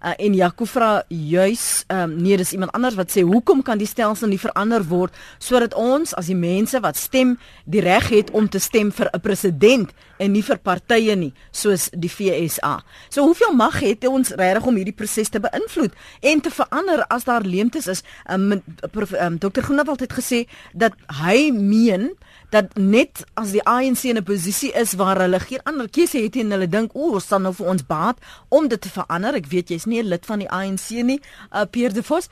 Uh, 0.00 0.14
en 0.16 0.34
Jaco 0.34 0.64
vra 0.64 1.02
juis, 1.12 1.84
um, 1.92 2.14
nee, 2.22 2.38
dis 2.40 2.54
iemand 2.56 2.72
anders 2.72 2.96
wat 2.96 3.10
sê 3.12 3.24
hoekom 3.26 3.60
kan 3.62 3.78
die 3.80 3.88
stelsel 3.88 4.30
nie 4.30 4.40
verander 4.40 4.86
word 4.88 5.12
sodat 5.36 5.74
ons 5.76 6.14
as 6.16 6.30
die 6.30 6.38
mense 6.38 6.80
wat 6.80 6.96
stem 6.96 7.34
die 7.68 7.82
reg 7.84 8.08
het 8.08 8.30
om 8.32 8.48
te 8.48 8.58
stem 8.58 8.88
vir 8.92 9.10
'n 9.12 9.20
president 9.20 9.90
en 10.18 10.32
nie 10.32 10.42
vir 10.42 10.58
partye 10.58 11.16
nie, 11.16 11.32
soos 11.52 11.90
die 11.92 12.08
FSA. 12.08 12.80
So 13.10 13.24
hoeveel 13.24 13.52
mag 13.52 13.80
het 13.80 14.06
ons 14.06 14.30
regtig 14.30 14.66
om 14.66 14.76
hierdie 14.76 14.96
proses 14.96 15.28
te 15.28 15.40
beïnvloed 15.40 15.92
en 16.22 16.40
te 16.40 16.50
verander 16.50 17.04
as 17.10 17.24
daar 17.24 17.42
leemtes 17.42 17.86
is? 17.86 18.02
Um, 18.30 18.52
um, 18.52 19.38
Dr. 19.38 19.60
Groenewald 19.60 20.00
het 20.00 20.12
gesê 20.12 20.46
dat 20.72 20.92
hy 21.24 21.50
meen 21.52 22.16
dat 22.50 22.74
net 22.78 23.24
as 23.34 23.52
die 23.54 23.62
ANC 23.64 24.04
in 24.04 24.16
'n 24.16 24.24
posisie 24.24 24.72
is 24.72 24.94
waar 24.94 25.20
hulle 25.20 25.40
geen 25.40 25.62
ander 25.64 25.88
keuse 25.88 26.18
het 26.18 26.36
en 26.36 26.50
hulle 26.50 26.68
dink 26.68 26.90
o, 26.94 27.12
ons 27.12 27.24
staan 27.24 27.42
nou 27.42 27.54
vir 27.54 27.66
ons 27.66 27.86
baat 27.86 28.18
om 28.48 28.68
dit 28.68 28.80
te 28.80 28.88
verander. 28.88 29.34
Ek 29.34 29.46
weet 29.46 29.68
jy's 29.68 29.86
nie 29.86 30.02
'n 30.02 30.08
lid 30.08 30.26
van 30.26 30.38
die 30.38 30.50
ANC 30.50 30.90
nie, 30.90 31.20
uh, 31.52 31.62
Pierre 31.70 31.94
de 31.94 32.02
Vos 32.02 32.28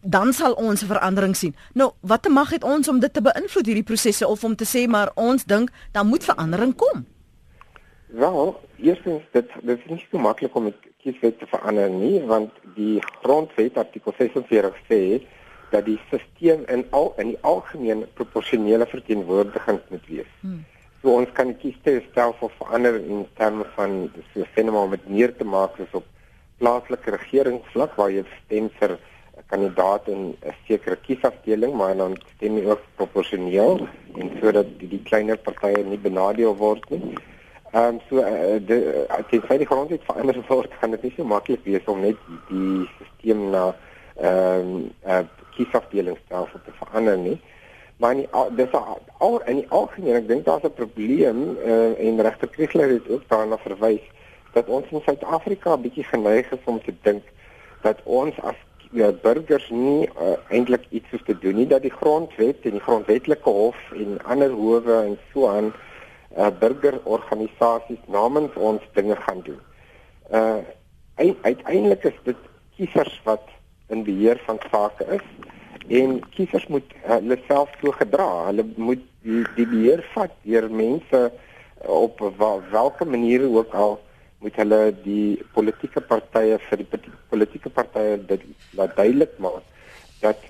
dan 0.00 0.32
sal 0.32 0.52
ons 0.52 0.82
'n 0.82 0.86
verandering 0.86 1.36
sien. 1.36 1.54
Nou, 1.74 1.90
watter 2.00 2.32
mag 2.32 2.50
het 2.50 2.64
ons 2.64 2.88
om 2.88 3.00
dit 3.00 3.12
te 3.12 3.22
beïnvloed 3.22 3.66
hierdie 3.66 3.82
prosesse 3.82 4.28
of 4.28 4.44
om 4.44 4.56
te 4.56 4.64
sê 4.64 4.88
maar 4.88 5.10
ons 5.14 5.44
dink 5.44 5.70
dan 5.92 6.06
moet 6.06 6.24
verandering 6.24 6.74
kom? 6.76 7.06
Wel, 8.06 8.60
eerstens 8.76 9.22
dit 9.32 9.48
dit 9.62 9.78
is 9.78 9.90
nie 9.90 10.06
so 10.10 10.18
maklik 10.18 10.54
om 10.54 10.64
die 10.64 10.76
kieswet 11.02 11.38
te 11.38 11.46
verander 11.46 11.90
nie, 11.90 12.22
want 12.24 12.50
die 12.74 13.00
grondwet 13.22 13.76
artikel 13.76 14.14
46 14.18 14.76
sê 14.88 15.20
dat 15.70 15.84
die 15.84 15.98
stelsel 16.08 16.64
in 16.72 16.84
al 16.90 17.12
in 17.22 17.34
die 17.34 17.40
algemeen 17.40 18.04
proporsionele 18.14 18.86
verteenwoordiging 18.86 19.80
moet 19.88 20.06
wees. 20.06 20.32
Hmm. 20.40 20.64
So 21.02 21.14
ons 21.14 21.32
kan 21.32 21.52
die 21.52 21.58
kiesstelsel 21.62 22.50
verander 22.58 22.96
in 22.98 23.26
terme 23.38 23.66
van 23.74 24.08
so 24.32 24.46
fenomenaal 24.54 24.88
met 24.94 25.08
meer 25.08 25.34
te 25.36 25.44
maak 25.44 25.76
is 25.82 25.92
op 25.94 26.06
plaaslike 26.58 27.12
regeringsvlak 27.14 27.94
waar 28.00 28.10
jy 28.10 28.24
stem 28.44 28.70
vir 28.78 28.96
'n 28.96 29.44
kandidaat 29.52 30.08
in 30.08 30.34
'n 30.42 30.54
sekere 30.66 30.96
kiesafdeling, 30.96 31.74
maar 31.74 31.96
dan 31.96 32.16
stem 32.36 32.56
jy 32.58 32.64
ook 32.64 32.82
proporsioneel 32.96 33.88
en 34.18 34.30
sodat 34.40 34.66
die, 34.78 34.88
die 34.88 35.02
kleiner 35.02 35.36
partye 35.36 35.84
nie 35.84 35.98
benadeel 35.98 36.56
word 36.56 36.90
nie. 36.90 37.14
Ehm 37.72 37.94
um, 37.94 38.00
so 38.08 38.16
uh, 38.18 38.58
die 39.30 39.40
vir 39.40 39.58
die 39.58 39.66
grondwet 39.66 40.04
verander 40.08 40.38
word, 40.48 40.72
gaan 40.80 40.90
dit 40.90 41.02
nie 41.02 41.12
so 41.16 41.24
maklik 41.24 41.64
wees 41.64 41.84
om 41.86 42.00
net 42.00 42.16
die, 42.26 42.38
die 42.48 42.88
stelsel 42.98 43.50
na 43.50 43.74
ehm 44.16 44.60
um, 44.60 44.90
uh, 45.06 45.24
kiesafdelingsstelsel 45.56 46.60
te 46.64 46.74
verander 46.80 47.18
nie. 47.18 47.40
Maar 47.96 48.12
in 48.12 48.24
die, 48.24 48.56
dis 48.56 48.74
al 49.18 49.40
in 49.48 49.62
die 49.62 49.68
algemeen, 49.72 50.18
ek 50.20 50.28
dink 50.28 50.44
daar's 50.44 50.64
'n 50.68 50.74
probleem 50.76 51.56
uh, 51.56 51.96
en 52.08 52.20
regter 52.20 52.48
Kriegler 52.48 52.88
het 52.88 53.08
ook 53.08 53.24
daarna 53.28 53.58
verwys 53.58 54.04
dat 54.52 54.68
ons 54.68 54.84
in 54.90 55.02
Suid-Afrika 55.04 55.76
'n 55.76 55.82
bietjie 55.82 56.04
geneig 56.04 56.50
is 56.52 56.64
om 56.64 56.80
te 56.82 56.94
dink 57.02 57.24
dat 57.82 58.00
ons 58.04 58.34
as 58.40 58.58
ja, 58.90 59.12
burgers 59.12 59.68
nie 59.70 60.08
uh, 60.20 60.36
eintlik 60.48 60.84
iets 60.90 61.10
hoef 61.10 61.22
te 61.22 61.38
doen 61.38 61.54
nie 61.54 61.66
dat 61.66 61.82
die 61.82 61.96
grondwet 62.00 62.64
en 62.68 62.76
die 62.78 62.86
grondwetlike 62.88 63.50
hof 63.50 63.76
en 63.92 64.18
ander 64.24 64.50
howe 64.50 65.02
en 65.02 65.18
so 65.32 65.48
aan 65.48 65.72
uh, 66.36 66.48
burgerorganisasies 66.60 68.02
namens 68.06 68.54
ons 68.54 68.82
dinge 68.92 69.16
gaan 69.16 69.42
doen. 69.44 69.60
Uh 70.32 70.60
uiteindelik 71.42 72.02
is 72.04 72.16
dit 72.24 72.40
kiesers 72.76 73.20
wat 73.24 73.44
in 73.88 74.04
beheer 74.04 74.40
van 74.46 74.58
sake 74.70 75.06
is 75.18 75.26
en 76.00 76.18
kiesers 76.34 76.66
moet 76.66 76.94
hulle 77.06 77.38
self 77.46 77.70
so 77.80 77.92
gedra. 77.94 78.46
Hulle 78.48 78.64
moet 78.76 79.02
die, 79.22 79.44
die 79.56 79.66
beheer 79.70 80.02
vat 80.14 80.34
deur 80.42 80.66
mense 80.70 81.30
op 81.86 82.20
watter 82.38 83.06
manier 83.06 83.46
ook 83.46 83.74
al 83.74 83.98
moet 84.44 84.56
hulle 84.60 84.80
die 85.04 85.38
politieke 85.54 86.02
partye 86.04 86.58
vir 86.68 86.82
die 86.82 87.00
politieke 87.30 87.70
partye 87.72 88.18
dit 88.28 88.42
laat 88.78 88.96
duidelik 88.98 89.38
maak 89.42 89.64
dat 90.20 90.40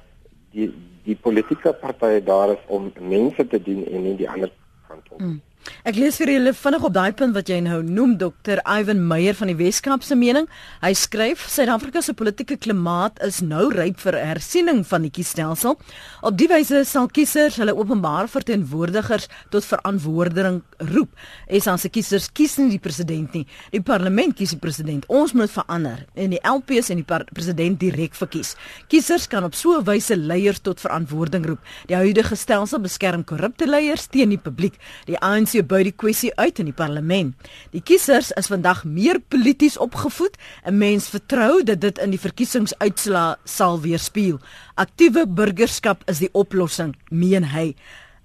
die 0.54 0.70
die 1.06 1.16
politieke 1.22 1.72
partye 1.82 2.22
daar 2.24 2.56
is 2.56 2.62
om 2.66 2.88
mense 2.98 3.46
te 3.46 3.60
dien 3.62 3.84
en 3.86 4.02
nie 4.02 4.16
die 4.18 4.30
ander 4.30 4.50
kant 4.88 5.12
op. 5.12 5.20
Mm. 5.20 5.40
Ek 5.86 5.96
lees 5.98 6.16
vir 6.18 6.32
julle 6.32 6.52
vinnig 6.54 6.84
op 6.86 6.92
daai 6.94 7.12
punt 7.16 7.34
wat 7.36 7.48
jy 7.50 7.60
nou 7.62 7.82
noem 7.82 8.16
Dr. 8.18 8.60
Ivan 8.66 9.00
Meyer 9.06 9.36
van 9.38 9.50
die 9.50 9.56
Weskaap 9.58 10.02
se 10.02 10.16
mening. 10.18 10.48
Hy 10.82 10.92
skryf: 10.94 11.46
"Suid-Afrika 11.48 12.00
se 12.02 12.14
politieke 12.14 12.56
klimaat 12.56 13.20
is 13.22 13.40
nou 13.40 13.70
ryp 13.70 13.98
vir 14.00 14.18
hersiening 14.18 14.84
van 14.86 15.02
die 15.02 15.10
kiesstelsel. 15.10 15.78
Op 16.22 16.36
die 16.38 16.48
wyse 16.48 16.84
sal 16.84 17.08
kiesers 17.08 17.56
hulle 17.56 17.74
openbare 17.76 18.28
verteenwoordigers 18.28 19.28
tot 19.50 19.64
verantwoording 19.64 20.62
roep. 20.78 21.10
SA 21.50 21.76
se 21.76 21.88
kiesers 21.88 22.28
kies 22.32 22.56
nie 22.58 22.70
die 22.70 22.82
president 22.82 23.34
nie. 23.34 23.46
Die 23.70 23.82
parlement 23.82 24.36
kies 24.36 24.50
die 24.50 24.58
president. 24.58 25.06
Ons 25.08 25.32
moet 25.32 25.50
verander 25.50 26.06
en 26.14 26.30
die 26.30 26.40
LPs 26.42 26.90
en 26.90 27.02
die 27.02 27.24
president 27.32 27.80
direk 27.80 28.14
verkies. 28.14 28.56
Kiesers 28.88 29.28
kan 29.28 29.44
op 29.44 29.54
so 29.54 29.78
'n 29.78 29.84
wyse 29.84 30.16
leiers 30.16 30.60
tot 30.60 30.80
verantwoording 30.80 31.46
roep. 31.46 31.60
Die 31.86 31.96
huidige 31.96 32.36
stelsel 32.36 32.80
beskerm 32.80 33.24
korrupte 33.24 33.66
leiers 33.66 34.06
teen 34.06 34.28
die 34.28 34.38
publiek. 34.38 34.74
Die 35.06 35.18
ANC 35.18 35.55
ANC 35.56 35.68
by 35.68 35.82
die 35.86 35.94
kwessie 35.94 36.32
uit 36.36 36.58
in 36.60 36.68
die 36.70 36.76
parlement. 36.76 37.34
Die 37.72 37.80
kiesers 37.80 38.32
is 38.36 38.48
vandag 38.48 38.84
meer 38.84 39.20
polities 39.20 39.76
opgevoed. 39.78 40.36
'n 40.64 40.78
Mens 40.78 41.08
vertrou 41.08 41.62
dat 41.64 41.80
dit 41.80 41.98
in 41.98 42.10
die 42.10 42.20
verkiesingsuitslae 42.20 43.36
sal 43.44 43.80
weerspieël. 43.80 44.38
Aktiewe 44.74 45.26
burgerskap 45.26 46.02
is 46.06 46.18
die 46.18 46.30
oplossing, 46.32 46.94
meen 47.10 47.44
hy. 47.44 47.74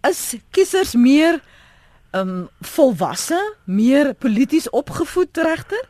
Is 0.04 0.36
kiesers 0.52 0.96
meer 0.96 1.42
um 2.14 2.50
volwasse, 2.62 3.40
meer 3.66 4.14
polities 4.14 4.70
opgevoed 4.70 5.38
regter? 5.38 5.84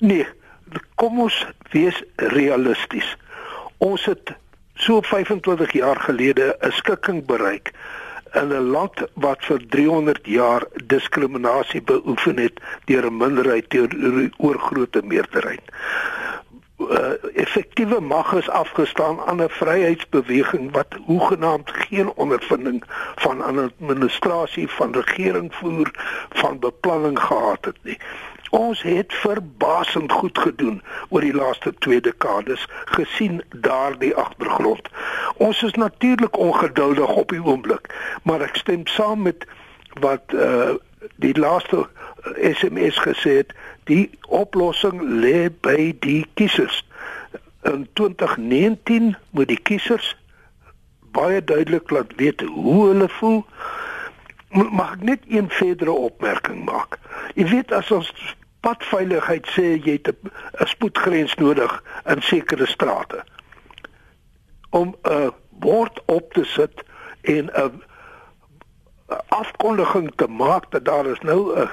Nee, 0.00 0.26
kom 0.96 1.20
ons 1.20 1.46
wees 1.72 2.02
realisties. 2.16 3.16
Ons 3.78 4.04
het 4.04 4.34
so 4.76 5.00
25 5.00 5.72
jaar 5.72 5.96
gelede 5.96 6.56
'n 6.60 6.72
skikking 6.72 7.24
bereik 7.26 7.72
in 8.32 8.48
'n 8.52 8.70
land 8.70 9.02
wat 9.14 9.44
vir 9.44 9.66
300 9.68 10.26
jaar 10.26 10.62
diskriminasie 10.84 11.82
beoefen 11.82 12.38
het 12.38 12.60
deur 12.84 13.06
'n 13.06 13.16
minderheid 13.16 13.70
teenoor 13.70 14.30
oor 14.36 14.58
grootte 14.58 15.02
meerderheid. 15.04 15.62
Uh, 16.78 17.12
effektiewe 17.34 18.00
mag 18.00 18.32
is 18.32 18.48
afgestaan 18.48 19.20
aan 19.20 19.42
'n 19.42 19.48
vryheidsbeweging 19.48 20.72
wat 20.72 20.96
hoegenaamd 21.04 21.70
geen 21.70 22.12
ondervinding 22.14 22.82
van 23.14 23.42
administrasie 23.42 24.68
van 24.68 24.92
regering 24.92 25.54
voer 25.54 25.90
van 26.30 26.58
beplanning 26.58 27.18
gehad 27.18 27.64
het 27.64 27.78
nie. 27.82 27.98
Ons 28.52 28.82
het 28.82 29.14
verbasend 29.14 30.12
goed 30.12 30.38
gedoen 30.38 30.82
oor 31.08 31.24
die 31.24 31.32
laaste 31.32 31.72
2 31.78 32.00
dekades 32.04 32.66
gesien 32.84 33.40
daardie 33.64 34.14
agtergrond. 34.14 34.88
Ons 35.36 35.62
is 35.62 35.72
natuurlik 35.80 36.36
ongeduldig 36.36 37.08
op 37.08 37.32
die 37.32 37.40
oomblik, 37.40 37.88
maar 38.22 38.44
ek 38.44 38.60
stem 38.60 38.84
saam 38.86 39.24
met 39.24 39.46
wat 40.04 40.36
uh 40.36 40.74
die 41.16 41.32
laaste 41.34 41.86
SMS 42.36 42.98
uh, 43.00 43.06
gesê 43.06 43.32
het, 43.40 43.54
die 43.90 44.10
oplossing 44.28 45.00
lê 45.24 45.48
by 45.64 45.90
die 46.04 46.20
kiesers. 46.38 46.84
In 47.66 47.88
2019 47.98 49.16
moet 49.30 49.48
die 49.48 49.58
kiesers 49.58 50.12
baie 51.16 51.40
duidelik 51.44 51.90
laat 51.90 52.12
weet 52.20 52.44
hoe 52.44 52.86
hulle 52.90 53.08
voel. 53.18 53.42
Mag 54.52 54.94
ek 55.00 55.08
net 55.08 55.26
een 55.26 55.50
verdere 55.50 55.96
opmerking 55.96 56.62
maak? 56.68 57.00
Jy 57.34 57.48
weet 57.56 57.72
as 57.72 57.90
ons 57.90 58.12
padveiligheid 58.62 59.46
sê 59.56 59.76
jy 59.84 59.98
het 59.98 60.08
'n 60.08 60.66
spoedgrens 60.74 61.34
nodig 61.34 61.82
in 62.06 62.22
sekere 62.22 62.66
strate 62.66 63.24
om 64.70 64.94
'n 65.02 65.32
bord 65.48 66.02
op 66.06 66.32
te 66.32 66.44
sit 66.44 66.84
en 67.20 67.50
'n 67.54 67.82
afkondiging 69.28 70.12
te 70.16 70.26
maak 70.26 70.70
dat 70.70 70.84
daar 70.84 71.06
is 71.06 71.20
nou 71.20 71.58
'n 71.58 71.70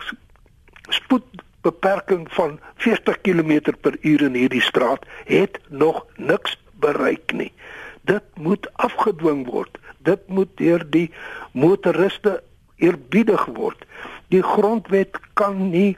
spoedbeperking 0.89 2.33
van 2.33 2.59
40 2.75 3.21
km 3.21 3.73
per 3.81 3.97
uur 4.01 4.21
in 4.21 4.33
hierdie 4.33 4.61
straat 4.61 5.05
het 5.25 5.59
nog 5.69 6.05
niks 6.15 6.57
bereik 6.73 7.31
nie. 7.31 7.53
Dit 8.01 8.23
moet 8.33 8.69
afgedwing 8.73 9.45
word. 9.47 9.77
Dit 9.97 10.27
moet 10.27 10.49
deur 10.55 10.89
die 10.89 11.11
motoriste 11.51 12.43
eerbiedig 12.75 13.45
word. 13.45 13.85
Die 14.27 14.43
grondwet 14.43 15.19
kan 15.33 15.69
nie 15.69 15.97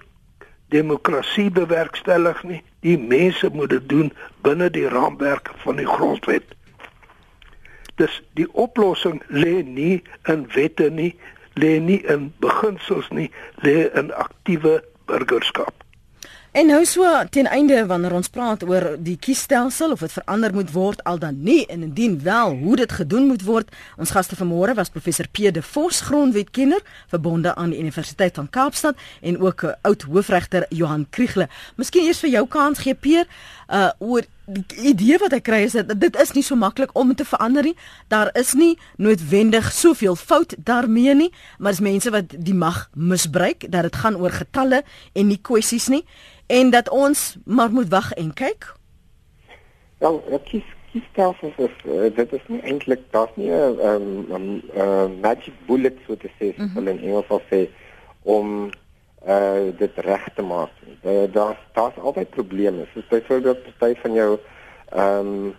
demokrasie 0.71 1.49
bewerkstellig 1.51 2.43
nie. 2.43 2.61
Die 2.85 2.97
mense 2.97 3.49
moet 3.53 3.69
dit 3.69 3.89
doen 3.89 4.11
binne 4.45 4.69
die 4.71 4.87
raamwerk 4.89 5.51
van 5.63 5.79
die 5.81 5.87
grondwet. 5.87 6.55
Dus 7.99 8.21
die 8.39 8.47
oplossing 8.57 9.21
lê 9.27 9.61
nie 9.67 10.01
in 10.31 10.47
wette 10.55 10.89
nie, 10.89 11.11
lê 11.59 11.77
nie 11.83 11.99
in 12.09 12.31
beginsels 12.41 13.11
nie, 13.11 13.29
lê 13.61 13.91
in 13.99 14.13
aktiewe 14.15 14.79
burgerskap. 15.05 15.80
En 16.51 16.67
nou 16.67 16.81
so 16.85 17.07
ten 17.29 17.47
einde 17.47 17.85
wanneer 17.87 18.11
ons 18.11 18.27
praat 18.27 18.63
oor 18.67 18.97
die 18.99 19.15
kiesstelsel 19.15 19.93
of 19.95 20.01
dit 20.03 20.11
verander 20.11 20.51
moet 20.51 20.73
word 20.75 21.03
al 21.07 21.19
dan 21.19 21.37
nie 21.45 21.61
en 21.71 21.85
indien 21.87 22.17
wel 22.25 22.57
hoe 22.59 22.75
dit 22.75 22.91
gedoen 22.91 23.29
moet 23.29 23.45
word. 23.47 23.69
Ons 23.95 24.11
gaste 24.11 24.35
vanmôre 24.35 24.75
was 24.75 24.91
professor 24.91 25.29
P 25.31 25.47
de 25.55 25.63
Vos 25.63 26.01
grondwetkenner 26.09 26.83
verbonde 27.07 27.55
aan 27.55 27.71
die 27.71 27.79
Universiteit 27.79 28.35
van 28.35 28.49
Kaapstad 28.49 28.99
en 29.21 29.39
ook 29.39 29.63
'n 29.63 29.75
oud 29.81 30.01
hoofregter 30.01 30.65
Johan 30.69 31.07
Kriegle. 31.09 31.47
Miskien 31.75 32.03
eers 32.03 32.19
vir 32.19 32.29
jou 32.29 32.47
kans 32.47 32.79
gee 32.79 32.95
Peer 32.95 33.25
uh 33.69 33.91
oor 33.99 34.23
die 34.53 34.89
idee 34.91 35.17
wat 35.21 35.33
ek 35.33 35.45
kry 35.47 35.61
is 35.67 35.75
dat 35.77 35.93
dit 35.99 36.17
is 36.21 36.33
nie 36.35 36.43
so 36.43 36.55
maklik 36.55 36.91
om 36.97 37.15
te 37.15 37.25
verander 37.25 37.63
nie. 37.63 37.75
Daar 38.07 38.31
is 38.39 38.53
nie 38.53 38.77
noodwendig 38.97 39.71
soveel 39.71 40.15
fout 40.15 40.55
daarmee 40.57 41.15
nie, 41.15 41.31
maar 41.59 41.75
dis 41.75 41.83
mense 41.85 42.11
wat 42.11 42.35
die 42.35 42.57
mag 42.57 42.89
misbruik 42.95 43.65
dat 43.71 43.89
dit 43.89 43.95
gaan 44.03 44.19
oor 44.19 44.35
getalle 44.35 44.83
en 45.13 45.27
nie 45.27 45.39
kwessies 45.41 45.89
nie 45.93 46.03
en 46.51 46.69
dat 46.69 46.89
ons 46.89 47.37
maar 47.45 47.71
moet 47.71 47.89
wag 47.89 48.11
en 48.19 48.33
kyk? 48.33 48.67
Ja, 50.03 50.11
ek 50.35 50.47
kies 50.49 50.67
kies 50.91 51.05
self 51.15 51.39
as 51.47 51.55
uh, 51.87 52.09
dit 52.11 52.33
is 52.35 52.47
nie 52.51 52.59
eintlik 52.67 53.03
daar's 53.15 53.31
nie 53.39 53.47
'n 53.47 53.79
um, 53.79 54.07
um, 54.35 54.47
uh, 54.75 55.07
magic 55.23 55.55
bullet 55.67 55.97
so 56.07 56.15
te 56.15 56.29
sê, 56.39 56.51
mm 56.57 56.67
-hmm. 56.67 56.87
in 56.87 56.99
Engels 56.99 57.29
of 57.29 57.43
sê 57.51 57.69
om 58.23 58.69
uh 59.27 59.69
dit 59.77 59.91
reg 59.95 60.29
te 60.35 60.41
maak. 60.41 60.71
Uh, 61.03 61.27
daar's 61.31 61.57
daar's 61.73 61.97
altyd 61.97 62.29
probleme. 62.29 62.85
Soos 62.93 63.07
byvoorbeeld 63.07 63.63
party 63.77 63.99
van 64.01 64.13
jou 64.13 64.37
ehm 64.89 65.19
um, 65.19 65.55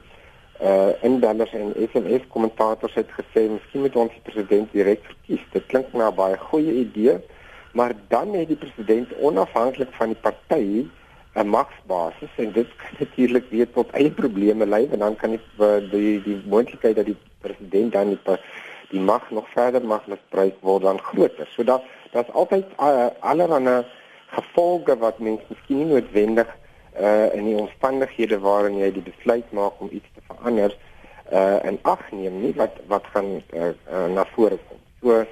uh 0.62 0.92
inbellers 1.02 1.52
en 1.52 1.74
SMS 1.92 2.26
kommentators 2.28 2.94
het 2.94 3.10
gesê 3.10 3.48
miskien 3.50 3.80
moet 3.80 3.96
ons 3.96 4.10
die 4.10 4.22
president 4.22 4.72
direk 4.72 5.04
verkies. 5.04 5.44
Dit 5.52 5.66
klink 5.66 5.92
na 5.92 6.10
'n 6.10 6.14
baie 6.14 6.38
goeie 6.38 6.72
idee 6.72 7.20
maar 7.72 7.92
dan 8.08 8.34
het 8.34 8.48
die 8.48 8.56
president 8.56 9.14
onafhanklik 9.18 9.92
van 9.92 10.06
die 10.06 10.20
party 10.20 10.86
'n 11.34 11.48
magsbasis 11.48 12.32
en 12.36 12.52
dit 12.52 12.68
kan 12.76 12.94
natuurlik 12.98 13.44
weer 13.50 13.70
tot 13.70 13.90
eie 13.90 14.10
probleme 14.10 14.66
lei 14.66 14.88
en 14.92 14.98
dan 14.98 15.16
kan 15.16 15.30
die 15.30 15.40
die 15.90 16.22
die 16.22 16.42
moontlikheid 16.46 16.96
dat 16.96 17.04
die 17.04 17.16
president 17.40 17.92
dan 17.92 18.08
die 18.08 18.38
die 18.88 19.00
mag 19.00 19.30
nog 19.30 19.48
verder 19.48 19.84
mag 19.84 20.06
misbruik 20.06 20.54
word 20.60 20.82
dan 20.82 20.98
groter. 21.00 21.46
So 21.50 21.64
dat 21.64 21.82
daar's 22.12 22.32
altyd 22.32 22.64
uh, 22.78 23.08
allerlei 23.20 23.84
gevolge 24.32 24.96
wat 24.98 25.18
mense 25.18 25.44
miskien 25.48 25.82
nie 25.82 25.92
noodwendig 25.92 26.48
uh 27.00 27.28
in 27.32 27.46
die 27.48 27.56
omstandighede 27.56 28.38
waarin 28.44 28.76
jy 28.76 28.90
die 28.92 29.04
besluit 29.04 29.52
maak 29.56 29.80
om 29.80 29.88
iets 29.92 30.08
te 30.14 30.24
verander 30.28 30.74
uh 31.32 31.58
en 31.68 31.78
ag 31.88 32.02
neem 32.12 32.40
nie 32.40 32.52
wat 32.56 32.76
wat 32.92 33.06
gaan 33.14 33.30
uh, 33.40 33.70
uh, 33.72 34.08
na 34.12 34.26
vore 34.34 34.58
kom. 34.68 34.80
So 35.00 35.24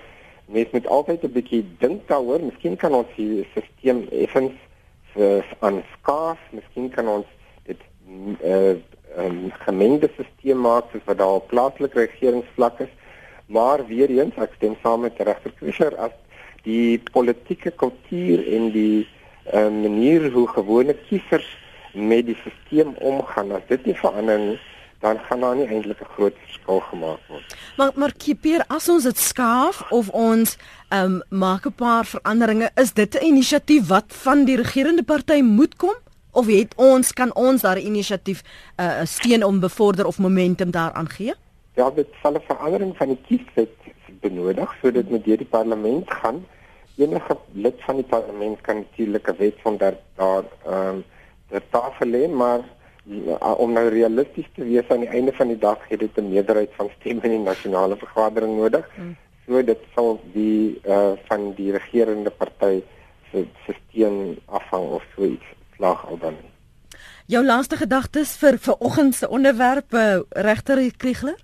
mens 0.47 0.73
moet 0.73 0.87
altyd 0.87 1.25
'n 1.25 1.33
bietjie 1.33 1.65
dink 1.79 2.09
daaroor. 2.09 2.41
Miskien 2.41 2.77
kan 2.77 2.95
ons 2.95 3.13
die 3.17 3.47
stelsel 3.53 4.09
effens 4.25 4.57
aanskaaf. 5.61 6.41
Miskien 6.51 6.89
kan 6.97 7.09
ons 7.09 7.29
dit 7.69 7.81
uh 8.41 8.75
'n 9.27 9.53
gemengde 9.67 10.09
stelsel 10.15 10.57
maak 10.57 10.85
soos 10.93 11.05
wat 11.05 11.19
daar 11.19 11.37
op 11.43 11.49
plaaslike 11.49 11.99
regeringsvlak 11.99 12.81
is. 12.81 12.93
Maar 13.47 13.87
weer 13.87 14.09
eens, 14.09 14.35
ek 14.37 14.53
stem 14.57 14.77
saam 14.83 15.01
met 15.01 15.19
regter 15.19 15.53
Fischer 15.59 15.97
as 15.97 16.15
die 16.63 16.99
politieke 17.13 17.71
kultuur 17.71 18.45
en 18.57 18.71
die 18.73 19.09
uh, 19.53 19.69
manier 19.69 20.31
hoe 20.31 20.49
gewone 20.49 20.95
kiesers 21.09 21.49
met 21.93 22.27
die 22.27 22.37
stelsel 22.37 22.93
omgaan, 22.99 23.53
as 23.53 23.65
dit 23.69 23.87
nie 23.87 23.97
verander 23.99 24.39
nie, 24.39 24.59
dan 25.01 25.19
gaan 25.19 25.41
daar 25.41 25.57
nie 25.57 25.67
eintlik 25.67 26.01
'n 26.01 26.13
groot 26.15 26.37
verskil 26.45 26.81
gemaak 26.81 27.21
word. 27.29 27.57
Maar 27.77 27.91
maar 27.95 28.13
Kieper, 28.13 28.65
as 28.69 28.89
ons 28.89 29.03
dit 29.03 29.19
skaaf 29.19 29.91
of 29.91 30.09
ons 30.09 30.57
ehm 30.89 31.05
um, 31.05 31.23
maak 31.29 31.67
'n 31.67 31.73
paar 31.73 32.05
veranderinge, 32.05 32.71
is 32.75 32.93
dit 32.93 33.15
'n 33.15 33.25
inisiatief 33.25 33.87
wat 33.89 34.05
van 34.09 34.45
die 34.45 34.57
regerende 34.57 35.03
party 35.03 35.41
moet 35.41 35.77
kom? 35.77 35.97
Of 36.33 36.47
het 36.47 36.75
ons 36.77 37.13
kan 37.13 37.35
ons 37.35 37.61
daar 37.63 37.77
'n 37.77 37.87
inisiatief 37.87 38.43
'n 38.77 38.83
uh, 38.83 39.05
steun 39.05 39.45
om 39.45 39.61
bevorder 39.61 40.07
of 40.07 40.19
momentum 40.19 40.71
daaraan 40.71 41.09
gee? 41.09 41.35
Ja, 41.75 41.91
dit 41.91 42.07
sal 42.23 42.33
'n 42.33 42.43
verandering 42.47 42.97
van 42.97 43.09
die 43.09 43.21
kieswet 43.27 43.80
benodig 44.21 44.75
sodat 44.81 45.09
met 45.11 45.25
deur 45.25 45.37
die 45.37 45.47
parlement 45.47 46.11
gaan. 46.11 46.45
Enige 46.97 47.37
lid 47.53 47.79
van 47.87 47.97
die 47.97 48.05
parlement 48.05 48.61
kan 48.61 48.77
natuurlik 48.77 49.29
'n 49.29 49.37
wet 49.39 49.57
van 49.63 49.77
daar 49.77 49.97
daar 50.17 50.45
ehm 50.67 50.89
um, 50.89 51.05
ter 51.49 51.63
tafel 51.71 52.07
lê, 52.07 52.29
maar 52.29 52.61
ja, 53.05 53.53
om 53.53 53.73
nou 53.73 53.89
realisties 53.89 54.47
te 54.55 54.65
wees 54.65 54.89
aan 54.89 55.01
die 55.01 55.09
einde 55.09 55.33
van 55.33 55.49
die 55.49 55.59
dag 55.59 55.79
het 55.89 55.99
dit 55.99 56.17
'n 56.17 56.29
meerderheid 56.29 56.71
van 56.77 56.91
stemme 56.99 57.23
in 57.23 57.31
die 57.31 57.39
nasionale 57.39 57.97
vergadering 57.97 58.57
nodig. 58.57 58.89
Hmm. 58.95 59.17
So 59.47 59.65
dit 59.65 59.79
sal 59.95 60.21
die 60.33 60.81
eh 60.83 60.93
uh, 60.93 61.13
van 61.29 61.55
die 61.55 61.73
regerende 61.73 62.31
party 62.31 62.83
se 63.31 63.47
se 63.67 63.75
steun 63.75 64.39
afhang 64.47 64.91
of 64.91 65.05
so 65.17 65.25
iets 65.25 65.49
slag 65.77 66.07
al 66.07 66.19
dan. 66.19 66.37
Jou 67.27 67.45
laaste 67.45 67.77
gedagtes 67.77 68.37
vir 68.37 68.59
vanoggend 68.59 69.15
se 69.15 69.29
onderwerpe 69.29 70.27
regter 70.29 70.97
Kriegler? 70.97 71.39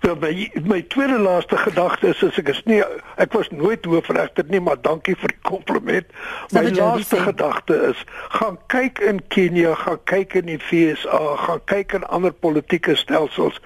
Wel 0.00 0.16
my 0.20 0.50
my 0.64 0.82
tweede 0.82 1.18
laaste 1.18 1.56
gedagte 1.56 2.08
is 2.08 2.22
as 2.22 2.38
ek 2.38 2.48
is 2.48 2.62
nie 2.64 2.82
ek 3.16 3.32
was 3.32 3.50
nooit 3.50 3.84
hoofregter 3.84 4.44
nie 4.48 4.60
maar 4.60 4.80
dankie 4.82 5.16
vir 5.16 5.34
die 5.34 5.42
kompliment. 5.48 6.06
My 6.52 6.64
laaste 6.70 7.20
gedagte 7.24 7.80
is 7.90 8.04
gaan 8.38 8.58
kyk 8.66 8.98
in 8.98 9.20
Kenia, 9.28 9.74
gaan 9.74 10.00
kyk 10.04 10.38
in 10.42 10.50
die 10.52 10.58
FSA, 10.58 11.22
gaan 11.46 11.64
kyk 11.64 11.96
in 11.98 12.06
ander 12.06 12.32
politieke 12.32 12.96
stelsels 12.96 13.60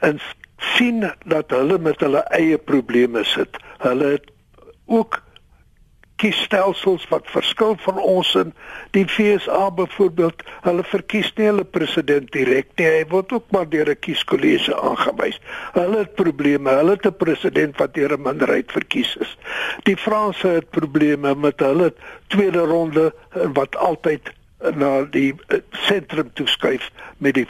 en 0.00 0.20
sien 0.76 1.04
dat 1.24 1.52
hulle 1.52 1.78
met 1.78 2.00
hulle 2.00 2.24
eie 2.36 2.58
probleme 2.58 3.24
sit. 3.24 3.60
Hulle 3.84 4.16
het 4.16 4.30
ook 4.86 5.22
kiesstelsels 6.16 7.08
wat 7.08 7.26
verskil 7.30 7.76
van 7.84 7.98
ons 7.98 8.34
in 8.34 8.52
die 8.90 9.04
FSA 9.04 9.70
byvoorbeeld 9.70 10.42
hulle 10.64 10.84
verkies 10.84 11.32
nie 11.36 11.50
hulle 11.50 11.64
president 11.64 12.30
direk 12.32 12.72
nie 12.78 12.86
hy 12.86 13.04
word 13.10 13.32
ook 13.32 13.50
maar 13.50 13.68
deur 13.68 13.90
'n 13.90 14.00
kieskollege 14.00 14.76
aangewys 14.76 15.40
hulle 15.74 15.98
het 15.98 16.14
probleme 16.14 16.70
hulle 16.70 16.96
het 16.96 17.06
'n 17.06 17.16
president 17.24 17.76
wat 17.78 17.94
deur 17.94 18.12
'n 18.12 18.22
minderheid 18.22 18.72
verkies 18.72 19.16
is. 19.20 19.36
Die 19.84 19.96
Franse 19.96 20.48
het 20.48 20.70
probleme 20.70 21.34
met 21.34 21.60
hulle 21.60 21.92
tweede 22.26 22.58
ronde 22.58 23.12
wat 23.54 23.76
altyd 23.76 24.32
na 24.74 25.04
die 25.04 25.34
eh, 25.48 25.58
sentrum 25.70 26.30
toe 26.32 26.46
skuif 26.48 26.90
met 27.18 27.34
die 27.34 27.46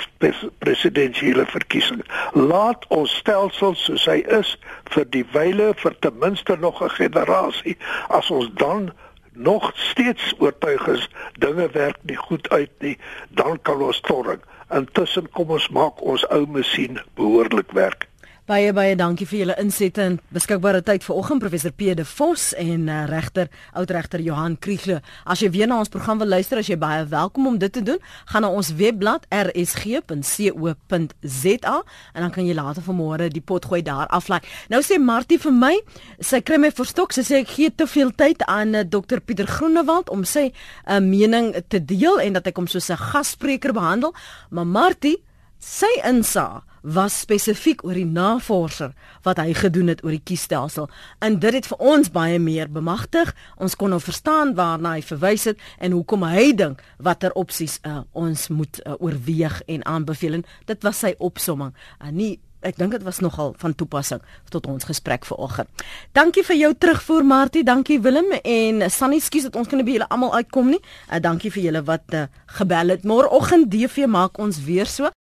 presidentsiële 0.58 1.46
verkiesing. 1.46 2.02
Laat 2.32 2.86
ons 2.88 3.16
stelsel 3.16 3.74
soos 3.78 4.06
hy 4.10 4.22
is 4.38 4.56
vir 4.94 5.06
die 5.14 5.24
wyle 5.32 5.72
vir 5.82 5.96
ten 6.00 6.18
minste 6.22 6.56
nog 6.60 6.82
'n 6.82 6.90
generasie. 6.98 7.76
As 8.08 8.30
ons 8.30 8.50
dan 8.54 8.92
nog 9.32 9.70
steeds 9.74 10.34
oortuig 10.38 10.86
is 10.86 11.08
dinge 11.38 11.68
werk 11.72 11.98
nie 12.02 12.16
goed 12.16 12.50
uit 12.50 12.70
nie, 12.78 12.98
dan 13.28 13.62
kan 13.62 13.82
ons 13.82 14.00
torring. 14.00 14.40
Intussen 14.70 15.30
kom 15.30 15.50
ons 15.50 15.68
maak 15.68 16.02
ons 16.02 16.26
ou 16.28 16.46
masjien 16.46 17.00
behoorlik 17.14 17.70
werk. 17.72 18.08
Baie 18.46 18.70
baie 18.70 18.92
dankie 18.94 19.26
vir 19.26 19.40
julle 19.40 19.54
insette 19.58 19.98
en 19.98 20.20
beskikbare 20.30 20.78
tyd 20.86 21.02
vanoggend 21.02 21.42
professor 21.42 21.72
P 21.74 21.90
de 21.98 22.04
Vos 22.06 22.52
en 22.54 22.84
uh, 22.86 23.00
regter 23.10 23.48
oudregter 23.74 24.22
Johan 24.22 24.54
Kriegler. 24.62 25.00
As 25.26 25.42
jy 25.42 25.48
weer 25.50 25.66
na 25.66 25.80
ons 25.82 25.90
program 25.90 26.20
wil 26.22 26.30
luister, 26.30 26.60
as 26.62 26.70
jy 26.70 26.76
baie 26.78 27.02
welkom 27.10 27.48
om 27.50 27.56
dit 27.58 27.74
te 27.74 27.82
doen, 27.82 27.98
gaan 28.30 28.46
na 28.46 28.50
ons 28.54 28.70
webblad 28.78 29.26
rsg.co.za 29.34 30.04
en 32.14 32.22
dan 32.22 32.30
kan 32.36 32.46
jy 32.46 32.54
later 32.54 32.86
vanmôre 32.86 33.26
die 33.34 33.42
pot 33.42 33.66
gooi 33.66 33.82
daar 33.82 34.06
aflaai. 34.14 34.38
Nou 34.70 34.78
sê 34.78 35.00
Martie 35.02 35.42
vir 35.42 35.54
my, 35.58 35.74
sy 36.22 36.38
kry 36.38 36.62
my 36.62 36.70
verstok, 36.70 37.18
sy 37.18 37.26
sê 37.26 37.42
ek 37.42 37.50
gee 37.56 37.74
te 37.74 37.90
veel 37.90 38.14
tyd 38.14 38.46
aan 38.46 38.78
uh, 38.78 38.86
Dr 38.86 39.26
Pieter 39.26 39.50
Groenewald 39.50 40.06
om 40.14 40.22
sy 40.22 40.52
'n 40.52 40.54
uh, 40.86 41.02
mening 41.02 41.50
te 41.66 41.82
deel 41.82 42.22
en 42.22 42.38
dat 42.38 42.46
ek 42.46 42.62
hom 42.62 42.70
soos 42.70 42.94
'n 42.94 43.10
gasspreker 43.10 43.74
behandel, 43.74 44.14
maar 44.54 44.70
Martie 44.70 45.18
sy 45.58 45.90
insaag 46.06 46.62
was 46.86 47.18
spesifiek 47.20 47.82
oor 47.84 47.98
die 47.98 48.06
navorser 48.06 48.92
wat 49.26 49.40
hy 49.42 49.50
gedoen 49.58 49.90
het 49.90 50.04
oor 50.04 50.14
die 50.14 50.22
kiesstelsel. 50.22 50.86
En 51.18 51.40
dit 51.42 51.58
het 51.58 51.66
vir 51.66 51.82
ons 51.82 52.10
baie 52.14 52.38
meer 52.38 52.70
bemagtig. 52.70 53.32
Ons 53.58 53.74
kon 53.74 53.90
nou 53.90 54.00
verstaan 54.00 54.54
waarna 54.54 54.94
hy 54.94 55.02
verwys 55.02 55.48
het 55.50 55.62
en 55.82 55.96
hoekom 55.98 56.22
hy 56.30 56.52
dink 56.54 56.82
watter 57.02 57.34
opsies 57.34 57.80
uh, 57.82 58.04
ons 58.14 58.48
moet 58.54 58.82
uh, 58.84 58.94
oorweeg 59.02 59.62
en 59.66 59.86
aanbeveel. 59.86 60.40
En 60.40 60.46
dit 60.70 60.86
was 60.86 61.02
sy 61.02 61.16
opsomming. 61.18 61.74
Uh, 61.98 62.12
nie 62.14 62.36
ek 62.66 62.78
dink 62.80 62.94
dit 62.96 63.04
was 63.06 63.20
nogal 63.22 63.52
van 63.60 63.74
toepassing 63.78 64.22
tot 64.50 64.66
ons 64.70 64.86
gesprek 64.88 65.26
vanoggend. 65.28 65.68
Dankie 66.16 66.42
vir 66.46 66.56
jou 66.58 66.70
terugvoer 66.74 67.26
Martie, 67.26 67.62
dankie 67.66 67.98
Willem 68.02 68.32
en 68.40 68.86
Sunny, 68.90 69.20
skus 69.22 69.46
dat 69.46 69.58
ons 69.60 69.70
kan 69.70 69.82
by 69.86 69.98
julle 69.98 70.08
almal 70.10 70.34
uitkom 70.40 70.72
nie. 70.74 70.80
Uh, 71.10 71.20
dankie 71.22 71.52
vir 71.54 71.68
julle 71.68 71.84
wat 71.86 72.16
uh, 72.16 72.26
gebel 72.58 72.94
het. 72.94 73.06
Môreoggend 73.06 73.70
DV 73.74 74.06
maak 74.10 74.40
ons 74.42 74.62
weer 74.66 74.90
so. 74.90 75.12